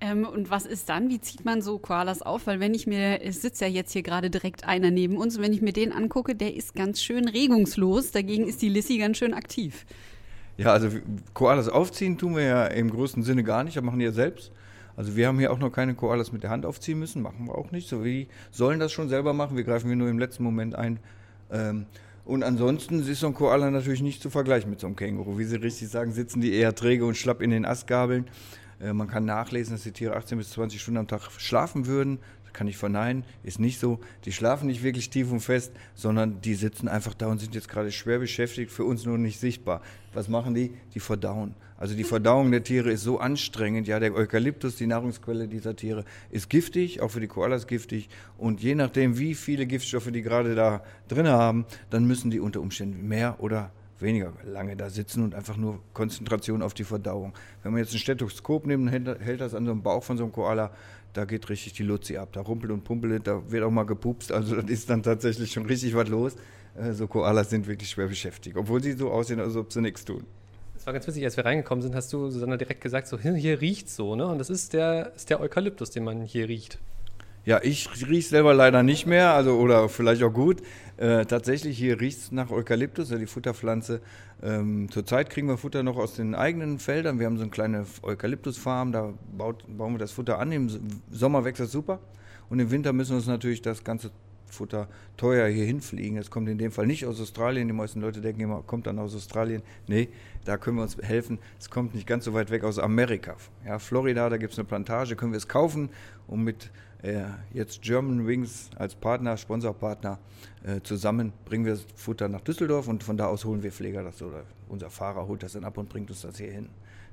Ähm, 0.00 0.26
und 0.26 0.50
was 0.50 0.66
ist 0.66 0.88
dann? 0.88 1.08
Wie 1.08 1.20
zieht 1.20 1.44
man 1.44 1.62
so 1.62 1.78
Koalas 1.78 2.22
auf? 2.22 2.46
Weil 2.46 2.60
wenn 2.60 2.74
ich 2.74 2.86
mir, 2.86 3.22
es 3.22 3.42
sitzt 3.42 3.60
ja 3.60 3.68
jetzt 3.68 3.92
hier 3.92 4.02
gerade 4.02 4.30
direkt 4.30 4.66
einer 4.66 4.90
neben 4.90 5.16
uns, 5.16 5.36
und 5.36 5.42
wenn 5.42 5.52
ich 5.52 5.62
mir 5.62 5.72
den 5.72 5.92
angucke, 5.92 6.34
der 6.34 6.54
ist 6.54 6.74
ganz 6.74 7.02
schön 7.02 7.28
regungslos. 7.28 8.10
Dagegen 8.10 8.46
ist 8.46 8.60
die 8.62 8.68
Lissy 8.68 8.98
ganz 8.98 9.18
schön 9.18 9.34
aktiv. 9.34 9.86
Ja, 10.56 10.72
also 10.72 10.88
Koalas 11.32 11.68
aufziehen 11.68 12.16
tun 12.16 12.36
wir 12.36 12.44
ja 12.44 12.66
im 12.66 12.90
größten 12.90 13.22
Sinne 13.22 13.42
gar 13.42 13.64
nicht, 13.64 13.76
das 13.76 13.82
machen 13.82 13.98
die 13.98 14.04
ja 14.04 14.12
selbst. 14.12 14.52
Also 14.96 15.16
wir 15.16 15.26
haben 15.26 15.38
hier 15.40 15.52
auch 15.52 15.58
noch 15.58 15.70
keine 15.70 15.94
Koalas 15.94 16.30
mit 16.30 16.44
der 16.44 16.50
Hand 16.50 16.64
aufziehen 16.64 16.98
müssen, 16.98 17.22
machen 17.22 17.46
wir 17.46 17.56
auch 17.56 17.72
nicht. 17.72 17.88
So 17.88 18.04
wie 18.04 18.28
sollen 18.52 18.78
das 18.78 18.92
schon 18.92 19.08
selber 19.08 19.32
machen, 19.32 19.56
wir 19.56 19.64
greifen 19.64 19.88
wir 19.88 19.96
nur 19.96 20.08
im 20.08 20.18
letzten 20.18 20.44
Moment 20.44 20.76
ein. 20.76 21.00
Ähm, 21.50 21.86
und 22.24 22.42
ansonsten 22.42 23.00
ist 23.00 23.20
so 23.20 23.26
ein 23.26 23.34
Koala 23.34 23.70
natürlich 23.70 24.00
nicht 24.00 24.22
zu 24.22 24.30
vergleichen 24.30 24.70
mit 24.70 24.80
so 24.80 24.86
einem 24.86 24.96
Känguru. 24.96 25.36
Wie 25.36 25.44
Sie 25.44 25.56
richtig 25.56 25.88
sagen, 25.88 26.12
sitzen 26.12 26.40
die 26.40 26.54
eher 26.54 26.74
träge 26.74 27.04
und 27.04 27.16
schlapp 27.16 27.42
in 27.42 27.50
den 27.50 27.66
Astgabeln. 27.66 28.26
Äh, 28.80 28.92
man 28.92 29.08
kann 29.08 29.24
nachlesen, 29.24 29.74
dass 29.74 29.82
die 29.82 29.92
Tiere 29.92 30.16
18 30.16 30.38
bis 30.38 30.50
20 30.50 30.80
Stunden 30.80 30.98
am 30.98 31.08
Tag 31.08 31.30
schlafen 31.38 31.86
würden 31.86 32.18
kann 32.54 32.68
ich 32.68 32.78
verneinen, 32.78 33.24
ist 33.42 33.60
nicht 33.60 33.78
so. 33.78 34.00
Die 34.24 34.32
schlafen 34.32 34.68
nicht 34.68 34.82
wirklich 34.82 35.10
tief 35.10 35.30
und 35.30 35.40
fest, 35.40 35.72
sondern 35.94 36.40
die 36.40 36.54
sitzen 36.54 36.88
einfach 36.88 37.12
da 37.12 37.26
und 37.26 37.40
sind 37.40 37.54
jetzt 37.54 37.68
gerade 37.68 37.92
schwer 37.92 38.20
beschäftigt, 38.20 38.70
für 38.70 38.84
uns 38.84 39.04
nur 39.04 39.18
nicht 39.18 39.38
sichtbar. 39.38 39.82
Was 40.14 40.28
machen 40.28 40.54
die? 40.54 40.72
Die 40.94 41.00
verdauen. 41.00 41.54
Also 41.76 41.94
die 41.94 42.04
Verdauung 42.04 42.52
der 42.52 42.62
Tiere 42.62 42.90
ist 42.92 43.02
so 43.02 43.18
anstrengend. 43.18 43.88
Ja, 43.88 43.98
der 43.98 44.14
Eukalyptus, 44.14 44.76
die 44.76 44.86
Nahrungsquelle 44.86 45.48
dieser 45.48 45.76
Tiere, 45.76 46.04
ist 46.30 46.48
giftig, 46.48 47.02
auch 47.02 47.10
für 47.10 47.20
die 47.20 47.26
Koalas 47.26 47.66
giftig. 47.66 48.08
Und 48.38 48.62
je 48.62 48.76
nachdem, 48.76 49.18
wie 49.18 49.34
viele 49.34 49.66
Giftstoffe 49.66 50.10
die 50.10 50.22
gerade 50.22 50.54
da 50.54 50.82
drin 51.08 51.28
haben, 51.28 51.66
dann 51.90 52.06
müssen 52.06 52.30
die 52.30 52.40
unter 52.40 52.60
Umständen 52.60 53.06
mehr 53.06 53.36
oder 53.40 53.56
weniger 53.56 53.83
lange 54.44 54.76
da 54.76 54.90
sitzen 54.90 55.24
und 55.24 55.34
einfach 55.34 55.56
nur 55.56 55.80
Konzentration 55.92 56.62
auf 56.62 56.74
die 56.74 56.84
Verdauung. 56.84 57.32
Wenn 57.62 57.72
man 57.72 57.80
jetzt 57.80 57.92
ein 57.92 57.98
Stethoskop 57.98 58.66
nimmt 58.66 58.92
und 58.92 59.20
hält 59.20 59.40
das 59.40 59.54
an 59.54 59.64
so 59.64 59.72
einem 59.72 59.82
Bauch 59.82 60.02
von 60.02 60.16
so 60.16 60.24
einem 60.24 60.32
Koala, 60.32 60.70
da 61.12 61.24
geht 61.24 61.48
richtig 61.48 61.72
die 61.74 61.84
Luzi 61.84 62.16
ab. 62.16 62.30
Da 62.32 62.40
rumpelt 62.40 62.72
und 62.72 62.84
pumpelt, 62.84 63.26
da 63.26 63.50
wird 63.50 63.64
auch 63.64 63.70
mal 63.70 63.84
gepupst. 63.84 64.32
Also 64.32 64.56
das 64.56 64.70
ist 64.70 64.90
dann 64.90 65.02
tatsächlich 65.02 65.52
schon 65.52 65.66
richtig 65.66 65.94
was 65.94 66.08
los. 66.08 66.36
Äh, 66.76 66.92
so 66.92 67.06
Koalas 67.06 67.50
sind 67.50 67.66
wirklich 67.66 67.90
schwer 67.90 68.08
beschäftigt, 68.08 68.56
obwohl 68.56 68.82
sie 68.82 68.92
so 68.92 69.10
aussehen, 69.10 69.40
als 69.40 69.56
ob 69.56 69.72
sie 69.72 69.80
nichts 69.80 70.04
tun. 70.04 70.24
Das 70.74 70.86
war 70.86 70.92
ganz 70.92 71.06
witzig, 71.06 71.24
als 71.24 71.36
wir 71.36 71.44
reingekommen 71.44 71.82
sind, 71.82 71.94
hast 71.94 72.12
du 72.12 72.30
Susanne 72.30 72.58
direkt 72.58 72.80
gesagt, 72.80 73.06
so 73.06 73.18
hier 73.18 73.60
riecht 73.60 73.88
so, 73.88 74.16
ne? 74.16 74.26
Und 74.26 74.38
das 74.38 74.50
ist 74.50 74.72
der, 74.72 75.12
ist 75.14 75.30
der 75.30 75.40
Eukalyptus, 75.40 75.90
den 75.90 76.04
man 76.04 76.22
hier 76.22 76.48
riecht. 76.48 76.78
Ja, 77.46 77.60
ich 77.62 77.90
rieche 78.08 78.28
selber 78.28 78.54
leider 78.54 78.82
nicht 78.82 79.06
mehr, 79.06 79.34
also 79.34 79.58
oder 79.58 79.90
vielleicht 79.90 80.22
auch 80.22 80.32
gut. 80.32 80.62
Äh, 80.96 81.26
tatsächlich 81.26 81.76
hier 81.76 82.00
riecht 82.00 82.18
es 82.18 82.32
nach 82.32 82.50
Eukalyptus, 82.50 83.10
ja, 83.10 83.18
die 83.18 83.26
Futterpflanze. 83.26 84.00
Ähm, 84.42 84.88
zurzeit 84.90 85.28
kriegen 85.28 85.48
wir 85.48 85.58
Futter 85.58 85.82
noch 85.82 85.98
aus 85.98 86.14
den 86.14 86.34
eigenen 86.34 86.78
Feldern. 86.78 87.18
Wir 87.18 87.26
haben 87.26 87.36
so 87.36 87.42
eine 87.42 87.50
kleine 87.50 87.84
Eukalyptusfarm, 88.02 88.92
da 88.92 89.12
baut, 89.36 89.64
bauen 89.76 89.92
wir 89.92 89.98
das 89.98 90.12
Futter 90.12 90.38
an. 90.38 90.52
Im 90.52 90.70
Sommer 91.10 91.44
wächst 91.44 91.60
das 91.60 91.70
super 91.70 92.00
und 92.48 92.60
im 92.60 92.70
Winter 92.70 92.94
müssen 92.94 93.10
wir 93.10 93.16
uns 93.16 93.26
natürlich 93.26 93.60
das 93.60 93.84
ganze 93.84 94.10
Futter 94.54 94.88
teuer 95.16 95.48
hier 95.48 95.64
hinfliegen. 95.64 96.16
Es 96.16 96.30
kommt 96.30 96.48
in 96.48 96.58
dem 96.58 96.72
Fall 96.72 96.86
nicht 96.86 97.06
aus 97.06 97.20
Australien. 97.20 97.68
Die 97.68 97.74
meisten 97.74 98.00
Leute 98.00 98.20
denken 98.20 98.40
immer, 98.40 98.62
kommt 98.62 98.86
dann 98.86 98.98
aus 98.98 99.14
Australien. 99.14 99.62
Nee, 99.86 100.08
da 100.44 100.56
können 100.56 100.76
wir 100.76 100.82
uns 100.82 100.96
helfen. 100.98 101.38
Es 101.58 101.70
kommt 101.70 101.94
nicht 101.94 102.06
ganz 102.06 102.24
so 102.24 102.34
weit 102.34 102.50
weg 102.50 102.64
aus 102.64 102.78
Amerika. 102.78 103.36
Ja, 103.66 103.78
Florida, 103.78 104.28
da 104.28 104.36
gibt 104.36 104.52
es 104.52 104.58
eine 104.58 104.66
Plantage, 104.66 105.16
können 105.16 105.32
wir 105.32 105.38
es 105.38 105.48
kaufen 105.48 105.90
und 106.26 106.42
mit 106.42 106.70
äh, 107.02 107.24
jetzt 107.52 107.82
German 107.82 108.26
Wings 108.26 108.70
als 108.76 108.94
Partner, 108.94 109.36
Sponsorpartner 109.36 110.18
äh, 110.62 110.80
zusammen 110.82 111.32
bringen 111.44 111.66
wir 111.66 111.72
das 111.72 111.86
Futter 111.94 112.28
nach 112.28 112.40
Düsseldorf 112.40 112.88
und 112.88 113.04
von 113.04 113.16
da 113.16 113.26
aus 113.26 113.44
holen 113.44 113.62
wir 113.62 113.72
Pfleger 113.72 114.02
das 114.02 114.22
oder 114.22 114.44
unser 114.68 114.88
Fahrer 114.88 115.26
holt 115.26 115.42
das 115.42 115.52
dann 115.52 115.64
ab 115.64 115.76
und 115.76 115.88
bringt 115.90 116.08
uns 116.08 116.22
das 116.22 116.38
hier 116.38 116.50
hin. 116.50 116.70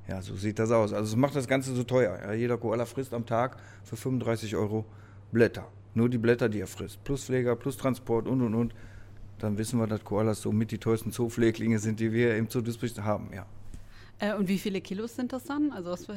Ja, 0.08 0.22
so 0.22 0.36
sieht 0.36 0.60
das 0.60 0.72
aus. 0.72 0.94
Also 0.94 1.12
es 1.12 1.16
macht 1.16 1.36
das 1.36 1.48
Ganze 1.48 1.76
so 1.76 1.84
teuer. 1.84 2.18
Ja, 2.24 2.34
jeder 2.34 2.58
Koala 2.58 2.86
frisst 2.86 3.14
am 3.14 3.26
Tag 3.26 3.58
für 3.84 3.96
35 3.96 4.56
Euro 4.56 4.86
Blätter. 5.32 5.68
Nur 5.94 6.10
die 6.10 6.18
Blätter, 6.18 6.50
die 6.50 6.60
er 6.60 6.68
frisst. 6.68 7.04
Plus 7.04 7.26
Pfleger, 7.26 7.56
plus 7.56 7.78
Transport 7.78 8.28
und 8.28 8.42
und 8.42 8.56
und. 8.56 8.74
Dann 9.40 9.58
wissen 9.58 9.80
wir, 9.80 9.88
dass 9.88 10.04
Koalas 10.04 10.42
so 10.42 10.52
mit 10.52 10.72
die 10.72 10.78
teuersten 10.78 11.12
Zoopfleglinge 11.12 11.80
sind, 11.80 12.00
die 12.00 12.12
wir 12.12 12.38
im 12.38 12.50
Zoo 12.50 12.62
Duisburg 12.62 13.04
haben, 13.04 13.30
ja. 13.34 13.46
Äh, 14.20 14.36
und 14.36 14.48
wie 14.48 14.60
viele 14.60 14.82
Kilos 14.82 15.16
sind 15.16 15.34
das 15.34 15.46
dann? 15.46 15.72
Also 15.72 15.92
was 15.92 16.08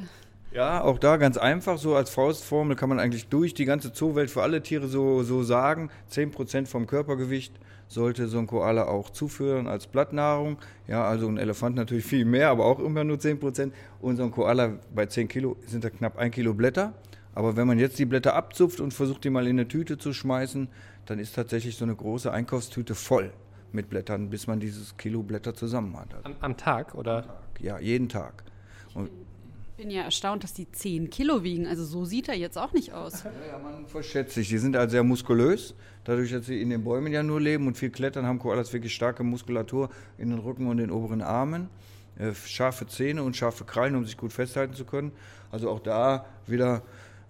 ja, 0.54 0.84
auch 0.84 1.00
da 1.00 1.16
ganz 1.16 1.36
einfach, 1.36 1.78
so 1.78 1.96
als 1.96 2.10
Faustformel 2.10 2.76
kann 2.76 2.88
man 2.88 3.00
eigentlich 3.00 3.26
durch 3.26 3.54
die 3.54 3.64
ganze 3.64 3.92
Zoowelt 3.92 4.30
für 4.30 4.42
alle 4.42 4.62
Tiere 4.62 4.86
so, 4.86 5.24
so 5.24 5.42
sagen. 5.42 5.90
10% 6.12 6.66
vom 6.66 6.86
Körpergewicht 6.86 7.52
sollte 7.88 8.28
so 8.28 8.38
ein 8.38 8.46
Koala 8.46 8.86
auch 8.86 9.10
zuführen 9.10 9.66
als 9.66 9.88
Blattnahrung. 9.88 10.58
Ja, 10.86 11.04
also 11.06 11.26
ein 11.26 11.38
Elefant 11.38 11.74
natürlich 11.74 12.04
viel 12.04 12.24
mehr, 12.24 12.50
aber 12.50 12.66
auch 12.66 12.78
immer 12.78 13.02
nur 13.02 13.16
10%. 13.16 13.72
Und 14.00 14.16
so 14.16 14.22
ein 14.22 14.30
Koala 14.30 14.74
bei 14.94 15.06
10 15.06 15.26
Kilo 15.26 15.56
sind 15.66 15.82
da 15.82 15.90
knapp 15.90 16.18
1 16.18 16.32
Kilo 16.32 16.54
Blätter. 16.54 16.92
Aber 17.34 17.56
wenn 17.56 17.66
man 17.66 17.78
jetzt 17.78 17.98
die 17.98 18.04
Blätter 18.04 18.34
abzupft 18.34 18.80
und 18.80 18.94
versucht, 18.94 19.24
die 19.24 19.30
mal 19.30 19.46
in 19.46 19.58
eine 19.58 19.68
Tüte 19.68 19.98
zu 19.98 20.12
schmeißen, 20.12 20.68
dann 21.06 21.18
ist 21.18 21.34
tatsächlich 21.34 21.76
so 21.76 21.84
eine 21.84 21.94
große 21.94 22.32
Einkaufstüte 22.32 22.94
voll 22.94 23.32
mit 23.72 23.90
Blättern, 23.90 24.30
bis 24.30 24.46
man 24.46 24.60
dieses 24.60 24.96
Kilo 24.96 25.22
Blätter 25.22 25.54
zusammen 25.54 25.96
hat. 25.98 26.14
Am, 26.24 26.36
am 26.40 26.56
Tag, 26.56 26.94
oder? 26.94 27.18
Am 27.18 27.24
Tag, 27.24 27.60
ja, 27.60 27.78
jeden 27.78 28.08
Tag. 28.08 28.44
Und 28.94 29.10
ich 29.76 29.82
bin 29.82 29.90
ja 29.90 30.02
erstaunt, 30.02 30.44
dass 30.44 30.52
die 30.52 30.70
10 30.70 31.10
Kilo 31.10 31.42
wiegen. 31.42 31.66
Also 31.66 31.84
so 31.84 32.04
sieht 32.04 32.28
er 32.28 32.36
jetzt 32.36 32.56
auch 32.56 32.72
nicht 32.72 32.92
aus. 32.92 33.24
Ja, 33.24 33.32
ja 33.48 33.58
man 33.58 33.88
verschätzt 33.88 34.34
sich. 34.34 34.48
Die 34.48 34.58
sind 34.58 34.76
halt 34.76 34.92
sehr 34.92 35.02
muskulös. 35.02 35.74
Dadurch, 36.04 36.30
dass 36.30 36.46
sie 36.46 36.62
in 36.62 36.70
den 36.70 36.84
Bäumen 36.84 37.12
ja 37.12 37.24
nur 37.24 37.40
leben 37.40 37.66
und 37.66 37.76
viel 37.76 37.90
klettern, 37.90 38.24
haben 38.24 38.38
Koalas 38.38 38.72
wirklich 38.72 38.94
starke 38.94 39.24
Muskulatur 39.24 39.90
in 40.16 40.30
den 40.30 40.38
Rücken 40.38 40.68
und 40.68 40.76
den 40.76 40.92
oberen 40.92 41.22
Armen. 41.22 41.68
Äh, 42.16 42.34
scharfe 42.34 42.86
Zähne 42.86 43.24
und 43.24 43.36
scharfe 43.36 43.64
Krallen, 43.64 43.96
um 43.96 44.04
sich 44.04 44.16
gut 44.16 44.32
festhalten 44.32 44.74
zu 44.74 44.84
können. 44.84 45.10
Also 45.50 45.68
auch 45.68 45.80
da 45.80 46.24
wieder 46.46 46.82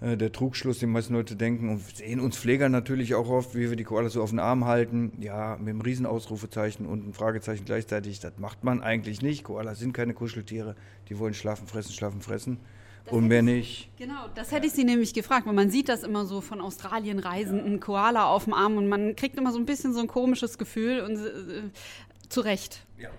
äh, 0.05 0.17
der 0.19 0.33
Trugschluss, 0.33 0.81
den 0.81 0.91
meisten 0.91 1.15
Leute 1.15 1.35
denken 1.35 1.71
und 1.71 1.81
sehen 1.97 2.21
uns 2.21 2.37
Pfleger 2.37 2.69
natürlich 2.69 3.15
auch 3.15 3.29
oft, 3.29 3.55
wie 3.55 3.71
wir 3.71 3.77
die 3.77 3.85
Koalas 3.85 4.13
so 4.13 4.23
auf 4.23 4.31
den 4.31 4.39
Arm 4.39 4.67
halten. 4.67 5.13
Ja, 5.21 5.57
mit 5.59 5.71
einem 5.71 5.81
Riesenausrufezeichen 5.81 6.85
und 6.85 7.05
einem 7.05 7.15
Fragezeichen 7.15 7.65
gleichzeitig. 7.65 8.21
Das 8.21 8.33
macht 8.37 8.65
man 8.65 8.83
eigentlich 8.83 9.23
nicht. 9.23 9.45
Koalas 9.45 9.79
sind 9.79 9.95
keine 9.95 10.13
Kuscheltiere. 10.13 10.77
Die 11.09 11.19
wollen 11.19 11.33
schlafen, 11.33 11.67
fressen, 11.67 11.93
schlafen, 11.93 12.21
fressen. 12.21 12.59
Das 13.05 13.15
und 13.15 13.29
mehr 13.29 13.43
nicht. 13.43 13.91
Genau, 13.97 14.29
das 14.35 14.53
hätte 14.53 14.67
ich 14.67 14.73
Sie 14.73 14.85
nämlich 14.85 15.15
gefragt, 15.15 15.47
weil 15.47 15.55
man 15.55 15.71
sieht 15.71 15.89
das 15.89 16.03
immer 16.03 16.27
so 16.27 16.41
von 16.41 16.61
Australien 16.61 17.19
reisenden 17.19 17.81
Koala 17.81 18.27
auf 18.27 18.45
dem 18.45 18.55
Arm 18.55 18.77
und 18.77 18.89
man 18.89 19.17
kriegt 19.17 19.37
immer 19.39 19.53
so 19.53 19.59
ein 19.59 19.67
bisschen 19.67 19.95
so 19.95 20.01
ein 20.01 20.07
komisches 20.07 20.59
Gefühl 20.59 21.01
und 21.01 21.17
äh, 21.17 21.71
zu 22.29 22.41
Recht. 22.41 22.87
Ja 22.99 23.11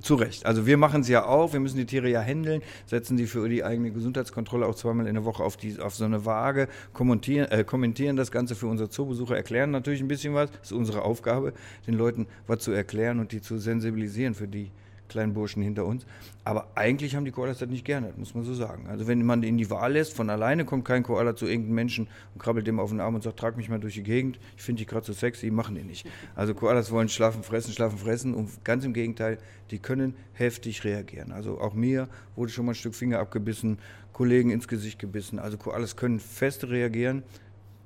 zu 0.00 0.14
Recht. 0.14 0.46
Also 0.46 0.66
wir 0.66 0.76
machen 0.76 1.02
es 1.02 1.08
ja 1.08 1.24
auch, 1.24 1.52
wir 1.52 1.60
müssen 1.60 1.76
die 1.76 1.86
Tiere 1.86 2.08
ja 2.08 2.20
händeln, 2.20 2.62
setzen 2.86 3.16
die 3.16 3.26
für 3.26 3.48
die 3.48 3.64
eigene 3.64 3.90
Gesundheitskontrolle 3.90 4.66
auch 4.66 4.74
zweimal 4.74 5.06
in 5.06 5.14
der 5.14 5.24
Woche 5.24 5.42
auf, 5.42 5.56
die, 5.56 5.78
auf 5.80 5.94
so 5.94 6.04
eine 6.04 6.24
Waage, 6.24 6.68
kommentieren, 6.92 7.50
äh, 7.50 7.64
kommentieren 7.64 8.16
das 8.16 8.30
Ganze 8.30 8.54
für 8.54 8.66
unsere 8.66 8.90
Zoobesucher, 8.90 9.36
erklären 9.36 9.70
natürlich 9.70 10.00
ein 10.00 10.08
bisschen 10.08 10.34
was. 10.34 10.50
Das 10.50 10.70
ist 10.70 10.72
unsere 10.72 11.02
Aufgabe, 11.02 11.52
den 11.86 11.94
Leuten 11.94 12.26
was 12.46 12.60
zu 12.60 12.72
erklären 12.72 13.20
und 13.20 13.32
die 13.32 13.40
zu 13.40 13.58
sensibilisieren 13.58 14.34
für 14.34 14.48
die 14.48 14.70
kleinen 15.08 15.34
Burschen 15.34 15.62
hinter 15.62 15.84
uns. 15.84 16.06
Aber 16.44 16.68
eigentlich 16.74 17.16
haben 17.16 17.24
die 17.24 17.30
Koalas 17.30 17.58
das 17.58 17.68
nicht 17.68 17.84
gerne, 17.84 18.12
muss 18.16 18.34
man 18.34 18.44
so 18.44 18.54
sagen. 18.54 18.86
Also 18.88 19.06
wenn 19.06 19.24
man 19.24 19.42
in 19.42 19.58
die 19.58 19.70
Wahl 19.70 19.92
lässt, 19.92 20.14
von 20.14 20.30
alleine 20.30 20.64
kommt 20.64 20.84
kein 20.84 21.02
Koala 21.02 21.36
zu 21.36 21.46
irgendeinem 21.46 21.74
Menschen 21.74 22.08
und 22.34 22.42
krabbelt 22.42 22.66
dem 22.66 22.78
auf 22.80 22.90
den 22.90 23.00
Arm 23.00 23.14
und 23.14 23.22
sagt, 23.22 23.38
trag 23.38 23.56
mich 23.56 23.68
mal 23.68 23.80
durch 23.80 23.94
die 23.94 24.02
Gegend. 24.02 24.38
Ich 24.56 24.62
finde 24.62 24.80
die 24.80 24.86
gerade 24.86 25.04
so 25.04 25.12
sexy, 25.12 25.50
machen 25.50 25.74
die 25.74 25.82
nicht. 25.82 26.06
Also 26.34 26.54
Koalas 26.54 26.90
wollen 26.90 27.08
schlafen, 27.08 27.42
fressen, 27.42 27.72
schlafen, 27.72 27.98
fressen 27.98 28.34
und 28.34 28.64
ganz 28.64 28.84
im 28.84 28.92
Gegenteil, 28.92 29.38
die 29.70 29.78
können 29.78 30.14
heftig 30.32 30.84
reagieren. 30.84 31.32
Also 31.32 31.60
auch 31.60 31.74
mir 31.74 32.08
wurde 32.36 32.52
schon 32.52 32.66
mal 32.66 32.72
ein 32.72 32.76
Stück 32.76 32.94
Finger 32.94 33.18
abgebissen, 33.18 33.78
Kollegen 34.12 34.50
ins 34.50 34.68
Gesicht 34.68 34.98
gebissen. 34.98 35.38
Also 35.38 35.58
Koalas 35.58 35.96
können 35.96 36.20
fest 36.20 36.64
reagieren. 36.64 37.22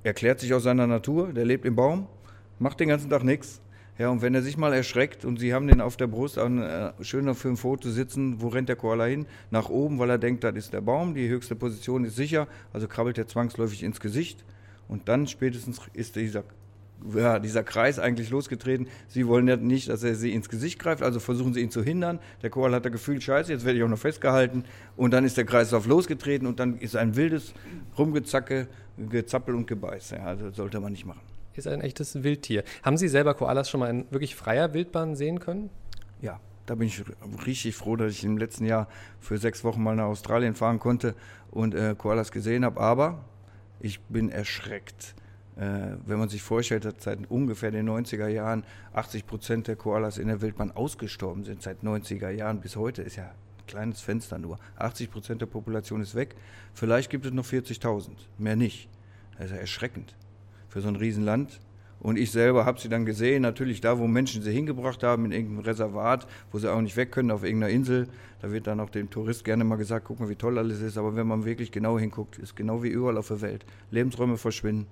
Erklärt 0.04 0.40
sich 0.40 0.52
aus 0.54 0.64
seiner 0.64 0.86
Natur, 0.86 1.32
der 1.32 1.44
lebt 1.44 1.64
im 1.64 1.76
Baum, 1.76 2.06
macht 2.58 2.80
den 2.80 2.88
ganzen 2.88 3.08
Tag 3.08 3.22
nichts 3.22 3.60
ja, 3.98 4.08
und 4.08 4.22
wenn 4.22 4.34
er 4.34 4.42
sich 4.42 4.56
mal 4.56 4.72
erschreckt 4.72 5.24
und 5.24 5.38
Sie 5.38 5.52
haben 5.52 5.66
den 5.66 5.82
auf 5.82 5.98
der 5.98 6.06
Brust 6.06 6.38
äh, 6.38 6.92
schön 7.02 7.32
für 7.34 7.48
ein 7.48 7.56
Foto 7.58 7.90
sitzen, 7.90 8.40
wo 8.40 8.48
rennt 8.48 8.70
der 8.70 8.76
Koala 8.76 9.04
hin? 9.04 9.26
Nach 9.50 9.68
oben, 9.68 9.98
weil 9.98 10.08
er 10.08 10.18
denkt, 10.18 10.44
das 10.44 10.56
ist 10.56 10.72
der 10.72 10.80
Baum, 10.80 11.14
die 11.14 11.28
höchste 11.28 11.54
Position 11.54 12.04
ist 12.04 12.16
sicher, 12.16 12.48
also 12.72 12.88
krabbelt 12.88 13.18
er 13.18 13.26
zwangsläufig 13.26 13.82
ins 13.82 14.00
Gesicht 14.00 14.44
und 14.88 15.08
dann 15.08 15.26
spätestens 15.26 15.78
ist 15.92 16.16
dieser, 16.16 16.42
ja, 17.14 17.38
dieser 17.38 17.62
Kreis 17.64 17.98
eigentlich 17.98 18.30
losgetreten. 18.30 18.88
Sie 19.08 19.26
wollen 19.26 19.46
ja 19.46 19.56
nicht, 19.56 19.90
dass 19.90 20.02
er 20.02 20.14
sie 20.14 20.32
ins 20.32 20.48
Gesicht 20.48 20.78
greift, 20.78 21.02
also 21.02 21.20
versuchen 21.20 21.52
sie 21.52 21.60
ihn 21.60 21.70
zu 21.70 21.82
hindern. 21.82 22.18
Der 22.42 22.48
Koala 22.48 22.76
hat 22.76 22.86
das 22.86 22.92
Gefühl, 22.92 23.20
scheiße, 23.20 23.52
jetzt 23.52 23.66
werde 23.66 23.78
ich 23.78 23.84
auch 23.84 23.88
noch 23.88 23.98
festgehalten 23.98 24.64
und 24.96 25.12
dann 25.12 25.26
ist 25.26 25.36
der 25.36 25.44
Kreislauf 25.44 25.86
losgetreten 25.86 26.46
und 26.46 26.60
dann 26.60 26.78
ist 26.78 26.96
ein 26.96 27.14
wildes 27.14 27.52
Rumgezacke, 27.98 28.68
Gezappel 29.10 29.54
und 29.54 29.66
Gebeiß. 29.66 30.12
Ja, 30.12 30.24
also 30.24 30.50
sollte 30.50 30.80
man 30.80 30.92
nicht 30.92 31.04
machen. 31.04 31.31
Ist 31.54 31.66
ein 31.66 31.80
echtes 31.80 32.22
Wildtier. 32.22 32.64
Haben 32.82 32.96
Sie 32.96 33.08
selber 33.08 33.34
Koalas 33.34 33.68
schon 33.68 33.80
mal 33.80 33.90
in 33.90 34.10
wirklich 34.10 34.34
freier 34.34 34.74
Wildbahn 34.74 35.16
sehen 35.16 35.38
können? 35.38 35.70
Ja, 36.20 36.40
da 36.66 36.74
bin 36.74 36.88
ich 36.88 37.04
richtig 37.46 37.74
froh, 37.76 37.96
dass 37.96 38.12
ich 38.12 38.24
im 38.24 38.38
letzten 38.38 38.64
Jahr 38.64 38.88
für 39.20 39.38
sechs 39.38 39.64
Wochen 39.64 39.82
mal 39.82 39.96
nach 39.96 40.04
Australien 40.04 40.54
fahren 40.54 40.78
konnte 40.78 41.14
und 41.50 41.74
äh, 41.74 41.94
Koalas 41.96 42.32
gesehen 42.32 42.64
habe. 42.64 42.80
Aber 42.80 43.24
ich 43.80 44.00
bin 44.00 44.30
erschreckt. 44.30 45.14
Äh, 45.56 45.96
wenn 46.06 46.18
man 46.18 46.28
sich 46.28 46.42
vorstellt, 46.42 46.84
dass 46.84 46.94
seit 47.00 47.30
ungefähr 47.30 47.70
den 47.70 47.88
90er 47.88 48.28
Jahren 48.28 48.64
80 48.94 49.26
Prozent 49.26 49.68
der 49.68 49.76
Koalas 49.76 50.16
in 50.16 50.28
der 50.28 50.40
Wildbahn 50.40 50.70
ausgestorben 50.70 51.44
sind, 51.44 51.62
seit 51.62 51.82
90er 51.82 52.30
Jahren 52.30 52.60
bis 52.60 52.76
heute, 52.76 53.02
ist 53.02 53.16
ja 53.16 53.24
ein 53.24 53.66
kleines 53.66 54.00
Fenster 54.00 54.38
nur. 54.38 54.58
80 54.76 55.10
Prozent 55.10 55.40
der 55.42 55.46
Population 55.46 56.00
ist 56.00 56.14
weg. 56.14 56.36
Vielleicht 56.72 57.10
gibt 57.10 57.26
es 57.26 57.32
noch 57.32 57.44
40.000, 57.44 58.10
mehr 58.38 58.56
nicht. 58.56 58.88
Das 59.36 59.46
ist 59.46 59.52
ja 59.52 59.58
erschreckend 59.58 60.14
für 60.72 60.80
so 60.80 60.88
ein 60.88 60.96
Riesenland. 60.96 61.60
Und 62.00 62.18
ich 62.18 62.32
selber 62.32 62.64
habe 62.64 62.80
sie 62.80 62.88
dann 62.88 63.04
gesehen, 63.04 63.42
natürlich 63.42 63.80
da, 63.80 63.98
wo 63.98 64.08
Menschen 64.08 64.42
sie 64.42 64.50
hingebracht 64.50 65.04
haben, 65.04 65.26
in 65.26 65.32
irgendeinem 65.32 65.60
Reservat, 65.60 66.26
wo 66.50 66.58
sie 66.58 66.72
auch 66.72 66.80
nicht 66.80 66.96
weg 66.96 67.12
können, 67.12 67.30
auf 67.30 67.44
irgendeiner 67.44 67.72
Insel. 67.72 68.08
Da 68.40 68.50
wird 68.50 68.66
dann 68.66 68.80
auch 68.80 68.90
dem 68.90 69.08
Tourist 69.08 69.44
gerne 69.44 69.62
mal 69.62 69.76
gesagt, 69.76 70.06
guck 70.08 70.18
mal, 70.18 70.28
wie 70.28 70.34
toll 70.34 70.58
alles 70.58 70.80
ist. 70.80 70.98
Aber 70.98 71.14
wenn 71.14 71.28
man 71.28 71.44
wirklich 71.44 71.70
genau 71.70 71.98
hinguckt, 71.98 72.38
ist 72.38 72.56
genau 72.56 72.82
wie 72.82 72.88
überall 72.88 73.18
auf 73.18 73.28
der 73.28 73.40
Welt. 73.40 73.64
Lebensräume 73.92 74.36
verschwinden 74.36 74.86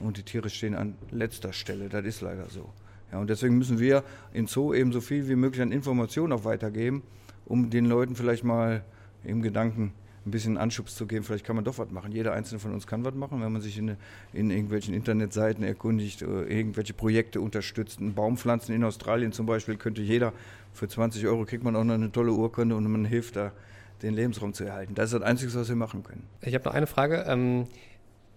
und 0.00 0.16
die 0.16 0.24
Tiere 0.24 0.50
stehen 0.50 0.74
an 0.74 0.94
letzter 1.12 1.52
Stelle. 1.52 1.88
Das 1.88 2.04
ist 2.04 2.20
leider 2.22 2.48
so. 2.48 2.70
Ja, 3.12 3.18
und 3.20 3.30
deswegen 3.30 3.58
müssen 3.58 3.78
wir 3.78 4.02
in 4.32 4.46
Zoo 4.46 4.74
eben 4.74 4.90
so 4.90 5.00
viel 5.00 5.28
wie 5.28 5.36
möglich 5.36 5.62
an 5.62 5.70
Informationen 5.70 6.32
auch 6.32 6.44
weitergeben, 6.44 7.02
um 7.44 7.70
den 7.70 7.84
Leuten 7.84 8.16
vielleicht 8.16 8.42
mal 8.42 8.82
im 9.22 9.42
Gedanken 9.42 9.92
ein 10.26 10.30
bisschen 10.30 10.58
Anschubs 10.58 10.94
zu 10.94 11.06
geben, 11.06 11.24
vielleicht 11.24 11.46
kann 11.46 11.56
man 11.56 11.64
doch 11.64 11.78
was 11.78 11.90
machen. 11.90 12.12
Jeder 12.12 12.32
einzelne 12.32 12.60
von 12.60 12.72
uns 12.72 12.86
kann 12.86 13.04
was 13.04 13.14
machen, 13.14 13.40
wenn 13.42 13.52
man 13.52 13.62
sich 13.62 13.78
in, 13.78 13.96
in 14.32 14.50
irgendwelchen 14.50 14.92
Internetseiten 14.94 15.64
erkundigt, 15.64 16.22
irgendwelche 16.22 16.92
Projekte 16.92 17.40
unterstützt. 17.40 18.00
Ein 18.00 18.14
Baumpflanzen 18.14 18.74
in 18.74 18.84
Australien 18.84 19.32
zum 19.32 19.46
Beispiel 19.46 19.76
könnte 19.76 20.02
jeder, 20.02 20.32
für 20.72 20.88
20 20.88 21.26
Euro 21.26 21.44
kriegt 21.44 21.64
man 21.64 21.74
auch 21.74 21.84
noch 21.84 21.94
eine 21.94 22.12
tolle 22.12 22.32
Urkunde 22.32 22.76
und 22.76 22.90
man 22.90 23.04
hilft 23.04 23.36
da, 23.36 23.52
den 24.02 24.14
Lebensraum 24.14 24.52
zu 24.52 24.64
erhalten. 24.64 24.94
Das 24.94 25.12
ist 25.12 25.20
das 25.20 25.22
Einzige, 25.22 25.54
was 25.54 25.68
wir 25.68 25.76
machen 25.76 26.02
können. 26.02 26.24
Ich 26.42 26.54
habe 26.54 26.64
noch 26.64 26.74
eine 26.74 26.86
Frage. 26.86 27.24
Ähm 27.26 27.66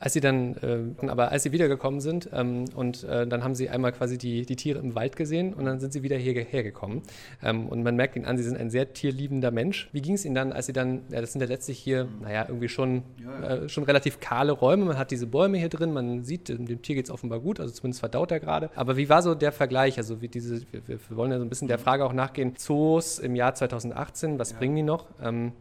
als 0.04 0.12
sie 0.12 0.20
dann, 0.20 0.58
äh, 0.58 1.08
aber 1.08 1.32
als 1.32 1.44
sie 1.44 1.54
wiedergekommen 1.54 2.02
sind 2.02 2.30
ähm, 2.34 2.66
und 2.76 3.06
äh, 3.06 3.26
dann 3.26 3.42
haben 3.42 3.56
sie 3.56 3.70
einmal 3.70 3.94
quasi 3.94 4.18
die, 4.18 4.46
die 4.46 4.58
Tiere 4.58 4.80
im 4.80 4.96
Wald 4.96 5.16
gesehen 5.16 5.54
und 5.54 5.63
dann 5.63 5.80
sind 5.80 5.94
sie 5.94 6.04
wieder 6.04 6.18
hierher 6.18 6.62
gekommen. 6.62 7.04
Ähm, 7.42 7.70
und 7.70 7.84
man 7.84 7.96
merkt 7.96 8.18
ihnen 8.18 8.26
an, 8.26 8.38
sie 8.38 8.44
sind 8.44 8.58
ein 8.58 8.70
sehr 8.70 8.92
tierliebender 8.92 9.50
Mensch. 9.52 9.88
Wie 9.94 10.02
ging 10.02 10.16
es 10.16 10.26
ihnen 10.26 10.36
dann, 10.36 10.52
als 10.52 10.66
sie 10.66 10.74
dann, 10.74 11.04
ja, 11.10 11.22
das 11.22 11.32
sind 11.32 11.39
ja 11.39 11.48
letztlich 11.48 11.80
hier, 11.80 12.10
naja, 12.22 12.44
irgendwie 12.50 12.68
schon, 12.68 13.04
äh, 13.48 13.70
schon 13.70 13.86
relativ 13.86 14.20
kahle 14.20 14.52
Räume. 14.52 14.84
Man 14.84 14.98
hat 14.98 15.10
diese 15.10 15.26
Bäume 15.26 15.58
hier 15.58 15.70
drin, 15.70 15.94
man 15.94 16.26
sieht, 16.26 16.50
dem, 16.50 16.66
dem 16.66 16.82
Tier 16.82 16.96
geht 16.96 17.06
es 17.06 17.12
offenbar 17.12 17.39
gut, 17.39 17.62
also 17.62 17.74
zumindest 17.74 18.02
verdaut 18.02 18.30
er 18.34 18.42
gerade. 18.42 18.72
Aber 18.76 18.98
wie 18.98 19.08
war 19.08 19.22
so 19.22 19.36
der 19.36 19.54
Vergleich? 19.54 19.98
Also 19.98 20.22
wie 20.22 20.28
diese, 20.28 20.63
wir, 20.74 20.86
wir, 20.86 21.00
wollen 21.12 21.32
ja 21.32 21.38
so 21.38 21.46
ein 21.46 21.50
bisschen 21.50 21.70
der 21.70 21.80
Frage 21.80 22.04
auch 22.04 22.12
nachgehen, 22.12 22.58
Zoos 22.58 23.20
im 23.20 23.38
Jahr 23.38 23.56
2018, 23.56 24.38
was 24.38 24.52
ja. 24.52 24.58
bringen 24.58 24.76
die 24.76 24.84
noch? 24.84 25.06
Ähm, 25.22 25.54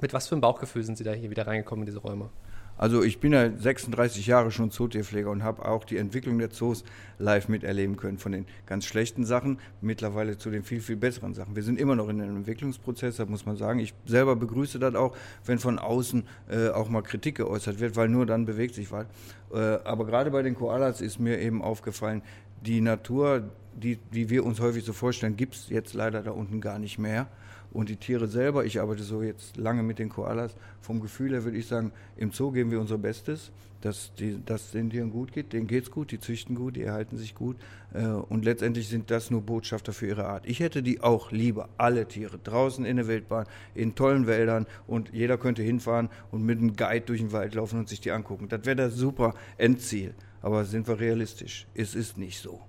mit 0.00 0.12
was 0.12 0.26
für 0.26 0.34
einem 0.34 0.40
Bauchgefühl 0.40 0.82
sind 0.82 0.98
Sie 0.98 1.04
da 1.04 1.12
hier 1.12 1.30
wieder 1.30 1.46
reingekommen 1.46 1.84
in 1.84 1.86
diese 1.86 2.00
Räume? 2.00 2.30
Also 2.76 3.02
ich 3.02 3.20
bin 3.20 3.32
ja 3.32 3.50
36 3.56 4.26
Jahre 4.26 4.50
schon 4.50 4.70
Zootierpfleger 4.70 5.30
und 5.30 5.42
habe 5.44 5.64
auch 5.64 5.84
die 5.84 5.96
Entwicklung 5.96 6.38
der 6.38 6.50
Zoos 6.50 6.84
live 7.18 7.48
miterleben 7.48 7.96
können. 7.96 8.18
Von 8.18 8.32
den 8.32 8.46
ganz 8.66 8.84
schlechten 8.84 9.24
Sachen 9.24 9.58
mittlerweile 9.80 10.38
zu 10.38 10.50
den 10.50 10.64
viel, 10.64 10.80
viel 10.80 10.96
besseren 10.96 11.34
Sachen. 11.34 11.54
Wir 11.54 11.62
sind 11.62 11.78
immer 11.78 11.94
noch 11.94 12.08
in 12.08 12.20
einem 12.20 12.36
Entwicklungsprozess, 12.38 13.16
da 13.16 13.26
muss 13.26 13.46
man 13.46 13.56
sagen. 13.56 13.78
Ich 13.78 13.94
selber 14.06 14.34
begrüße 14.34 14.78
das 14.78 14.94
auch, 14.96 15.16
wenn 15.44 15.58
von 15.58 15.78
außen 15.78 16.24
äh, 16.50 16.68
auch 16.70 16.88
mal 16.88 17.02
Kritik 17.02 17.36
geäußert 17.36 17.78
wird, 17.78 17.96
weil 17.96 18.08
nur 18.08 18.26
dann 18.26 18.44
bewegt 18.44 18.74
sich 18.74 18.90
was. 18.90 19.06
Äh, 19.52 19.58
aber 19.84 20.04
gerade 20.04 20.30
bei 20.30 20.42
den 20.42 20.54
Koalas 20.54 21.00
ist 21.00 21.20
mir 21.20 21.38
eben 21.38 21.62
aufgefallen, 21.62 22.22
die 22.66 22.80
Natur, 22.80 23.44
die, 23.74 23.96
die 23.96 24.30
wir 24.30 24.44
uns 24.44 24.60
häufig 24.60 24.84
so 24.84 24.92
vorstellen, 24.92 25.36
gibt 25.36 25.54
es 25.54 25.68
jetzt 25.68 25.94
leider 25.94 26.22
da 26.22 26.32
unten 26.32 26.60
gar 26.60 26.78
nicht 26.78 26.98
mehr. 26.98 27.28
Und 27.74 27.88
die 27.88 27.96
Tiere 27.96 28.28
selber, 28.28 28.64
ich 28.64 28.80
arbeite 28.80 29.02
so 29.02 29.22
jetzt 29.22 29.56
lange 29.56 29.82
mit 29.82 29.98
den 29.98 30.08
Koalas, 30.08 30.54
vom 30.80 31.00
Gefühl 31.00 31.32
her 31.32 31.44
würde 31.44 31.58
ich 31.58 31.66
sagen, 31.66 31.90
im 32.16 32.30
Zoo 32.30 32.52
geben 32.52 32.70
wir 32.70 32.80
unser 32.80 32.98
Bestes, 32.98 33.50
dass, 33.80 34.14
die, 34.14 34.38
dass 34.46 34.70
den 34.70 34.88
Tieren 34.88 35.10
gut 35.10 35.32
geht, 35.32 35.52
denen 35.52 35.66
geht 35.66 35.84
es 35.84 35.90
gut, 35.90 36.12
die 36.12 36.20
züchten 36.20 36.54
gut, 36.54 36.76
die 36.76 36.82
erhalten 36.82 37.18
sich 37.18 37.34
gut. 37.34 37.56
Äh, 37.92 38.06
und 38.06 38.44
letztendlich 38.44 38.88
sind 38.88 39.10
das 39.10 39.30
nur 39.30 39.42
Botschafter 39.42 39.92
für 39.92 40.06
ihre 40.06 40.24
Art. 40.24 40.46
Ich 40.46 40.60
hätte 40.60 40.84
die 40.84 41.00
auch 41.02 41.32
lieber, 41.32 41.68
alle 41.76 42.06
Tiere, 42.06 42.38
draußen 42.38 42.84
in 42.84 42.96
der 42.96 43.08
Wildbahn, 43.08 43.46
in 43.74 43.96
tollen 43.96 44.28
Wäldern 44.28 44.66
und 44.86 45.12
jeder 45.12 45.36
könnte 45.36 45.62
hinfahren 45.62 46.08
und 46.30 46.44
mit 46.44 46.60
einem 46.60 46.76
Guide 46.76 47.04
durch 47.06 47.20
den 47.20 47.32
Wald 47.32 47.56
laufen 47.56 47.80
und 47.80 47.88
sich 47.88 48.00
die 48.00 48.12
angucken. 48.12 48.48
Das 48.48 48.64
wäre 48.64 48.76
das 48.76 48.94
super 48.94 49.34
Endziel. 49.58 50.14
Aber 50.40 50.64
sind 50.64 50.86
wir 50.86 51.00
realistisch? 51.00 51.66
Es 51.74 51.94
ist 51.94 52.18
nicht 52.18 52.38
so. 52.38 52.60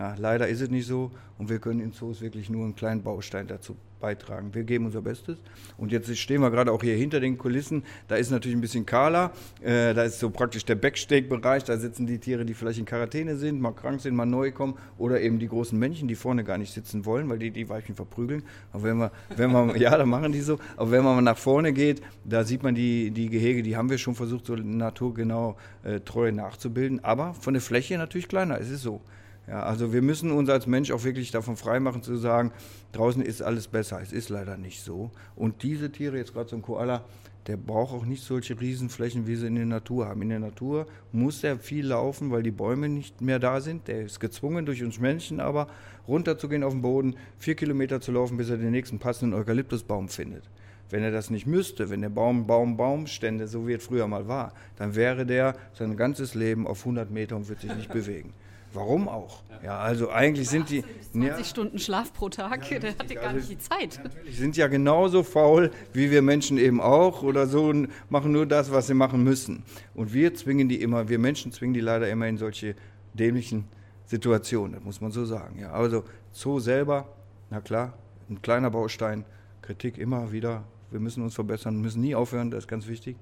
Ja, 0.00 0.14
leider 0.16 0.48
ist 0.48 0.62
es 0.62 0.70
nicht 0.70 0.86
so 0.86 1.10
und 1.36 1.50
wir 1.50 1.58
können 1.58 1.78
in 1.78 1.92
Zoos 1.92 2.22
wirklich 2.22 2.48
nur 2.48 2.64
einen 2.64 2.74
kleinen 2.74 3.02
Baustein 3.02 3.46
dazu 3.46 3.76
beitragen. 4.00 4.54
Wir 4.54 4.64
geben 4.64 4.86
unser 4.86 5.02
Bestes. 5.02 5.36
Und 5.76 5.92
jetzt 5.92 6.16
stehen 6.16 6.40
wir 6.40 6.50
gerade 6.50 6.72
auch 6.72 6.82
hier 6.82 6.96
hinter 6.96 7.20
den 7.20 7.36
Kulissen. 7.36 7.82
Da 8.08 8.16
ist 8.16 8.30
natürlich 8.30 8.56
ein 8.56 8.62
bisschen 8.62 8.86
kahler. 8.86 9.32
Äh, 9.60 9.92
da 9.92 10.04
ist 10.04 10.18
so 10.18 10.30
praktisch 10.30 10.64
der 10.64 10.76
Backstake-Bereich. 10.76 11.64
Da 11.64 11.76
sitzen 11.76 12.06
die 12.06 12.16
Tiere, 12.16 12.46
die 12.46 12.54
vielleicht 12.54 12.78
in 12.78 12.86
Quarantäne 12.86 13.36
sind, 13.36 13.60
mal 13.60 13.72
krank 13.72 14.00
sind, 14.00 14.14
mal 14.14 14.24
neu 14.24 14.52
kommen. 14.52 14.72
Oder 14.96 15.20
eben 15.20 15.38
die 15.38 15.48
großen 15.48 15.78
Männchen, 15.78 16.08
die 16.08 16.14
vorne 16.14 16.44
gar 16.44 16.56
nicht 16.56 16.72
sitzen 16.72 17.04
wollen, 17.04 17.28
weil 17.28 17.38
die 17.38 17.50
die 17.50 17.68
Weibchen 17.68 17.94
verprügeln. 17.94 18.42
Aber 18.72 18.84
wenn 18.84 18.96
wir, 18.96 19.12
wenn 19.36 19.52
wir 19.52 19.76
ja, 19.78 19.98
da 19.98 20.06
machen 20.06 20.32
die 20.32 20.40
so. 20.40 20.58
Aber 20.78 20.92
wenn 20.92 21.04
man 21.04 21.22
nach 21.22 21.36
vorne 21.36 21.74
geht, 21.74 22.00
da 22.24 22.42
sieht 22.42 22.62
man 22.62 22.74
die, 22.74 23.10
die 23.10 23.28
Gehege, 23.28 23.62
die 23.62 23.76
haben 23.76 23.90
wir 23.90 23.98
schon 23.98 24.14
versucht, 24.14 24.46
so 24.46 24.56
naturgenau 24.56 25.58
äh, 25.82 26.00
treu 26.00 26.32
nachzubilden. 26.32 27.04
Aber 27.04 27.34
von 27.34 27.52
der 27.52 27.60
Fläche 27.60 27.98
natürlich 27.98 28.28
kleiner. 28.28 28.58
Es 28.58 28.70
ist 28.70 28.80
so. 28.80 29.02
Ja, 29.50 29.64
also 29.64 29.92
wir 29.92 30.00
müssen 30.00 30.30
uns 30.30 30.48
als 30.48 30.68
Mensch 30.68 30.92
auch 30.92 31.02
wirklich 31.02 31.32
davon 31.32 31.56
freimachen 31.56 32.04
zu 32.04 32.14
sagen, 32.14 32.52
draußen 32.92 33.20
ist 33.20 33.42
alles 33.42 33.66
besser. 33.66 34.00
Es 34.00 34.12
ist 34.12 34.28
leider 34.28 34.56
nicht 34.56 34.80
so. 34.80 35.10
Und 35.34 35.64
diese 35.64 35.90
Tiere, 35.90 36.18
jetzt 36.18 36.34
gerade 36.34 36.48
so 36.48 36.54
ein 36.54 36.62
Koala, 36.62 37.04
der 37.48 37.56
braucht 37.56 37.92
auch 37.92 38.04
nicht 38.04 38.22
solche 38.22 38.60
Riesenflächen, 38.60 39.26
wie 39.26 39.34
sie 39.34 39.48
in 39.48 39.56
der 39.56 39.66
Natur 39.66 40.06
haben. 40.06 40.22
In 40.22 40.28
der 40.28 40.38
Natur 40.38 40.86
muss 41.10 41.42
er 41.42 41.58
viel 41.58 41.84
laufen, 41.84 42.30
weil 42.30 42.44
die 42.44 42.52
Bäume 42.52 42.88
nicht 42.88 43.20
mehr 43.22 43.40
da 43.40 43.60
sind. 43.60 43.88
Der 43.88 44.02
ist 44.02 44.20
gezwungen 44.20 44.66
durch 44.66 44.84
uns 44.84 45.00
Menschen 45.00 45.40
aber 45.40 45.66
runterzugehen 46.06 46.62
auf 46.62 46.72
den 46.72 46.82
Boden, 46.82 47.16
vier 47.36 47.56
Kilometer 47.56 48.00
zu 48.00 48.12
laufen, 48.12 48.36
bis 48.36 48.50
er 48.50 48.56
den 48.56 48.70
nächsten 48.70 49.00
passenden 49.00 49.36
Eukalyptusbaum 49.36 50.08
findet. 50.08 50.44
Wenn 50.90 51.02
er 51.02 51.10
das 51.10 51.28
nicht 51.28 51.48
müsste, 51.48 51.90
wenn 51.90 52.02
der 52.02 52.08
Baum, 52.08 52.46
Baum, 52.46 52.76
Baum 52.76 53.08
stände, 53.08 53.48
so 53.48 53.66
wie 53.66 53.72
es 53.72 53.84
früher 53.84 54.06
mal 54.06 54.28
war, 54.28 54.52
dann 54.76 54.94
wäre 54.94 55.26
der 55.26 55.56
sein 55.72 55.96
ganzes 55.96 56.36
Leben 56.36 56.68
auf 56.68 56.82
100 56.82 57.10
Meter 57.10 57.34
und 57.34 57.48
würde 57.48 57.62
sich 57.62 57.74
nicht 57.74 57.92
bewegen. 57.92 58.32
Warum 58.72 59.08
auch? 59.08 59.42
Ja, 59.64 59.78
also 59.78 60.10
eigentlich 60.10 60.48
sind 60.48 60.70
die. 60.70 60.84
20 61.12 61.38
ja, 61.38 61.44
Stunden 61.44 61.78
Schlaf 61.80 62.12
pro 62.12 62.28
Tag, 62.28 62.70
ja, 62.70 62.78
der 62.78 62.90
hatte 62.90 63.14
gar 63.14 63.24
also, 63.24 63.36
nicht 63.38 63.50
die 63.50 63.58
Zeit. 63.58 64.00
Natürlich 64.02 64.38
sind 64.38 64.56
ja 64.56 64.68
genauso 64.68 65.24
faul 65.24 65.72
wie 65.92 66.12
wir 66.12 66.22
Menschen 66.22 66.56
eben 66.56 66.80
auch 66.80 67.24
oder 67.24 67.48
so 67.48 67.64
und 67.64 67.88
machen 68.10 68.30
nur 68.30 68.46
das, 68.46 68.70
was 68.70 68.86
sie 68.86 68.94
machen 68.94 69.24
müssen. 69.24 69.64
Und 69.94 70.14
wir 70.14 70.34
zwingen 70.34 70.68
die 70.68 70.80
immer, 70.80 71.08
wir 71.08 71.18
Menschen 71.18 71.50
zwingen 71.50 71.74
die 71.74 71.80
leider 71.80 72.08
immer 72.08 72.28
in 72.28 72.38
solche 72.38 72.76
dämlichen 73.12 73.64
Situationen, 74.06 74.74
das 74.74 74.84
muss 74.84 75.00
man 75.00 75.10
so 75.10 75.24
sagen. 75.24 75.58
Ja, 75.58 75.72
also 75.72 76.04
Zoo 76.32 76.60
selber, 76.60 77.08
na 77.50 77.60
klar, 77.60 77.94
ein 78.28 78.40
kleiner 78.40 78.70
Baustein, 78.70 79.24
Kritik 79.62 79.98
immer 79.98 80.30
wieder, 80.30 80.62
wir 80.92 81.00
müssen 81.00 81.22
uns 81.22 81.34
verbessern, 81.34 81.80
müssen 81.80 82.00
nie 82.00 82.14
aufhören, 82.14 82.50
das 82.50 82.64
ist 82.64 82.68
ganz 82.68 82.86
wichtig. 82.86 83.16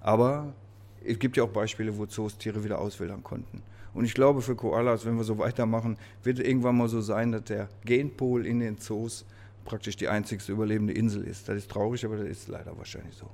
Aber 0.00 0.52
es 1.04 1.18
gibt 1.18 1.36
ja 1.36 1.44
auch 1.44 1.50
Beispiele, 1.50 1.96
wo 1.96 2.06
Zoos 2.06 2.38
Tiere 2.38 2.64
wieder 2.64 2.78
auswildern 2.78 3.22
konnten. 3.22 3.62
Und 3.94 4.04
ich 4.04 4.14
glaube, 4.14 4.40
für 4.40 4.56
Koalas, 4.56 5.04
wenn 5.04 5.16
wir 5.16 5.24
so 5.24 5.38
weitermachen, 5.38 5.98
wird 6.22 6.38
es 6.38 6.46
irgendwann 6.46 6.76
mal 6.76 6.88
so 6.88 7.00
sein, 7.00 7.32
dass 7.32 7.44
der 7.44 7.68
Genpol 7.84 8.46
in 8.46 8.60
den 8.60 8.78
Zoos 8.78 9.24
praktisch 9.64 9.96
die 9.96 10.08
einzigste 10.08 10.52
überlebende 10.52 10.92
Insel 10.92 11.24
ist. 11.24 11.48
Das 11.48 11.56
ist 11.56 11.70
traurig, 11.70 12.04
aber 12.04 12.16
das 12.16 12.28
ist 12.28 12.48
leider 12.48 12.76
wahrscheinlich 12.76 13.14
so. 13.14 13.28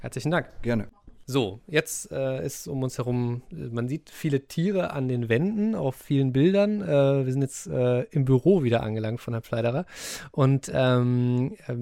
Herzlichen 0.00 0.30
Dank. 0.30 0.48
Gerne. 0.62 0.88
So, 1.28 1.58
jetzt 1.66 2.12
äh, 2.12 2.46
ist 2.46 2.68
um 2.68 2.84
uns 2.84 2.98
herum, 2.98 3.42
man 3.50 3.88
sieht 3.88 4.10
viele 4.10 4.46
Tiere 4.46 4.92
an 4.92 5.08
den 5.08 5.28
Wänden, 5.28 5.74
auf 5.74 5.96
vielen 5.96 6.32
Bildern. 6.32 6.82
Äh, 6.82 7.26
wir 7.26 7.32
sind 7.32 7.42
jetzt 7.42 7.66
äh, 7.66 8.02
im 8.12 8.24
Büro 8.24 8.62
wieder 8.62 8.84
angelangt 8.84 9.20
von 9.20 9.34
Herrn 9.34 9.42
Pfleiderer. 9.42 9.86
Und 10.30 10.70
ähm, 10.72 11.56
äh, 11.66 11.74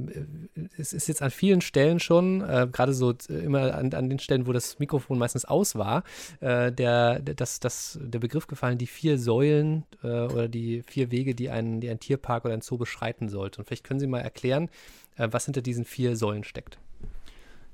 es 0.78 0.94
ist 0.94 1.08
jetzt 1.08 1.20
an 1.20 1.30
vielen 1.30 1.60
Stellen 1.60 2.00
schon, 2.00 2.40
äh, 2.40 2.66
gerade 2.72 2.94
so 2.94 3.12
äh, 3.12 3.34
immer 3.34 3.74
an, 3.74 3.92
an, 3.92 4.08
den 4.08 4.18
Stellen, 4.18 4.46
wo 4.46 4.54
das 4.54 4.78
Mikrofon 4.78 5.18
meistens 5.18 5.44
aus 5.44 5.74
war, 5.74 6.04
der, 6.40 6.70
der, 6.70 7.20
das, 7.20 7.60
das, 7.60 7.98
der 8.02 8.20
Begriff 8.20 8.46
gefallen, 8.46 8.78
die 8.78 8.86
vier 8.86 9.18
Säulen 9.18 9.84
oder 10.02 10.48
die 10.48 10.82
vier 10.82 11.10
Wege, 11.10 11.34
die 11.34 11.50
ein, 11.50 11.80
die 11.80 11.90
ein 11.90 12.00
Tierpark 12.00 12.44
oder 12.44 12.54
ein 12.54 12.60
Zoo 12.62 12.78
beschreiten 12.78 13.28
sollte. 13.28 13.60
Und 13.60 13.66
vielleicht 13.66 13.84
können 13.84 14.00
Sie 14.00 14.06
mal 14.06 14.20
erklären, 14.20 14.70
was 15.16 15.44
hinter 15.44 15.62
diesen 15.62 15.84
vier 15.84 16.16
Säulen 16.16 16.44
steckt. 16.44 16.78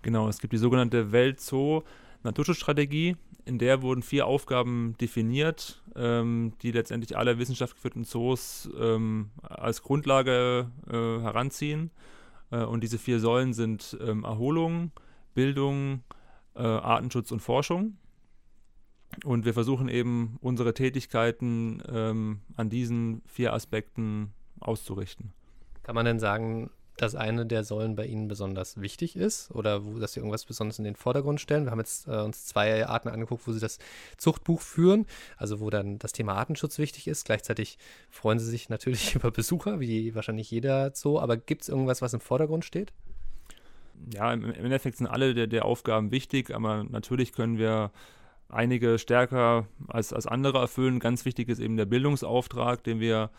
Genau, 0.03 0.29
es 0.29 0.39
gibt 0.39 0.53
die 0.53 0.59
sogenannte 0.59 1.13
Welt-Zoo-Naturschutzstrategie. 1.13 3.17
In 3.45 3.59
der 3.59 3.83
wurden 3.83 4.03
vier 4.03 4.27
Aufgaben 4.27 4.97
definiert, 5.01 5.83
ähm, 5.97 6.53
die 6.63 6.73
letztendlich 6.73 7.17
alle 7.17 7.39
wissenschaftlich 7.39 8.07
Zoos 8.07 8.71
ähm, 8.79 9.31
als 9.43 9.83
Grundlage 9.83 10.71
äh, 10.89 10.93
heranziehen. 10.93 11.91
Äh, 12.51 12.65
und 12.65 12.83
diese 12.83 12.99
vier 12.99 13.21
Säulen 13.21 13.53
sind 13.53 13.97
ähm, 14.01 14.25
Erholung, 14.25 14.93
Bildung, 15.35 16.03
äh, 16.55 16.63
Artenschutz 16.63 17.33
und 17.33 17.41
Forschung. 17.41 17.97
Und 19.25 19.45
wir 19.45 19.55
versuchen 19.55 19.89
eben 19.89 20.37
unsere 20.41 20.73
Tätigkeiten 20.73 21.83
ähm, 21.89 22.41
an 22.57 22.71
diesen 22.71 23.23
vier 23.27 23.53
Aspekten 23.53 24.33
auszurichten. 24.61 25.33
Kann 25.83 25.95
man 25.95 26.05
denn 26.05 26.21
sagen, 26.21 26.71
dass 27.01 27.15
eine 27.15 27.47
der 27.47 27.65
Säulen 27.65 27.97
bei 27.97 28.07
Ihnen 28.07 28.29
besonders 28.29 28.81
wichtig 28.81 29.17
ist 29.17 29.51
oder 29.53 29.85
wo, 29.85 29.99
dass 29.99 30.13
Sie 30.13 30.21
irgendwas 30.21 30.45
besonders 30.45 30.79
in 30.79 30.85
den 30.85 30.97
Vordergrund 30.97 31.41
stellen? 31.41 31.65
Wir 31.65 31.71
haben 31.71 31.79
jetzt 31.79 32.07
äh, 32.07 32.21
uns 32.21 32.45
zwei 32.45 32.87
Arten 32.87 33.09
angeguckt, 33.09 33.47
wo 33.47 33.53
Sie 33.53 33.61
das 33.61 33.79
Zuchtbuch 34.19 34.61
führen, 34.61 35.07
also 35.37 35.61
wo 35.61 35.71
dann 35.71 35.99
das 35.99 36.13
Thema 36.13 36.35
Artenschutz 36.35 36.79
wichtig 36.79 37.09
ist. 37.09 37.25
Gleichzeitig 37.25 37.79
freuen 38.11 38.39
Sie 38.39 38.51
sich 38.51 38.69
natürlich 38.69 39.15
über 39.17 39.31
Besucher, 39.31 39.81
wie 39.81 40.15
wahrscheinlich 40.15 40.51
jeder 40.51 40.95
Zoo, 40.95 41.19
aber 41.19 41.37
gibt 41.37 41.63
es 41.63 41.69
irgendwas, 41.69 42.03
was 42.03 42.13
im 42.13 42.21
Vordergrund 42.21 42.65
steht? 42.65 42.93
Ja, 44.13 44.33
im, 44.33 44.45
Endeffekt 44.45 44.99
sind 44.99 45.07
alle 45.07 45.35
der, 45.35 45.47
der 45.47 45.65
Aufgaben 45.65 46.11
wichtig, 46.11 46.55
aber 46.55 46.85
natürlich 46.85 47.33
können 47.33 47.59
wir 47.59 47.91
einige 48.49 48.99
stärker 48.99 49.67
als, 49.89 50.13
als 50.13 50.27
andere 50.27 50.59
erfüllen. 50.59 50.99
Ganz 50.99 51.25
wichtig 51.25 51.49
ist 51.49 51.61
eben 51.61 51.77
der 51.77 51.87
Bildungsauftrag, 51.87 52.83
den 52.85 53.01
wir 53.01 53.31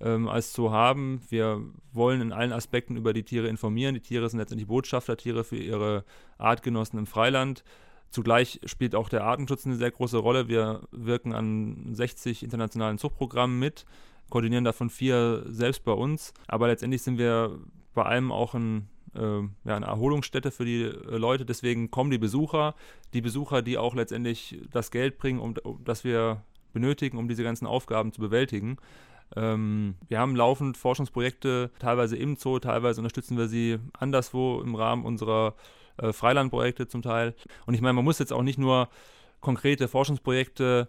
ähm, 0.00 0.28
als 0.28 0.52
Zoo 0.52 0.70
haben. 0.70 1.20
Wir 1.28 1.62
wollen 1.92 2.20
in 2.20 2.32
allen 2.32 2.52
Aspekten 2.52 2.96
über 2.96 3.12
die 3.12 3.24
Tiere 3.24 3.48
informieren. 3.48 3.94
Die 3.94 4.00
Tiere 4.00 4.28
sind 4.28 4.38
letztendlich 4.38 4.68
Botschaftertiere 4.68 5.44
für 5.44 5.56
ihre 5.56 6.04
Artgenossen 6.38 6.98
im 6.98 7.06
Freiland. 7.06 7.64
Zugleich 8.10 8.60
spielt 8.64 8.94
auch 8.94 9.08
der 9.08 9.24
Artenschutz 9.24 9.66
eine 9.66 9.76
sehr 9.76 9.90
große 9.90 10.18
Rolle. 10.18 10.48
Wir 10.48 10.82
wirken 10.90 11.34
an 11.34 11.94
60 11.94 12.42
internationalen 12.42 12.98
Zuchtprogrammen 12.98 13.58
mit, 13.58 13.84
koordinieren 14.30 14.64
davon 14.64 14.88
vier 14.88 15.44
selbst 15.46 15.84
bei 15.84 15.92
uns. 15.92 16.32
Aber 16.46 16.68
letztendlich 16.68 17.02
sind 17.02 17.18
wir 17.18 17.58
bei 17.94 18.04
allem 18.04 18.32
auch 18.32 18.54
ein 18.54 18.88
äh, 19.14 19.40
ja, 19.64 19.76
eine 19.76 19.86
Erholungsstätte 19.86 20.50
für 20.50 20.64
die 20.64 20.82
äh, 20.82 21.16
Leute. 21.16 21.44
Deswegen 21.44 21.90
kommen 21.90 22.10
die 22.10 22.18
Besucher, 22.18 22.74
die 23.14 23.20
Besucher, 23.20 23.62
die 23.62 23.78
auch 23.78 23.94
letztendlich 23.94 24.60
das 24.70 24.90
Geld 24.90 25.18
bringen, 25.18 25.40
um, 25.40 25.54
um 25.62 25.82
das 25.84 26.04
wir 26.04 26.42
benötigen, 26.72 27.18
um 27.18 27.28
diese 27.28 27.42
ganzen 27.42 27.66
Aufgaben 27.66 28.12
zu 28.12 28.20
bewältigen. 28.20 28.76
Ähm, 29.36 29.96
wir 30.08 30.18
haben 30.18 30.36
laufend 30.36 30.76
Forschungsprojekte, 30.76 31.70
teilweise 31.78 32.16
im 32.16 32.36
Zoo, 32.36 32.58
teilweise 32.58 33.00
unterstützen 33.00 33.36
wir 33.36 33.48
sie 33.48 33.78
anderswo 33.92 34.60
im 34.60 34.74
Rahmen 34.74 35.04
unserer 35.04 35.54
äh, 35.98 36.12
Freilandprojekte 36.12 36.88
zum 36.88 37.02
Teil. 37.02 37.34
Und 37.66 37.74
ich 37.74 37.80
meine, 37.80 37.94
man 37.94 38.04
muss 38.04 38.18
jetzt 38.18 38.32
auch 38.32 38.42
nicht 38.42 38.58
nur 38.58 38.88
konkrete 39.40 39.88
Forschungsprojekte 39.88 40.88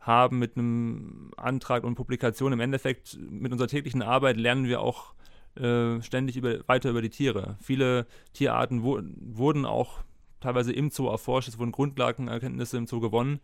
haben 0.00 0.38
mit 0.38 0.56
einem 0.56 1.32
Antrag 1.36 1.84
und 1.84 1.94
Publikation. 1.94 2.52
Im 2.52 2.60
Endeffekt 2.60 3.18
mit 3.18 3.52
unserer 3.52 3.68
täglichen 3.68 4.02
Arbeit 4.02 4.36
lernen 4.36 4.66
wir 4.66 4.80
auch 4.80 5.14
äh, 5.56 6.00
ständig 6.02 6.36
über, 6.36 6.66
weiter 6.68 6.90
über 6.90 7.02
die 7.02 7.10
Tiere. 7.10 7.56
Viele 7.60 8.06
Tierarten 8.32 8.82
wo, 8.82 9.00
wurden 9.20 9.64
auch 9.64 10.04
teilweise 10.40 10.72
im 10.72 10.90
Zoo 10.90 11.08
erforscht, 11.08 11.48
es 11.48 11.58
wurden 11.58 11.72
Grundlagenerkenntnisse 11.72 12.76
im 12.76 12.86
Zoo 12.86 13.00
gewonnen. 13.00 13.40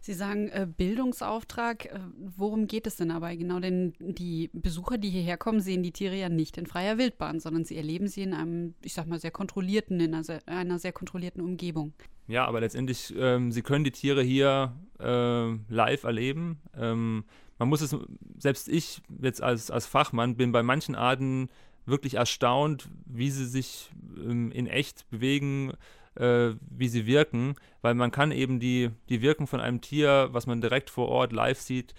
Sie 0.00 0.14
sagen 0.14 0.48
äh, 0.48 0.66
Bildungsauftrag. 0.66 1.86
Äh, 1.86 2.00
worum 2.36 2.66
geht 2.66 2.86
es 2.86 2.96
denn 2.96 3.10
aber 3.10 3.34
genau? 3.36 3.60
Denn 3.60 3.94
die 3.98 4.50
Besucher, 4.52 4.98
die 4.98 5.10
hierher 5.10 5.36
kommen, 5.36 5.60
sehen 5.60 5.82
die 5.82 5.92
Tiere 5.92 6.16
ja 6.16 6.28
nicht 6.28 6.58
in 6.58 6.66
freier 6.66 6.98
Wildbahn, 6.98 7.40
sondern 7.40 7.64
sie 7.64 7.76
erleben 7.76 8.08
sie 8.08 8.22
in 8.22 8.34
einem, 8.34 8.74
ich 8.82 8.94
sag 8.94 9.06
mal, 9.06 9.20
sehr 9.20 9.30
kontrollierten, 9.30 10.00
in 10.00 10.14
einer 10.14 10.24
sehr, 10.24 10.40
einer 10.46 10.78
sehr 10.78 10.92
kontrollierten 10.92 11.42
Umgebung. 11.42 11.92
Ja, 12.28 12.44
aber 12.46 12.60
letztendlich, 12.60 13.14
ähm, 13.16 13.52
sie 13.52 13.62
können 13.62 13.84
die 13.84 13.92
Tiere 13.92 14.22
hier 14.22 14.74
äh, 14.98 15.52
live 15.72 16.04
erleben. 16.04 16.60
Ähm, 16.76 17.24
man 17.58 17.68
muss 17.68 17.80
es, 17.80 17.96
selbst 18.38 18.68
ich 18.68 19.00
jetzt 19.22 19.42
als, 19.42 19.70
als 19.70 19.86
Fachmann 19.86 20.36
bin 20.36 20.52
bei 20.52 20.62
manchen 20.62 20.94
Arten 20.94 21.48
wirklich 21.86 22.14
erstaunt, 22.14 22.88
wie 23.06 23.30
sie 23.30 23.46
sich 23.46 23.90
ähm, 24.18 24.50
in 24.50 24.66
echt 24.66 25.08
bewegen, 25.08 25.72
äh, 26.16 26.54
wie 26.60 26.88
sie 26.88 27.06
wirken, 27.06 27.54
weil 27.82 27.94
man 27.94 28.10
kann 28.10 28.32
eben 28.32 28.60
die, 28.60 28.90
die 29.08 29.22
Wirken 29.22 29.46
von 29.46 29.60
einem 29.60 29.80
Tier, 29.80 30.28
was 30.32 30.46
man 30.46 30.60
direkt 30.60 30.90
vor 30.90 31.08
Ort 31.08 31.32
live 31.32 31.60
sieht, 31.60 31.94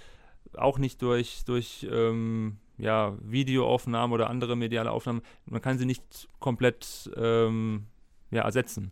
auch 0.55 0.77
nicht 0.77 1.01
durch, 1.01 1.43
durch 1.45 1.87
ähm, 1.89 2.57
ja, 2.77 3.17
Videoaufnahmen 3.21 4.13
oder 4.13 4.29
andere 4.29 4.55
mediale 4.55 4.91
Aufnahmen, 4.91 5.21
man 5.45 5.61
kann 5.61 5.77
sie 5.77 5.85
nicht 5.85 6.27
komplett 6.39 7.09
ähm, 7.15 7.87
ja, 8.31 8.43
ersetzen. 8.43 8.91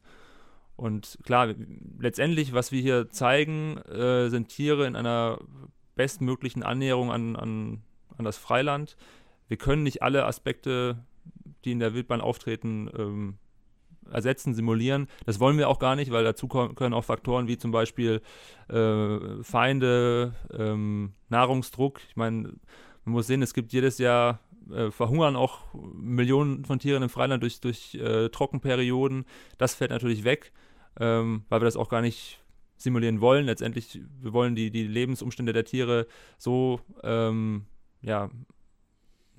Und 0.76 1.20
klar, 1.24 1.54
letztendlich, 2.00 2.54
was 2.54 2.72
wir 2.72 2.82
hier 2.82 3.10
zeigen, 3.10 3.78
äh, 3.78 4.30
sind 4.30 4.50
Tiere 4.50 4.86
in 4.88 4.96
einer 4.96 5.40
bestmöglichen 5.96 6.64
Annäherung 6.64 7.12
an, 7.12 7.36
an, 7.36 7.82
an 8.18 8.26
das 8.26 8.38
Freiland. 8.38 8.98
Wir 9.48 9.58
können 9.58 9.84
nicht 9.84 10.02
alle 10.02 10.26
Aspekte, 10.26 11.06
die 11.64 11.72
in 11.72 11.80
der 11.80 11.94
Wildbahn 11.94 12.22
auftreten, 12.22 12.90
ähm, 12.98 13.38
ersetzen, 14.12 14.54
simulieren. 14.54 15.08
Das 15.26 15.40
wollen 15.40 15.58
wir 15.58 15.70
auch 15.70 15.80
gar 15.80 15.96
nicht, 15.96 16.12
weil 16.12 16.24
dazu 16.24 16.48
können 16.48 16.94
auch 16.94 17.04
Faktoren 17.04 17.48
wie 17.48 17.58
zum 17.58 17.72
Beispiel 17.72 18.22
äh, 18.70 19.44
Feinde, 19.44 20.34
ähm, 20.52 21.14
Nahrungsdruck. 21.30 22.02
Ich 22.10 22.16
meine, 22.16 22.54
man 23.04 23.14
muss 23.14 23.28
sehen, 23.28 23.42
es 23.42 23.54
gibt 23.54 23.74
jedes 23.74 23.98
Jahr 23.98 24.40
äh, 24.72 24.92
verhungern 24.92 25.36
auch 25.36 25.60
Millionen 25.94 26.66
von 26.66 26.80
Tieren 26.80 27.04
im 27.04 27.10
Freiland 27.10 27.44
durch, 27.44 27.60
durch 27.62 27.96
äh, 27.96 28.30
Trockenperioden. 28.30 29.26
Das 29.58 29.76
fällt 29.76 29.92
natürlich 29.92 30.24
weg, 30.24 30.52
ähm, 31.00 31.44
weil 31.50 31.62
wir 31.62 31.66
das 31.66 31.78
auch 31.78 31.90
gar 31.90 32.02
nicht 32.02 32.42
simulieren 32.78 33.22
wollen. 33.22 33.46
Letztendlich, 33.46 34.02
wir 34.22 34.34
wollen 34.34 34.56
die, 34.56 34.72
die 34.72 34.84
Lebensumstände 34.84 35.54
der 35.54 35.66
Tiere 35.66 36.08
so 36.38 36.80
ähm, 37.04 37.66
ja, 38.02 38.30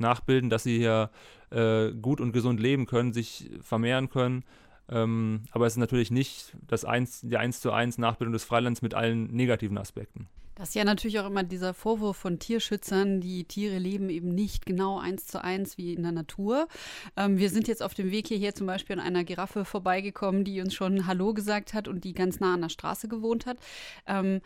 nachbilden, 0.00 0.50
dass 0.50 0.62
sie 0.62 0.78
hier 0.78 1.10
äh, 1.50 1.92
gut 1.92 2.20
und 2.20 2.32
gesund 2.32 2.60
leben 2.60 2.86
können, 2.86 3.12
sich 3.12 3.50
vermehren 3.60 4.08
können. 4.08 4.44
Ähm, 4.88 5.42
aber 5.50 5.66
es 5.66 5.74
ist 5.74 5.78
natürlich 5.78 6.10
nicht 6.10 6.56
das 6.66 6.84
eins, 6.84 7.20
die 7.22 7.36
1 7.36 7.60
zu 7.60 7.72
1 7.72 7.98
Nachbildung 7.98 8.32
des 8.32 8.44
Freilands 8.44 8.82
mit 8.82 8.94
allen 8.94 9.26
negativen 9.32 9.78
Aspekten. 9.78 10.28
Das 10.56 10.70
ist 10.70 10.74
ja 10.74 10.84
natürlich 10.84 11.20
auch 11.20 11.26
immer 11.26 11.42
dieser 11.42 11.74
Vorwurf 11.74 12.16
von 12.16 12.38
Tierschützern, 12.38 13.20
die 13.20 13.44
Tiere 13.44 13.76
leben 13.76 14.08
eben 14.08 14.34
nicht 14.34 14.64
genau 14.64 14.98
eins 14.98 15.26
zu 15.26 15.44
eins 15.44 15.76
wie 15.76 15.92
in 15.92 16.02
der 16.02 16.12
Natur. 16.12 16.66
Ähm, 17.14 17.36
wir 17.36 17.50
sind 17.50 17.68
jetzt 17.68 17.82
auf 17.82 17.92
dem 17.92 18.10
Weg 18.10 18.28
hierher 18.28 18.54
zum 18.54 18.66
Beispiel 18.66 18.98
an 18.98 19.04
einer 19.04 19.22
Giraffe 19.22 19.66
vorbeigekommen, 19.66 20.44
die 20.44 20.62
uns 20.62 20.72
schon 20.72 21.06
Hallo 21.06 21.34
gesagt 21.34 21.74
hat 21.74 21.88
und 21.88 22.04
die 22.04 22.14
ganz 22.14 22.40
nah 22.40 22.54
an 22.54 22.62
der 22.62 22.70
Straße 22.70 23.06
gewohnt 23.06 23.44
hat. 23.44 23.58
Ähm, 24.06 24.40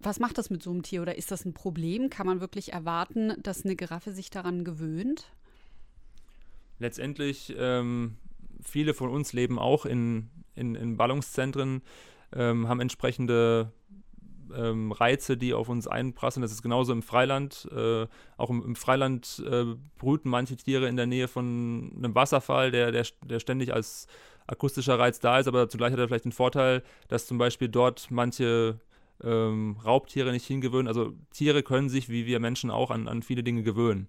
was 0.00 0.18
macht 0.18 0.38
das 0.38 0.50
mit 0.50 0.62
so 0.62 0.70
einem 0.70 0.82
Tier 0.82 1.02
oder 1.02 1.16
ist 1.16 1.30
das 1.30 1.44
ein 1.44 1.52
Problem? 1.52 2.10
Kann 2.10 2.26
man 2.26 2.40
wirklich 2.40 2.72
erwarten, 2.72 3.34
dass 3.42 3.64
eine 3.64 3.76
Giraffe 3.76 4.12
sich 4.12 4.30
daran 4.30 4.64
gewöhnt? 4.64 5.30
Letztendlich, 6.78 7.54
ähm, 7.58 8.16
viele 8.62 8.94
von 8.94 9.10
uns 9.10 9.32
leben 9.32 9.58
auch 9.58 9.84
in, 9.84 10.30
in, 10.54 10.74
in 10.74 10.96
Ballungszentren, 10.96 11.82
ähm, 12.32 12.68
haben 12.68 12.80
entsprechende 12.80 13.72
ähm, 14.54 14.92
Reize, 14.92 15.36
die 15.36 15.52
auf 15.52 15.68
uns 15.68 15.86
einprasseln. 15.86 16.42
Das 16.42 16.52
ist 16.52 16.62
genauso 16.62 16.92
im 16.92 17.02
Freiland. 17.02 17.68
Äh, 17.70 18.06
auch 18.38 18.50
im, 18.50 18.64
im 18.64 18.76
Freiland 18.76 19.42
äh, 19.46 19.64
brüten 19.98 20.30
manche 20.30 20.56
Tiere 20.56 20.88
in 20.88 20.96
der 20.96 21.06
Nähe 21.06 21.28
von 21.28 21.92
einem 21.96 22.14
Wasserfall, 22.14 22.70
der, 22.70 22.92
der, 22.92 23.06
der 23.24 23.40
ständig 23.40 23.74
als 23.74 24.06
akustischer 24.46 24.98
Reiz 24.98 25.20
da 25.20 25.38
ist, 25.38 25.46
aber 25.46 25.68
zugleich 25.68 25.92
hat 25.92 26.00
er 26.00 26.08
vielleicht 26.08 26.24
den 26.24 26.32
Vorteil, 26.32 26.82
dass 27.08 27.26
zum 27.26 27.38
Beispiel 27.38 27.68
dort 27.68 28.10
manche 28.10 28.80
ähm, 29.22 29.76
Raubtiere 29.84 30.32
nicht 30.32 30.46
hingewöhnen. 30.46 30.88
Also 30.88 31.12
Tiere 31.30 31.62
können 31.62 31.88
sich, 31.88 32.08
wie 32.08 32.26
wir 32.26 32.40
Menschen 32.40 32.70
auch, 32.70 32.90
an, 32.90 33.08
an 33.08 33.22
viele 33.22 33.42
Dinge 33.42 33.62
gewöhnen. 33.62 34.08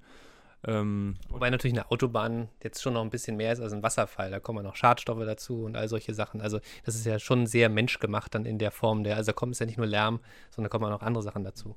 Ähm, 0.64 1.16
Wobei 1.30 1.50
natürlich 1.50 1.76
eine 1.76 1.90
Autobahn 1.90 2.48
jetzt 2.64 2.82
schon 2.82 2.94
noch 2.94 3.02
ein 3.02 3.10
bisschen 3.10 3.36
mehr 3.36 3.52
ist 3.52 3.60
als 3.60 3.74
ein 3.74 3.82
Wasserfall. 3.82 4.30
Da 4.30 4.40
kommen 4.40 4.64
noch 4.64 4.76
Schadstoffe 4.76 5.26
dazu 5.26 5.64
und 5.64 5.76
all 5.76 5.88
solche 5.88 6.14
Sachen. 6.14 6.42
Also 6.42 6.60
das 6.86 6.96
ist 6.96 7.06
ja 7.06 7.18
schon 7.18 7.48
sehr 7.48 7.70
menschgemacht 7.70 8.36
dann 8.36 8.46
in 8.46 8.60
der 8.60 8.72
Form 8.72 9.04
der, 9.04 9.16
also 9.18 9.32
da 9.32 9.34
kommt 9.34 9.54
es 9.54 9.60
ja 9.60 9.66
nicht 9.66 9.78
nur 9.78 9.88
Lärm, 9.88 10.20
sondern 10.52 10.70
da 10.70 10.78
kommen 10.78 10.86
auch 10.86 11.00
noch 11.00 11.06
andere 11.06 11.24
Sachen 11.24 11.44
dazu. 11.44 11.76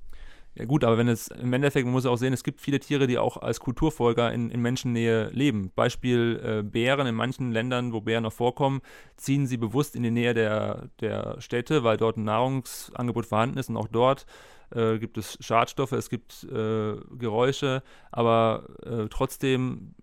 Ja 0.56 0.66
gut, 0.66 0.84
aber 0.84 0.96
wenn 0.98 1.08
es 1.08 1.28
im 1.28 1.52
Endeffekt, 1.52 1.84
man 1.84 1.92
muss 1.92 2.06
auch 2.06 2.16
sehen, 2.16 2.32
es 2.32 2.44
gibt 2.44 2.60
viele 2.60 2.78
Tiere, 2.78 3.08
die 3.08 3.18
auch 3.18 3.38
als 3.38 3.58
Kulturfolger 3.58 4.32
in, 4.32 4.50
in 4.50 4.62
Menschennähe 4.62 5.30
leben. 5.30 5.72
Beispiel 5.74 6.40
äh, 6.44 6.62
Bären 6.62 7.08
in 7.08 7.16
manchen 7.16 7.50
Ländern, 7.50 7.92
wo 7.92 8.00
Bären 8.00 8.22
noch 8.22 8.32
vorkommen, 8.32 8.80
ziehen 9.16 9.48
sie 9.48 9.56
bewusst 9.56 9.96
in 9.96 10.04
die 10.04 10.12
Nähe 10.12 10.32
der, 10.32 10.90
der 11.00 11.40
Städte, 11.40 11.82
weil 11.82 11.96
dort 11.96 12.16
ein 12.18 12.24
Nahrungsangebot 12.24 13.26
vorhanden 13.26 13.58
ist 13.58 13.68
und 13.68 13.76
auch 13.76 13.88
dort 13.88 14.26
äh, 14.70 14.98
gibt 14.98 15.18
es 15.18 15.36
Schadstoffe, 15.40 15.92
es 15.92 16.08
gibt 16.08 16.44
äh, 16.44 16.94
Geräusche, 17.18 17.82
aber 18.12 18.68
äh, 18.84 19.08
trotzdem 19.10 19.96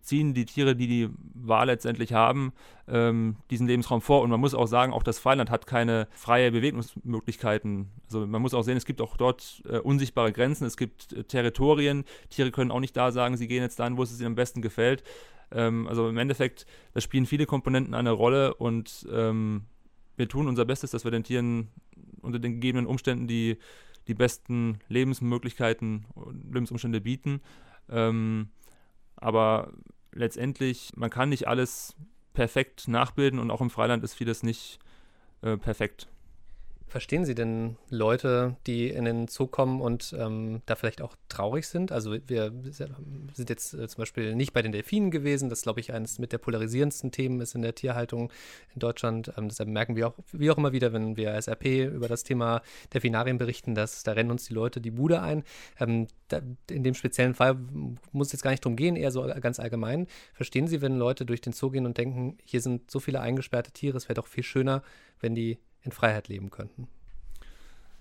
ziehen 0.00 0.34
die 0.34 0.44
Tiere, 0.44 0.76
die 0.76 0.86
die 0.86 1.08
Wahl 1.34 1.66
letztendlich 1.66 2.12
haben, 2.12 2.52
ähm, 2.88 3.36
diesen 3.50 3.66
Lebensraum 3.66 4.00
vor. 4.00 4.22
Und 4.22 4.30
man 4.30 4.40
muss 4.40 4.54
auch 4.54 4.66
sagen, 4.66 4.92
auch 4.92 5.02
das 5.02 5.18
Freiland 5.18 5.50
hat 5.50 5.66
keine 5.66 6.08
freie 6.12 6.50
Bewegungsmöglichkeiten. 6.52 7.90
Also 8.04 8.26
man 8.26 8.42
muss 8.42 8.54
auch 8.54 8.62
sehen, 8.62 8.76
es 8.76 8.84
gibt 8.84 9.00
auch 9.00 9.16
dort 9.16 9.62
äh, 9.68 9.78
unsichtbare 9.78 10.32
Grenzen, 10.32 10.66
es 10.66 10.76
gibt 10.76 11.12
äh, 11.12 11.24
Territorien. 11.24 12.04
Tiere 12.28 12.50
können 12.50 12.70
auch 12.70 12.80
nicht 12.80 12.96
da 12.96 13.12
sagen, 13.12 13.36
sie 13.36 13.48
gehen 13.48 13.62
jetzt 13.62 13.78
dahin, 13.78 13.96
wo 13.96 14.02
es 14.02 14.18
ihnen 14.18 14.28
am 14.28 14.34
besten 14.34 14.62
gefällt. 14.62 15.02
Ähm, 15.52 15.86
also 15.86 16.08
im 16.08 16.18
Endeffekt, 16.18 16.66
da 16.94 17.00
spielen 17.00 17.26
viele 17.26 17.46
Komponenten 17.46 17.94
eine 17.94 18.10
Rolle 18.10 18.54
und 18.54 19.06
ähm, 19.12 19.62
wir 20.16 20.28
tun 20.28 20.48
unser 20.48 20.64
Bestes, 20.64 20.90
dass 20.90 21.04
wir 21.04 21.10
den 21.10 21.24
Tieren 21.24 21.68
unter 22.20 22.38
den 22.38 22.54
gegebenen 22.54 22.86
Umständen 22.86 23.26
die, 23.26 23.56
die 24.06 24.14
besten 24.14 24.78
Lebensmöglichkeiten 24.88 26.06
und 26.14 26.52
Lebensumstände 26.52 27.00
bieten. 27.00 27.40
Ähm, 27.88 28.48
aber 29.20 29.72
letztendlich, 30.12 30.92
man 30.96 31.10
kann 31.10 31.28
nicht 31.28 31.46
alles 31.48 31.94
perfekt 32.32 32.88
nachbilden 32.88 33.38
und 33.38 33.50
auch 33.50 33.60
im 33.60 33.70
Freiland 33.70 34.02
ist 34.04 34.14
vieles 34.14 34.42
nicht 34.42 34.78
äh, 35.42 35.56
perfekt. 35.56 36.08
Verstehen 36.90 37.24
Sie 37.24 37.36
denn 37.36 37.76
Leute, 37.88 38.56
die 38.66 38.88
in 38.88 39.04
den 39.04 39.28
Zoo 39.28 39.46
kommen 39.46 39.80
und 39.80 40.12
ähm, 40.18 40.60
da 40.66 40.74
vielleicht 40.74 41.02
auch 41.02 41.14
traurig 41.28 41.68
sind? 41.68 41.92
Also 41.92 42.16
wir 42.26 42.52
sind 43.32 43.48
jetzt 43.48 43.74
äh, 43.74 43.86
zum 43.86 44.02
Beispiel 44.02 44.34
nicht 44.34 44.52
bei 44.52 44.60
den 44.60 44.72
Delfinen 44.72 45.12
gewesen, 45.12 45.48
das 45.48 45.62
glaube 45.62 45.78
ich 45.78 45.92
eines 45.92 46.18
mit 46.18 46.32
der 46.32 46.38
polarisierendsten 46.38 47.12
Themen 47.12 47.40
ist 47.40 47.54
in 47.54 47.62
der 47.62 47.76
Tierhaltung 47.76 48.32
in 48.74 48.80
Deutschland. 48.80 49.32
Ähm, 49.38 49.48
deshalb 49.48 49.68
merken 49.68 49.94
wir 49.94 50.08
auch, 50.08 50.14
wie 50.32 50.50
auch 50.50 50.58
immer 50.58 50.72
wieder, 50.72 50.92
wenn 50.92 51.16
wir 51.16 51.32
als 51.32 51.46
RP 51.46 51.94
über 51.94 52.08
das 52.08 52.24
Thema 52.24 52.60
Delfinarien 52.92 53.38
berichten, 53.38 53.76
dass 53.76 54.02
da 54.02 54.10
rennen 54.10 54.32
uns 54.32 54.46
die 54.46 54.54
Leute 54.54 54.80
die 54.80 54.90
Bude 54.90 55.22
ein. 55.22 55.44
Ähm, 55.78 56.08
da, 56.26 56.40
in 56.68 56.82
dem 56.82 56.94
speziellen 56.94 57.34
Fall 57.34 57.56
muss 58.10 58.26
es 58.26 58.32
jetzt 58.32 58.42
gar 58.42 58.50
nicht 58.50 58.64
drum 58.64 58.74
gehen, 58.74 58.96
eher 58.96 59.12
so 59.12 59.22
ganz 59.40 59.60
allgemein. 59.60 60.08
Verstehen 60.34 60.66
Sie, 60.66 60.82
wenn 60.82 60.98
Leute 60.98 61.24
durch 61.24 61.40
den 61.40 61.52
Zoo 61.52 61.70
gehen 61.70 61.86
und 61.86 61.98
denken, 61.98 62.36
hier 62.42 62.60
sind 62.60 62.90
so 62.90 62.98
viele 62.98 63.20
eingesperrte 63.20 63.70
Tiere, 63.70 63.96
es 63.96 64.08
wäre 64.08 64.14
doch 64.14 64.26
viel 64.26 64.42
schöner, 64.42 64.82
wenn 65.20 65.36
die 65.36 65.60
in 65.82 65.92
Freiheit 65.92 66.28
leben 66.28 66.50
könnten. 66.50 66.88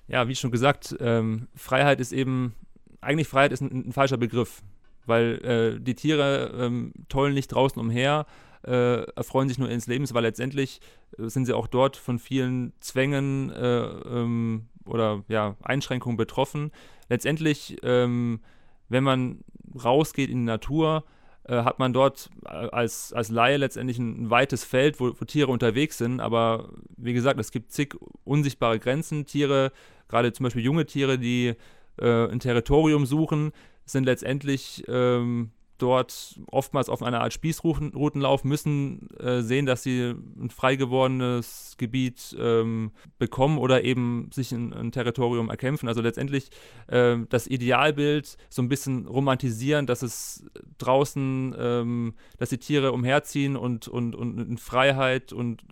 Ja, 0.08 0.28
wie 0.28 0.36
schon 0.36 0.52
gesagt, 0.52 0.96
ähm, 1.00 1.48
Freiheit 1.56 2.00
ist 2.00 2.12
eben, 2.12 2.56
eigentlich 3.00 3.28
Freiheit 3.28 3.52
ist 3.52 3.62
ein, 3.62 3.90
ein 3.90 3.94
falscher 3.94 4.18
Begriff, 4.18 4.64
weil 5.06 5.46
äh, 5.46 5.80
die 5.80 5.96
Tiere 5.96 6.52
ähm, 6.58 6.94
tollen 7.10 7.34
nicht 7.34 7.50
draußen 7.50 7.80
umher, 7.80 8.26
äh, 8.66 9.04
erfreuen 9.14 9.48
sich 9.48 9.58
nur 9.58 9.70
ins 9.70 9.88
Lebens, 9.88 10.14
weil 10.14 10.24
letztendlich 10.24 10.82
äh, 11.18 11.30
sind 11.30 11.46
sie 11.46 11.54
auch 11.54 11.68
dort 11.68 11.96
von 11.96 12.20
vielen 12.20 12.74
Zwängen 12.80 13.52
äh, 13.52 13.86
ähm, 13.86 14.68
oder 14.86 15.24
ja, 15.28 15.56
Einschränkungen 15.62 16.18
betroffen. 16.18 16.72
Letztendlich, 17.08 17.78
ähm, 17.84 18.42
wenn 18.90 19.04
man 19.04 19.44
rausgeht 19.82 20.30
in 20.30 20.40
die 20.40 20.46
Natur, 20.46 21.06
äh, 21.50 21.64
hat 21.64 21.80
man 21.80 21.94
dort 21.94 22.30
äh, 22.46 22.50
als, 22.50 23.12
als 23.12 23.30
Laie 23.30 23.58
letztendlich 23.58 23.98
ein, 23.98 24.24
ein 24.24 24.30
weites 24.30 24.64
Feld, 24.64 25.00
wo, 25.00 25.14
wo, 25.20 25.26
Tiere 25.26 25.52
unterwegs 25.52 25.98
sind. 25.98 26.20
Aber 26.20 26.70
wie 26.96 27.14
gesagt, 27.14 27.40
es 27.40 27.52
gibt 27.52 27.72
zig 27.72 27.96
unsichtbare 28.24 28.80
Grenzen. 28.80 29.26
Tiere, 29.26 29.72
gerade 30.08 30.32
zum 30.32 30.44
Beispiel 30.44 30.64
junge 30.64 30.86
Tiere, 30.86 31.18
die 31.18 31.56
äh, 31.98 32.28
ein 32.32 32.40
Territorium 32.40 33.06
suchen, 33.06 33.52
sind 33.86 34.06
letztendlich 34.06 34.84
ähm, 34.88 35.52
dort 35.82 36.40
oftmals 36.48 36.90
auf 36.90 37.02
einer 37.02 37.22
Art 37.22 37.34
Spießrutenlauf, 37.34 38.44
müssen 38.44 39.10
äh, 39.20 39.42
sehen, 39.42 39.66
dass 39.66 39.84
sie 39.84 40.16
ein 40.40 40.50
frei 40.50 40.76
gewordenes 40.76 41.76
Gebiet 41.78 42.36
ähm, 42.40 42.92
bekommen 43.18 43.58
oder 43.58 43.84
eben 43.84 44.30
sich 44.32 44.52
ein, 44.52 44.74
ein 44.74 44.92
Territorium 44.92 45.50
erkämpfen. 45.50 45.88
Also 45.88 46.02
letztendlich 46.02 46.50
äh, 46.88 47.18
das 47.30 47.48
Idealbild 47.48 48.38
so 48.50 48.62
ein 48.62 48.70
bisschen 48.70 49.08
romantisieren, 49.08 49.88
dass 49.88 50.02
es 50.02 50.46
draußen, 50.78 51.56
ähm, 51.58 52.14
dass 52.38 52.50
die 52.50 52.58
Tiere 52.58 52.92
umherziehen 52.92 53.56
und, 53.56 53.88
und, 53.88 54.16
und 54.16 54.40
in 54.40 54.58
Freiheit 54.58 55.34
und 55.34 55.64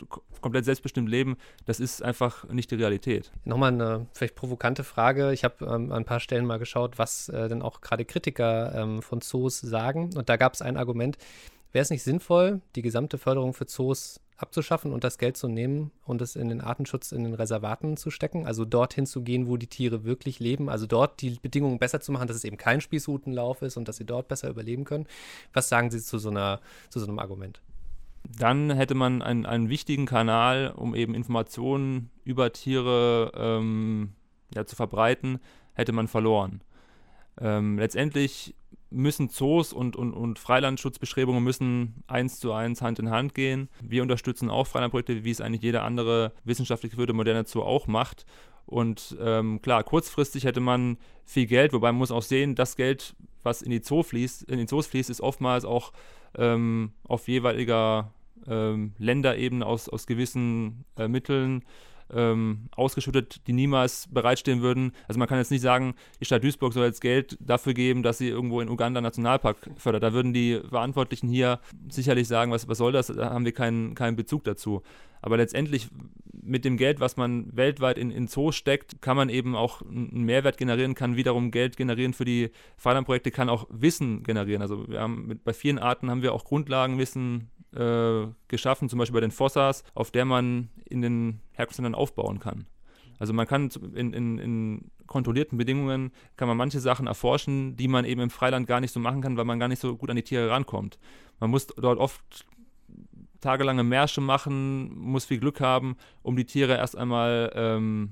komplett 0.42 0.66
selbstbestimmt 0.66 1.10
leben, 1.10 1.38
das 1.66 1.80
ist 1.80 2.02
einfach 2.04 2.48
nicht 2.50 2.72
die 2.72 2.76
Realität. 2.76 3.32
Nochmal 3.44 3.74
eine 3.74 4.08
vielleicht 4.14 4.36
provokante 4.36 4.84
Frage. 4.84 5.34
Ich 5.34 5.44
habe 5.44 5.66
ähm, 5.66 5.92
an 5.92 5.92
ein 5.92 6.06
paar 6.06 6.20
Stellen 6.20 6.46
mal 6.46 6.60
geschaut, 6.60 6.98
was 6.98 7.30
äh, 7.30 7.48
denn 7.50 7.62
auch 7.62 7.82
gerade 7.82 8.06
Kritiker 8.06 8.74
ähm, 8.76 9.02
von 9.02 9.22
Zoos 9.22 9.60
sagen. 9.60 9.97
Und 10.06 10.30
da 10.30 10.38
gab 10.38 10.54
es 10.54 10.62
ein 10.62 10.78
Argument, 10.78 11.18
wäre 11.72 11.84
es 11.84 11.90
nicht 11.90 12.04
sinnvoll, 12.04 12.62
die 12.76 12.82
gesamte 12.82 13.18
Förderung 13.18 13.54
für 13.54 13.66
Zoos 13.66 14.20
abzuschaffen 14.38 14.94
und 14.94 15.04
das 15.04 15.18
Geld 15.18 15.36
zu 15.36 15.48
nehmen 15.48 15.92
und 16.06 16.22
es 16.22 16.36
in 16.36 16.50
den 16.50 16.62
Artenschutz 16.62 17.12
in 17.12 17.24
den 17.24 17.34
Reservaten 17.34 17.98
zu 17.98 18.12
stecken, 18.12 18.46
also 18.46 18.66
dorthin 18.66 19.08
zu 19.08 19.24
gehen, 19.24 19.48
wo 19.48 19.58
die 19.58 19.68
Tiere 19.68 20.04
wirklich 20.04 20.40
leben, 20.40 20.70
also 20.70 20.86
dort 20.86 21.22
die 21.22 21.32
Bedingungen 21.42 21.80
besser 21.80 22.02
zu 22.02 22.12
machen, 22.12 22.28
dass 22.28 22.38
es 22.38 22.44
eben 22.44 22.58
kein 22.58 22.80
Spießrutenlauf 22.80 23.64
ist 23.64 23.78
und 23.78 23.88
dass 23.88 23.98
sie 23.98 24.06
dort 24.06 24.28
besser 24.28 24.50
überleben 24.50 24.86
können. 24.86 25.08
Was 25.54 25.70
sagen 25.70 25.90
Sie 25.90 26.00
zu 26.00 26.20
so, 26.20 26.30
einer, 26.30 26.62
zu 26.90 27.00
so 27.00 27.08
einem 27.08 27.18
Argument? 27.18 27.62
dann 28.36 28.72
hätte 28.72 28.96
man 28.96 29.22
einen, 29.22 29.46
einen 29.46 29.70
wichtigen 29.70 30.06
Kanal, 30.06 30.74
um 30.76 30.96
eben 30.96 31.16
Informationen 31.16 32.10
über 32.24 32.52
Tiere 32.52 33.32
ähm, 33.36 34.14
ja, 34.54 34.66
zu 34.66 34.76
verbreiten, 34.76 35.40
hätte 35.74 35.94
man 35.94 36.08
verloren. 36.08 36.62
Ähm, 37.40 37.78
letztendlich 37.80 38.56
müssen 38.90 39.30
Zoos 39.30 39.74
und, 39.74 39.96
und, 39.96 40.14
und 40.14 40.40
Freilandschutzbestrebungen 40.40 41.44
müssen 41.44 42.04
eins 42.08 42.40
zu 42.40 42.54
eins 42.54 42.82
Hand 42.82 43.00
in 43.00 43.10
Hand 43.10 43.34
gehen. 43.34 43.70
Wir 43.82 44.02
unterstützen 44.02 44.50
auch 44.50 44.68
Freilandprojekte, 44.68 45.24
wie 45.24 45.32
es 45.32 45.42
eigentlich 45.42 45.62
jeder 45.62 45.84
andere 45.84 46.34
wissenschaftlich 46.44 46.92
geführte 46.92 47.14
moderne 47.14 47.46
Zoo 47.46 47.62
auch 47.62 47.88
macht. 47.88 48.26
Und 48.66 49.18
ähm, 49.22 49.62
klar, 49.62 49.84
kurzfristig 49.84 50.46
hätte 50.46 50.60
man 50.60 50.98
viel 51.26 51.46
Geld, 51.46 51.74
wobei 51.74 51.92
man 51.92 52.00
muss 52.00 52.12
auch 52.12 52.22
sehen, 52.22 52.56
das 52.56 52.76
Geld, 52.76 53.16
was 53.44 53.62
in 53.62 53.72
die 53.72 53.82
Zoo 53.82 54.04
fließt, 54.04 54.44
in 54.44 54.58
den 54.58 54.68
Zoos 54.68 54.88
fließt, 54.88 55.10
ist 55.10 55.22
oftmals 55.22 55.64
auch 55.64 55.94
ähm, 56.38 56.92
auf 57.08 57.28
jeweiliger 57.28 58.12
ähm, 58.46 58.94
Länderebene 58.98 59.66
aus, 59.66 59.88
aus 59.90 60.06
gewissen 60.06 60.86
äh, 60.98 61.08
Mitteln 61.08 61.64
ähm, 62.14 62.70
ausgeschüttet, 62.76 63.48
die 63.48 63.54
niemals 63.54 64.08
bereitstehen 64.12 64.62
würden. 64.62 64.94
Also 65.08 65.20
man 65.20 65.28
kann 65.28 65.38
jetzt 65.38 65.52
nicht 65.52 65.62
sagen, 65.62 65.96
die 66.20 66.26
Stadt 66.26 66.44
Duisburg 66.44 66.74
soll 66.74 66.86
jetzt 66.86 67.02
Geld 67.02 67.38
dafür 67.40 67.74
geben, 67.74 68.04
dass 68.04 68.18
sie 68.18 68.30
irgendwo 68.30 68.62
in 68.62 68.70
Uganda 68.70 69.02
Nationalpark 69.02 69.70
fördert. 69.78 70.04
Da 70.04 70.14
würden 70.14 70.34
die 70.34 70.62
Verantwortlichen 70.70 71.28
hier 71.28 71.60
sicherlich 71.90 72.28
sagen, 72.28 72.52
was, 72.52 72.68
was 72.68 72.78
soll 72.78 72.92
das? 72.92 73.08
Da 73.08 73.32
haben 73.32 73.46
wir 73.46 73.54
keinen, 73.54 73.96
keinen 73.96 74.16
Bezug 74.16 74.44
dazu. 74.44 74.84
Aber 75.22 75.38
letztendlich 75.38 75.90
mit 76.48 76.64
dem 76.64 76.78
Geld, 76.78 77.00
was 77.00 77.18
man 77.18 77.56
weltweit 77.56 77.98
in, 77.98 78.10
in 78.10 78.28
Zoos 78.28 78.56
steckt, 78.56 79.02
kann 79.02 79.18
man 79.18 79.30
eben 79.30 79.56
auch 79.56 79.82
einen 79.82 80.24
Mehrwert 80.24 80.58
generieren, 80.58 80.96
kann 80.96 81.18
wiederum 81.18 81.52
Geld 81.52 81.76
generieren 81.76 82.14
für 82.14 82.26
die 82.26 82.52
Förderprojekte, 82.78 83.32
kann 83.32 83.50
auch 83.50 83.68
Wissen 83.70 84.24
generieren. 84.24 84.62
Also 84.62 84.88
wir 84.88 85.02
haben 85.02 85.28
mit, 85.28 85.44
bei 85.44 85.54
vielen 85.54 85.80
Arten 85.80 86.10
haben 86.10 86.22
wir 86.22 86.34
auch 86.34 86.46
Grundlagenwissen 86.46 87.50
äh, 87.78 88.28
geschaffen, 88.48 88.90
zum 88.90 89.00
Beispiel 89.00 89.16
bei 89.16 89.22
den 89.22 89.32
Fossas, 89.32 89.84
auf 89.94 90.12
der 90.12 90.26
man 90.26 90.70
in 90.86 91.02
den 91.02 91.42
Herkunftsländern 91.54 91.96
aufbauen 91.96 92.40
kann. 92.40 92.66
Also 93.20 93.34
man 93.34 93.48
kann 93.48 93.70
in, 93.96 94.14
in, 94.14 94.38
in, 94.38 94.92
kontrollierten 95.08 95.58
Bedingungen 95.58 96.12
kann 96.36 96.50
man 96.50 96.58
manche 96.58 96.82
Sachen 96.82 97.08
erforschen, 97.08 97.78
die 97.78 97.88
man 97.88 98.04
eben 98.04 98.20
im 98.20 98.30
Freiland 98.30 98.68
gar 98.68 98.82
nicht 98.82 98.92
so 98.92 99.00
machen 99.00 99.22
kann, 99.22 99.38
weil 99.38 99.46
man 99.46 99.58
gar 99.58 99.70
nicht 99.70 99.80
so 99.80 99.96
gut 99.96 100.10
an 100.10 100.18
die 100.18 100.24
Tiere 100.24 100.50
rankommt. 100.50 101.00
Man 101.40 101.50
muss 101.50 101.68
dort 101.68 101.98
oft 101.98 102.46
tagelange 103.40 103.84
Märsche 103.84 104.20
machen, 104.20 104.98
muss 105.00 105.26
viel 105.26 105.40
Glück 105.40 105.62
haben, 105.62 105.96
um 106.24 106.36
die 106.36 106.46
Tiere 106.46 106.76
erst 106.76 106.98
einmal 106.98 107.52
ähm, 107.56 108.12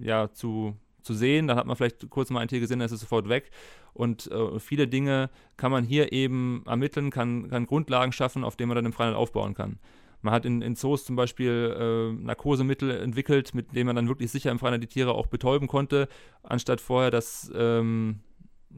ja, 0.00 0.30
zu, 0.32 0.76
zu 1.02 1.14
sehen. 1.14 1.48
Dann 1.48 1.56
hat 1.56 1.66
man 1.66 1.76
vielleicht 1.76 2.08
kurz 2.10 2.30
mal 2.30 2.40
ein 2.40 2.48
Tier 2.48 2.60
gesehen, 2.60 2.78
dann 2.78 2.86
ist 2.86 2.92
es 2.92 3.00
sofort 3.00 3.28
weg. 3.28 3.50
Und 3.94 4.30
äh, 4.30 4.58
viele 4.58 4.88
Dinge 4.88 5.30
kann 5.56 5.70
man 5.72 5.84
hier 5.84 6.12
eben 6.12 6.64
ermitteln, 6.66 7.10
kann, 7.10 7.48
kann 7.48 7.66
Grundlagen 7.66 8.12
schaffen, 8.12 8.44
auf 8.44 8.56
denen 8.56 8.68
man 8.68 8.76
dann 8.76 8.86
im 8.86 8.92
Freiland 8.92 9.16
aufbauen 9.16 9.54
kann. 9.54 9.78
Man 10.22 10.32
hat 10.32 10.46
in, 10.46 10.62
in 10.62 10.76
Zoos 10.76 11.04
zum 11.04 11.16
Beispiel 11.16 11.76
äh, 11.76 12.24
Narkosemittel 12.24 12.90
entwickelt, 12.90 13.54
mit 13.54 13.74
denen 13.74 13.86
man 13.86 13.96
dann 13.96 14.08
wirklich 14.08 14.30
sicher 14.30 14.52
im 14.52 14.60
Freiland 14.60 14.82
die 14.82 14.88
Tiere 14.88 15.14
auch 15.14 15.26
betäuben 15.26 15.66
konnte, 15.66 16.08
anstatt 16.44 16.80
vorher 16.80 17.10
das 17.10 17.50
ähm, 17.54 18.20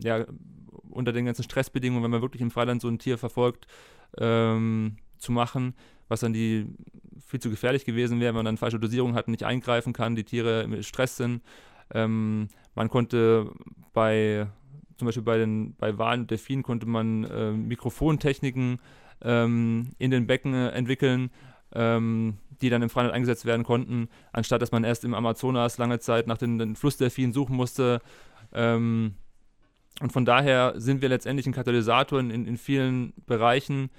ja, 0.03 0.25
unter 0.91 1.13
den 1.13 1.27
ganzen 1.27 1.43
Stressbedingungen, 1.43 2.03
wenn 2.03 2.11
man 2.11 2.23
wirklich 2.23 2.41
im 2.41 2.51
Freiland 2.51 2.81
so 2.81 2.89
ein 2.89 2.99
Tier 2.99 3.19
verfolgt, 3.19 3.67
ähm, 4.19 4.97
zu 5.19 5.33
machen, 5.33 5.75
was 6.09 6.21
dann 6.21 6.33
die 6.33 6.67
viel 7.27 7.41
zu 7.41 7.51
gefährlich 7.51 7.85
gewesen 7.85 8.21
wäre, 8.21 8.31
wenn 8.31 8.37
man 8.37 8.45
dann 8.47 8.57
falsche 8.57 8.81
Dosierung 8.81 9.15
hat, 9.15 9.29
nicht 9.29 9.45
eingreifen 9.45 9.93
kann, 9.93 10.17
die 10.17 10.25
Tiere 10.25 10.63
im 10.63 10.83
Stress 10.83 11.17
sind. 11.17 11.43
Ähm, 11.93 12.49
man 12.75 12.89
konnte 12.89 13.51
bei 13.93 14.47
zum 14.97 15.07
Beispiel 15.07 15.23
bei 15.23 15.39
den 15.39 15.75
bei 15.77 15.99
Walen 15.99 16.23
und 16.23 16.31
Delfinen 16.31 16.63
konnte 16.63 16.87
man 16.87 17.25
äh, 17.25 17.53
Mikrofontechniken 17.53 18.79
ähm, 19.23 19.91
in 19.99 20.11
den 20.11 20.27
Becken 20.27 20.55
äh, 20.55 20.69
entwickeln, 20.71 21.31
ähm, 21.73 22.39
die 22.61 22.71
dann 22.71 22.83
im 22.83 22.91
Freiland 22.91 23.15
eingesetzt 23.15 23.45
werden 23.45 23.65
konnten, 23.65 24.09
anstatt 24.33 24.63
dass 24.63 24.73
man 24.73 24.85
erst 24.85 25.05
im 25.05 25.15
Amazonas 25.15 25.79
lange 25.79 25.99
Zeit 25.99 26.27
nach 26.27 26.39
den, 26.39 26.59
den 26.59 26.77
Flussdelfinen 26.77 27.33
suchen 27.33 27.57
musste. 27.57 28.01
Ähm, 28.53 29.15
und 30.01 30.13
von 30.13 30.25
daher 30.25 30.75
sind 30.77 31.03
wir 31.03 31.09
letztendlich 31.09 31.47
ein 31.47 31.53
Katalysator 31.53 32.19
in, 32.21 32.31
in, 32.31 32.47
in 32.47 32.57
vielen 32.57 33.13
Bereichen 33.27 33.91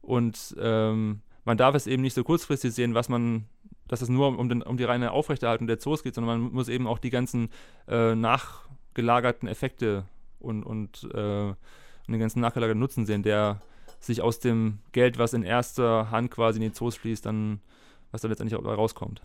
und 0.00 0.54
ähm, 0.58 1.20
man 1.44 1.56
darf 1.56 1.74
es 1.74 1.86
eben 1.86 2.02
nicht 2.02 2.14
so 2.14 2.24
kurzfristig 2.24 2.72
sehen, 2.72 2.94
was 2.94 3.08
man 3.08 3.44
dass 3.88 4.02
es 4.02 4.08
nur 4.08 4.38
um, 4.38 4.48
den, 4.48 4.62
um 4.62 4.76
die 4.76 4.84
reine 4.84 5.12
Aufrechterhaltung 5.12 5.66
der 5.66 5.78
Zoos 5.78 6.02
geht, 6.02 6.14
sondern 6.14 6.40
man 6.40 6.52
muss 6.52 6.68
eben 6.68 6.86
auch 6.86 6.98
die 6.98 7.10
ganzen 7.10 7.50
äh, 7.88 8.14
nachgelagerten 8.14 9.48
Effekte 9.48 10.04
und, 10.38 10.64
und, 10.64 11.08
äh, 11.12 11.48
und 11.48 11.56
den 12.08 12.20
ganzen 12.20 12.40
nachgelagerten 12.40 12.80
Nutzen 12.80 13.06
sehen, 13.06 13.22
der 13.22 13.60
sich 14.00 14.22
aus 14.22 14.38
dem 14.38 14.78
Geld, 14.92 15.18
was 15.18 15.32
in 15.32 15.42
erster 15.42 16.10
Hand 16.10 16.30
quasi 16.30 16.58
in 16.58 16.70
die 16.70 16.72
Zoos 16.72 16.96
fließt, 16.96 17.24
dann, 17.26 17.60
was 18.10 18.20
da 18.20 18.28
letztendlich 18.28 18.58
auch 18.58 18.64
rauskommt. 18.64 19.22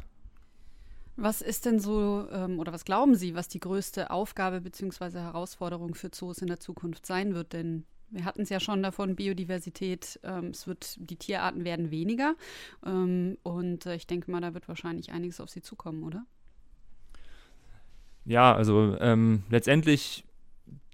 Was 1.21 1.41
ist 1.41 1.65
denn 1.65 1.79
so, 1.79 2.27
ähm, 2.31 2.59
oder 2.59 2.71
was 2.71 2.85
glauben 2.85 3.15
Sie, 3.15 3.35
was 3.35 3.49
die 3.49 3.59
größte 3.59 4.09
Aufgabe 4.09 4.61
bzw. 4.61 5.19
Herausforderung 5.19 5.93
für 5.93 6.11
Zoos 6.11 6.37
in 6.37 6.47
der 6.47 6.61
Zukunft 6.61 7.05
sein 7.05 7.35
wird? 7.35 7.51
Denn 7.51 7.85
wir 8.11 8.25
hatten 8.25 8.41
es 8.41 8.49
ja 8.49 8.59
schon 8.59 8.83
davon, 8.83 9.15
Biodiversität, 9.15 10.19
ähm, 10.23 10.47
es 10.47 10.67
wird, 10.67 10.97
die 10.99 11.15
Tierarten 11.15 11.63
werden 11.63 11.91
weniger. 11.91 12.35
Ähm, 12.85 13.37
und 13.43 13.85
äh, 13.85 13.95
ich 13.95 14.07
denke 14.07 14.31
mal, 14.31 14.41
da 14.41 14.53
wird 14.53 14.67
wahrscheinlich 14.67 15.11
einiges 15.11 15.39
auf 15.39 15.49
sie 15.49 15.61
zukommen, 15.61 16.03
oder? 16.03 16.25
Ja, 18.25 18.53
also 18.53 18.97
ähm, 18.99 19.43
letztendlich 19.49 20.23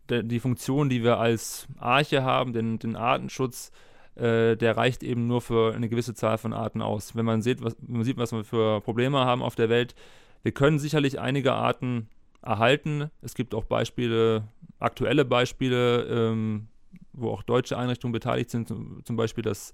de, 0.09 0.24
die 0.24 0.39
Funktion, 0.39 0.89
die 0.89 1.03
wir 1.03 1.18
als 1.20 1.68
Arche 1.78 2.24
haben, 2.24 2.53
den, 2.53 2.80
den 2.80 2.95
Artenschutz, 2.95 3.72
äh, 4.16 4.55
der 4.55 4.78
reicht 4.78 5.03
eben 5.03 5.28
nur 5.28 5.41
für 5.41 5.74
eine 5.76 5.89
gewisse 5.89 6.13
Zahl 6.13 6.38
von 6.38 6.53
Arten 6.53 6.82
aus. 6.82 7.16
Wenn 7.16 7.26
man 7.26 7.41
sieht, 7.41 7.61
was, 7.63 7.76
man 7.86 8.03
sieht, 8.03 8.18
was 8.18 8.32
wir 8.32 8.43
für 8.43 8.82
Probleme 8.82 9.20
haben 9.20 9.41
auf 9.41 9.55
der 9.55 9.70
Welt, 9.70 9.95
Wir 10.45 10.51
können 10.51 10.78
sicherlich 10.78 11.20
einige 11.20 11.53
Arten 11.53 12.07
erhalten. 12.43 13.09
Es 13.24 13.34
gibt 13.34 13.55
auch 13.55 13.66
Beispiele, 13.66 14.47
aktuelle 14.78 15.26
Beispiele, 15.26 16.03
ähm, 16.03 16.68
wo 17.16 17.30
auch 17.30 17.43
deutsche 17.43 17.78
Einrichtungen 17.78 18.11
beteiligt 18.11 18.49
sind, 18.49 18.68
zum 18.68 19.16
Beispiel 19.16 19.43
das 19.43 19.74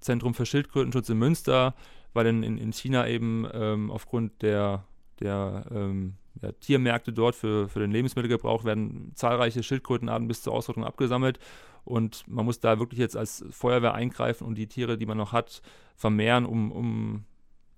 Zentrum 0.00 0.34
für 0.34 0.46
Schildkrötenschutz 0.46 1.08
in 1.08 1.18
Münster, 1.18 1.74
weil 2.12 2.26
in, 2.26 2.42
in 2.42 2.72
China 2.72 3.06
eben 3.08 3.46
ähm, 3.52 3.90
aufgrund 3.90 4.42
der, 4.42 4.84
der 5.20 5.66
ähm, 5.70 6.14
ja, 6.42 6.52
Tiermärkte 6.52 7.12
dort 7.12 7.34
für, 7.34 7.68
für 7.68 7.80
den 7.80 7.90
Lebensmittelgebrauch 7.90 8.64
werden 8.64 9.12
zahlreiche 9.14 9.62
Schildkrötenarten 9.62 10.28
bis 10.28 10.42
zur 10.42 10.52
Ausrottung 10.52 10.84
abgesammelt. 10.84 11.38
Und 11.84 12.24
man 12.26 12.44
muss 12.44 12.60
da 12.60 12.78
wirklich 12.78 12.98
jetzt 12.98 13.16
als 13.16 13.44
Feuerwehr 13.50 13.94
eingreifen 13.94 14.46
und 14.46 14.56
die 14.56 14.66
Tiere, 14.66 14.98
die 14.98 15.06
man 15.06 15.16
noch 15.16 15.32
hat, 15.32 15.62
vermehren, 15.94 16.44
um, 16.44 16.72
um 16.72 17.24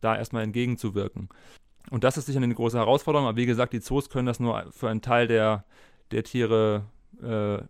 da 0.00 0.16
erstmal 0.16 0.44
entgegenzuwirken. 0.44 1.28
Und 1.90 2.04
das 2.04 2.16
ist 2.16 2.26
sicher 2.26 2.40
eine 2.40 2.54
große 2.54 2.78
Herausforderung, 2.78 3.28
aber 3.28 3.36
wie 3.36 3.46
gesagt, 3.46 3.72
die 3.72 3.80
Zoos 3.80 4.10
können 4.10 4.26
das 4.26 4.40
nur 4.40 4.66
für 4.70 4.88
einen 4.88 5.02
Teil 5.02 5.26
der, 5.26 5.64
der 6.10 6.22
Tiere 6.24 6.84
äh, 7.22 7.62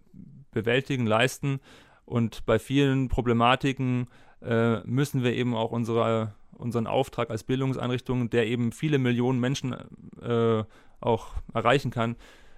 bewältigen, 0.51 1.07
leisten. 1.07 1.61
Und 2.05 2.47
bei 2.47 2.59
vielen 2.59 3.09
Problematiken 3.09 4.09
äh, 4.43 4.81
müssen 4.81 5.23
wir 5.23 5.35
eben 5.35 5.55
auch 5.55 5.71
unsere, 5.71 6.35
unseren 6.53 6.87
Auftrag 6.87 7.31
als 7.31 7.45
Bildungseinrichtung, 7.45 8.31
der 8.31 8.47
eben 8.47 8.73
viele 8.73 8.99
Millionen 8.99 9.41
Menschen 9.41 9.75
äh, 10.23 10.65
auch 11.01 11.35
erreichen 11.53 11.91
kann, 11.91 12.17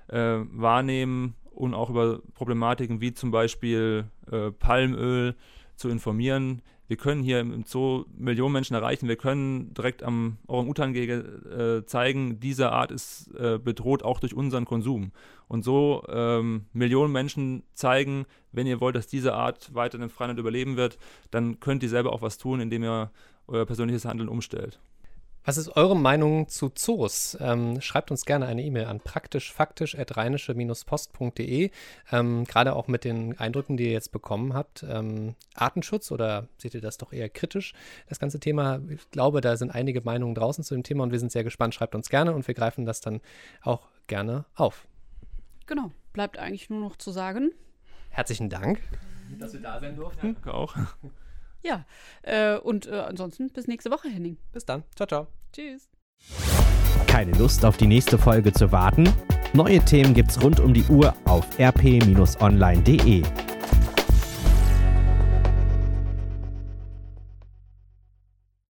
äh, 0.09 0.39
wahrnehmen 0.51 1.35
und 1.51 1.75
auch 1.75 1.91
über 1.91 2.21
Problematiken 2.35 3.01
wie 3.01 3.13
zum 3.13 3.31
Beispiel 3.31 4.07
äh, 4.31 4.51
Palmöl 4.51 5.35
zu 5.77 5.89
informieren. 5.89 6.63
Wir 6.91 6.97
können 6.97 7.23
hier 7.23 7.39
im 7.39 7.63
Zoo 7.65 8.05
Millionen 8.19 8.53
Menschen 8.53 8.75
erreichen. 8.75 9.07
Wir 9.07 9.15
können 9.15 9.73
direkt 9.75 10.03
am 10.03 10.39
Orang-Utan-Gehege 10.49 11.83
äh, 11.83 11.87
zeigen, 11.87 12.41
diese 12.41 12.73
Art 12.73 12.91
ist 12.91 13.33
äh, 13.37 13.61
bedroht 13.63 14.03
auch 14.03 14.19
durch 14.19 14.35
unseren 14.35 14.65
Konsum. 14.65 15.13
Und 15.47 15.63
so 15.63 16.03
ähm, 16.09 16.67
Millionen 16.73 17.13
Menschen 17.13 17.63
zeigen, 17.75 18.27
wenn 18.51 18.67
ihr 18.67 18.81
wollt, 18.81 18.97
dass 18.97 19.07
diese 19.07 19.35
Art 19.35 19.73
weiter 19.73 20.01
im 20.01 20.11
Freien 20.11 20.37
überleben 20.37 20.77
wird, 20.77 20.99
dann 21.31 21.61
könnt 21.61 21.85
ihr 21.85 21.89
selber 21.89 22.13
auch 22.13 22.23
was 22.23 22.39
tun, 22.39 22.59
indem 22.59 22.83
ihr 22.83 23.13
euer 23.47 23.67
persönliches 23.67 24.05
Handeln 24.05 24.29
umstellt. 24.29 24.81
Was 25.43 25.57
ist 25.57 25.75
eure 25.75 25.97
Meinung 25.97 26.49
zu 26.49 26.69
Zoos? 26.69 27.35
Ähm, 27.41 27.81
schreibt 27.81 28.11
uns 28.11 28.27
gerne 28.27 28.45
eine 28.47 28.63
E-Mail 28.63 28.85
an 28.85 29.01
praktischfaktisch.rheinische-post.de. 29.01 31.71
Ähm, 32.13 32.45
Gerade 32.45 32.77
auch 32.77 32.89
mit 32.89 33.05
den 33.05 33.39
Eindrücken, 33.39 33.79
die 33.79 33.85
ihr 33.85 33.93
jetzt 33.93 34.13
bekommen 34.13 34.53
habt. 34.53 34.85
Ähm, 34.87 35.37
Artenschutz 35.55 36.13
oder 36.13 36.47
seht 36.59 36.75
ihr 36.75 36.83
das 36.83 36.99
doch 36.99 37.15
eher 37.15 37.31
kritisch, 37.31 37.73
das 38.09 38.21
ganze 38.21 38.39
Thema? 38.39 38.81
Ich 38.91 39.11
glaube, 39.11 39.41
da 39.41 39.57
sind 39.57 39.71
einige 39.71 40.03
Meinungen 40.03 40.35
draußen 40.35 40.63
zu 40.63 40.75
dem 40.75 40.83
Thema 40.83 41.05
und 41.05 41.13
wir 41.13 41.19
sind 41.19 41.33
sehr 41.33 41.45
gespannt. 41.45 41.75
Schreibt 41.75 41.95
uns 41.95 42.11
gerne 42.11 42.35
und 42.35 42.47
wir 42.47 42.55
greifen 42.55 42.85
das 42.85 43.01
dann 43.01 43.23
auch 43.63 43.89
gerne 44.09 44.45
auf. 44.55 44.87
Genau, 45.65 45.91
bleibt 46.13 46.39
eigentlich 46.39 46.69
nur 46.69 46.81
noch 46.81 46.97
zu 46.97 47.13
sagen. 47.13 47.53
Herzlichen 48.11 48.51
Dank, 48.51 48.83
dass 49.39 49.55
wir 49.55 49.61
da 49.61 49.81
sein 49.81 49.97
durften. 49.97 50.35
Danke 50.35 50.53
auch. 50.53 50.77
Ja, 51.63 51.85
äh, 52.23 52.57
und 52.57 52.87
äh, 52.87 52.93
ansonsten 52.93 53.51
bis 53.51 53.67
nächste 53.67 53.91
Woche, 53.91 54.09
Henning. 54.09 54.39
Bis 54.53 54.65
dann. 54.65 54.85
Ciao, 54.95 55.07
ciao. 55.07 55.27
Tschüss. 55.53 55.89
Keine 57.07 57.33
Lust 57.33 57.65
auf 57.65 57.77
die 57.77 57.87
nächste 57.87 58.19
Folge 58.19 58.53
zu 58.53 58.73
warten? 58.73 59.13
Neue 59.53 59.81
Themen 59.85 60.15
gibt's 60.15 60.41
rund 60.43 60.61
um 60.61 60.73
die 60.73 60.85
Uhr 60.85 61.15
auf 61.25 61.45
rp-online.de. 61.59 63.23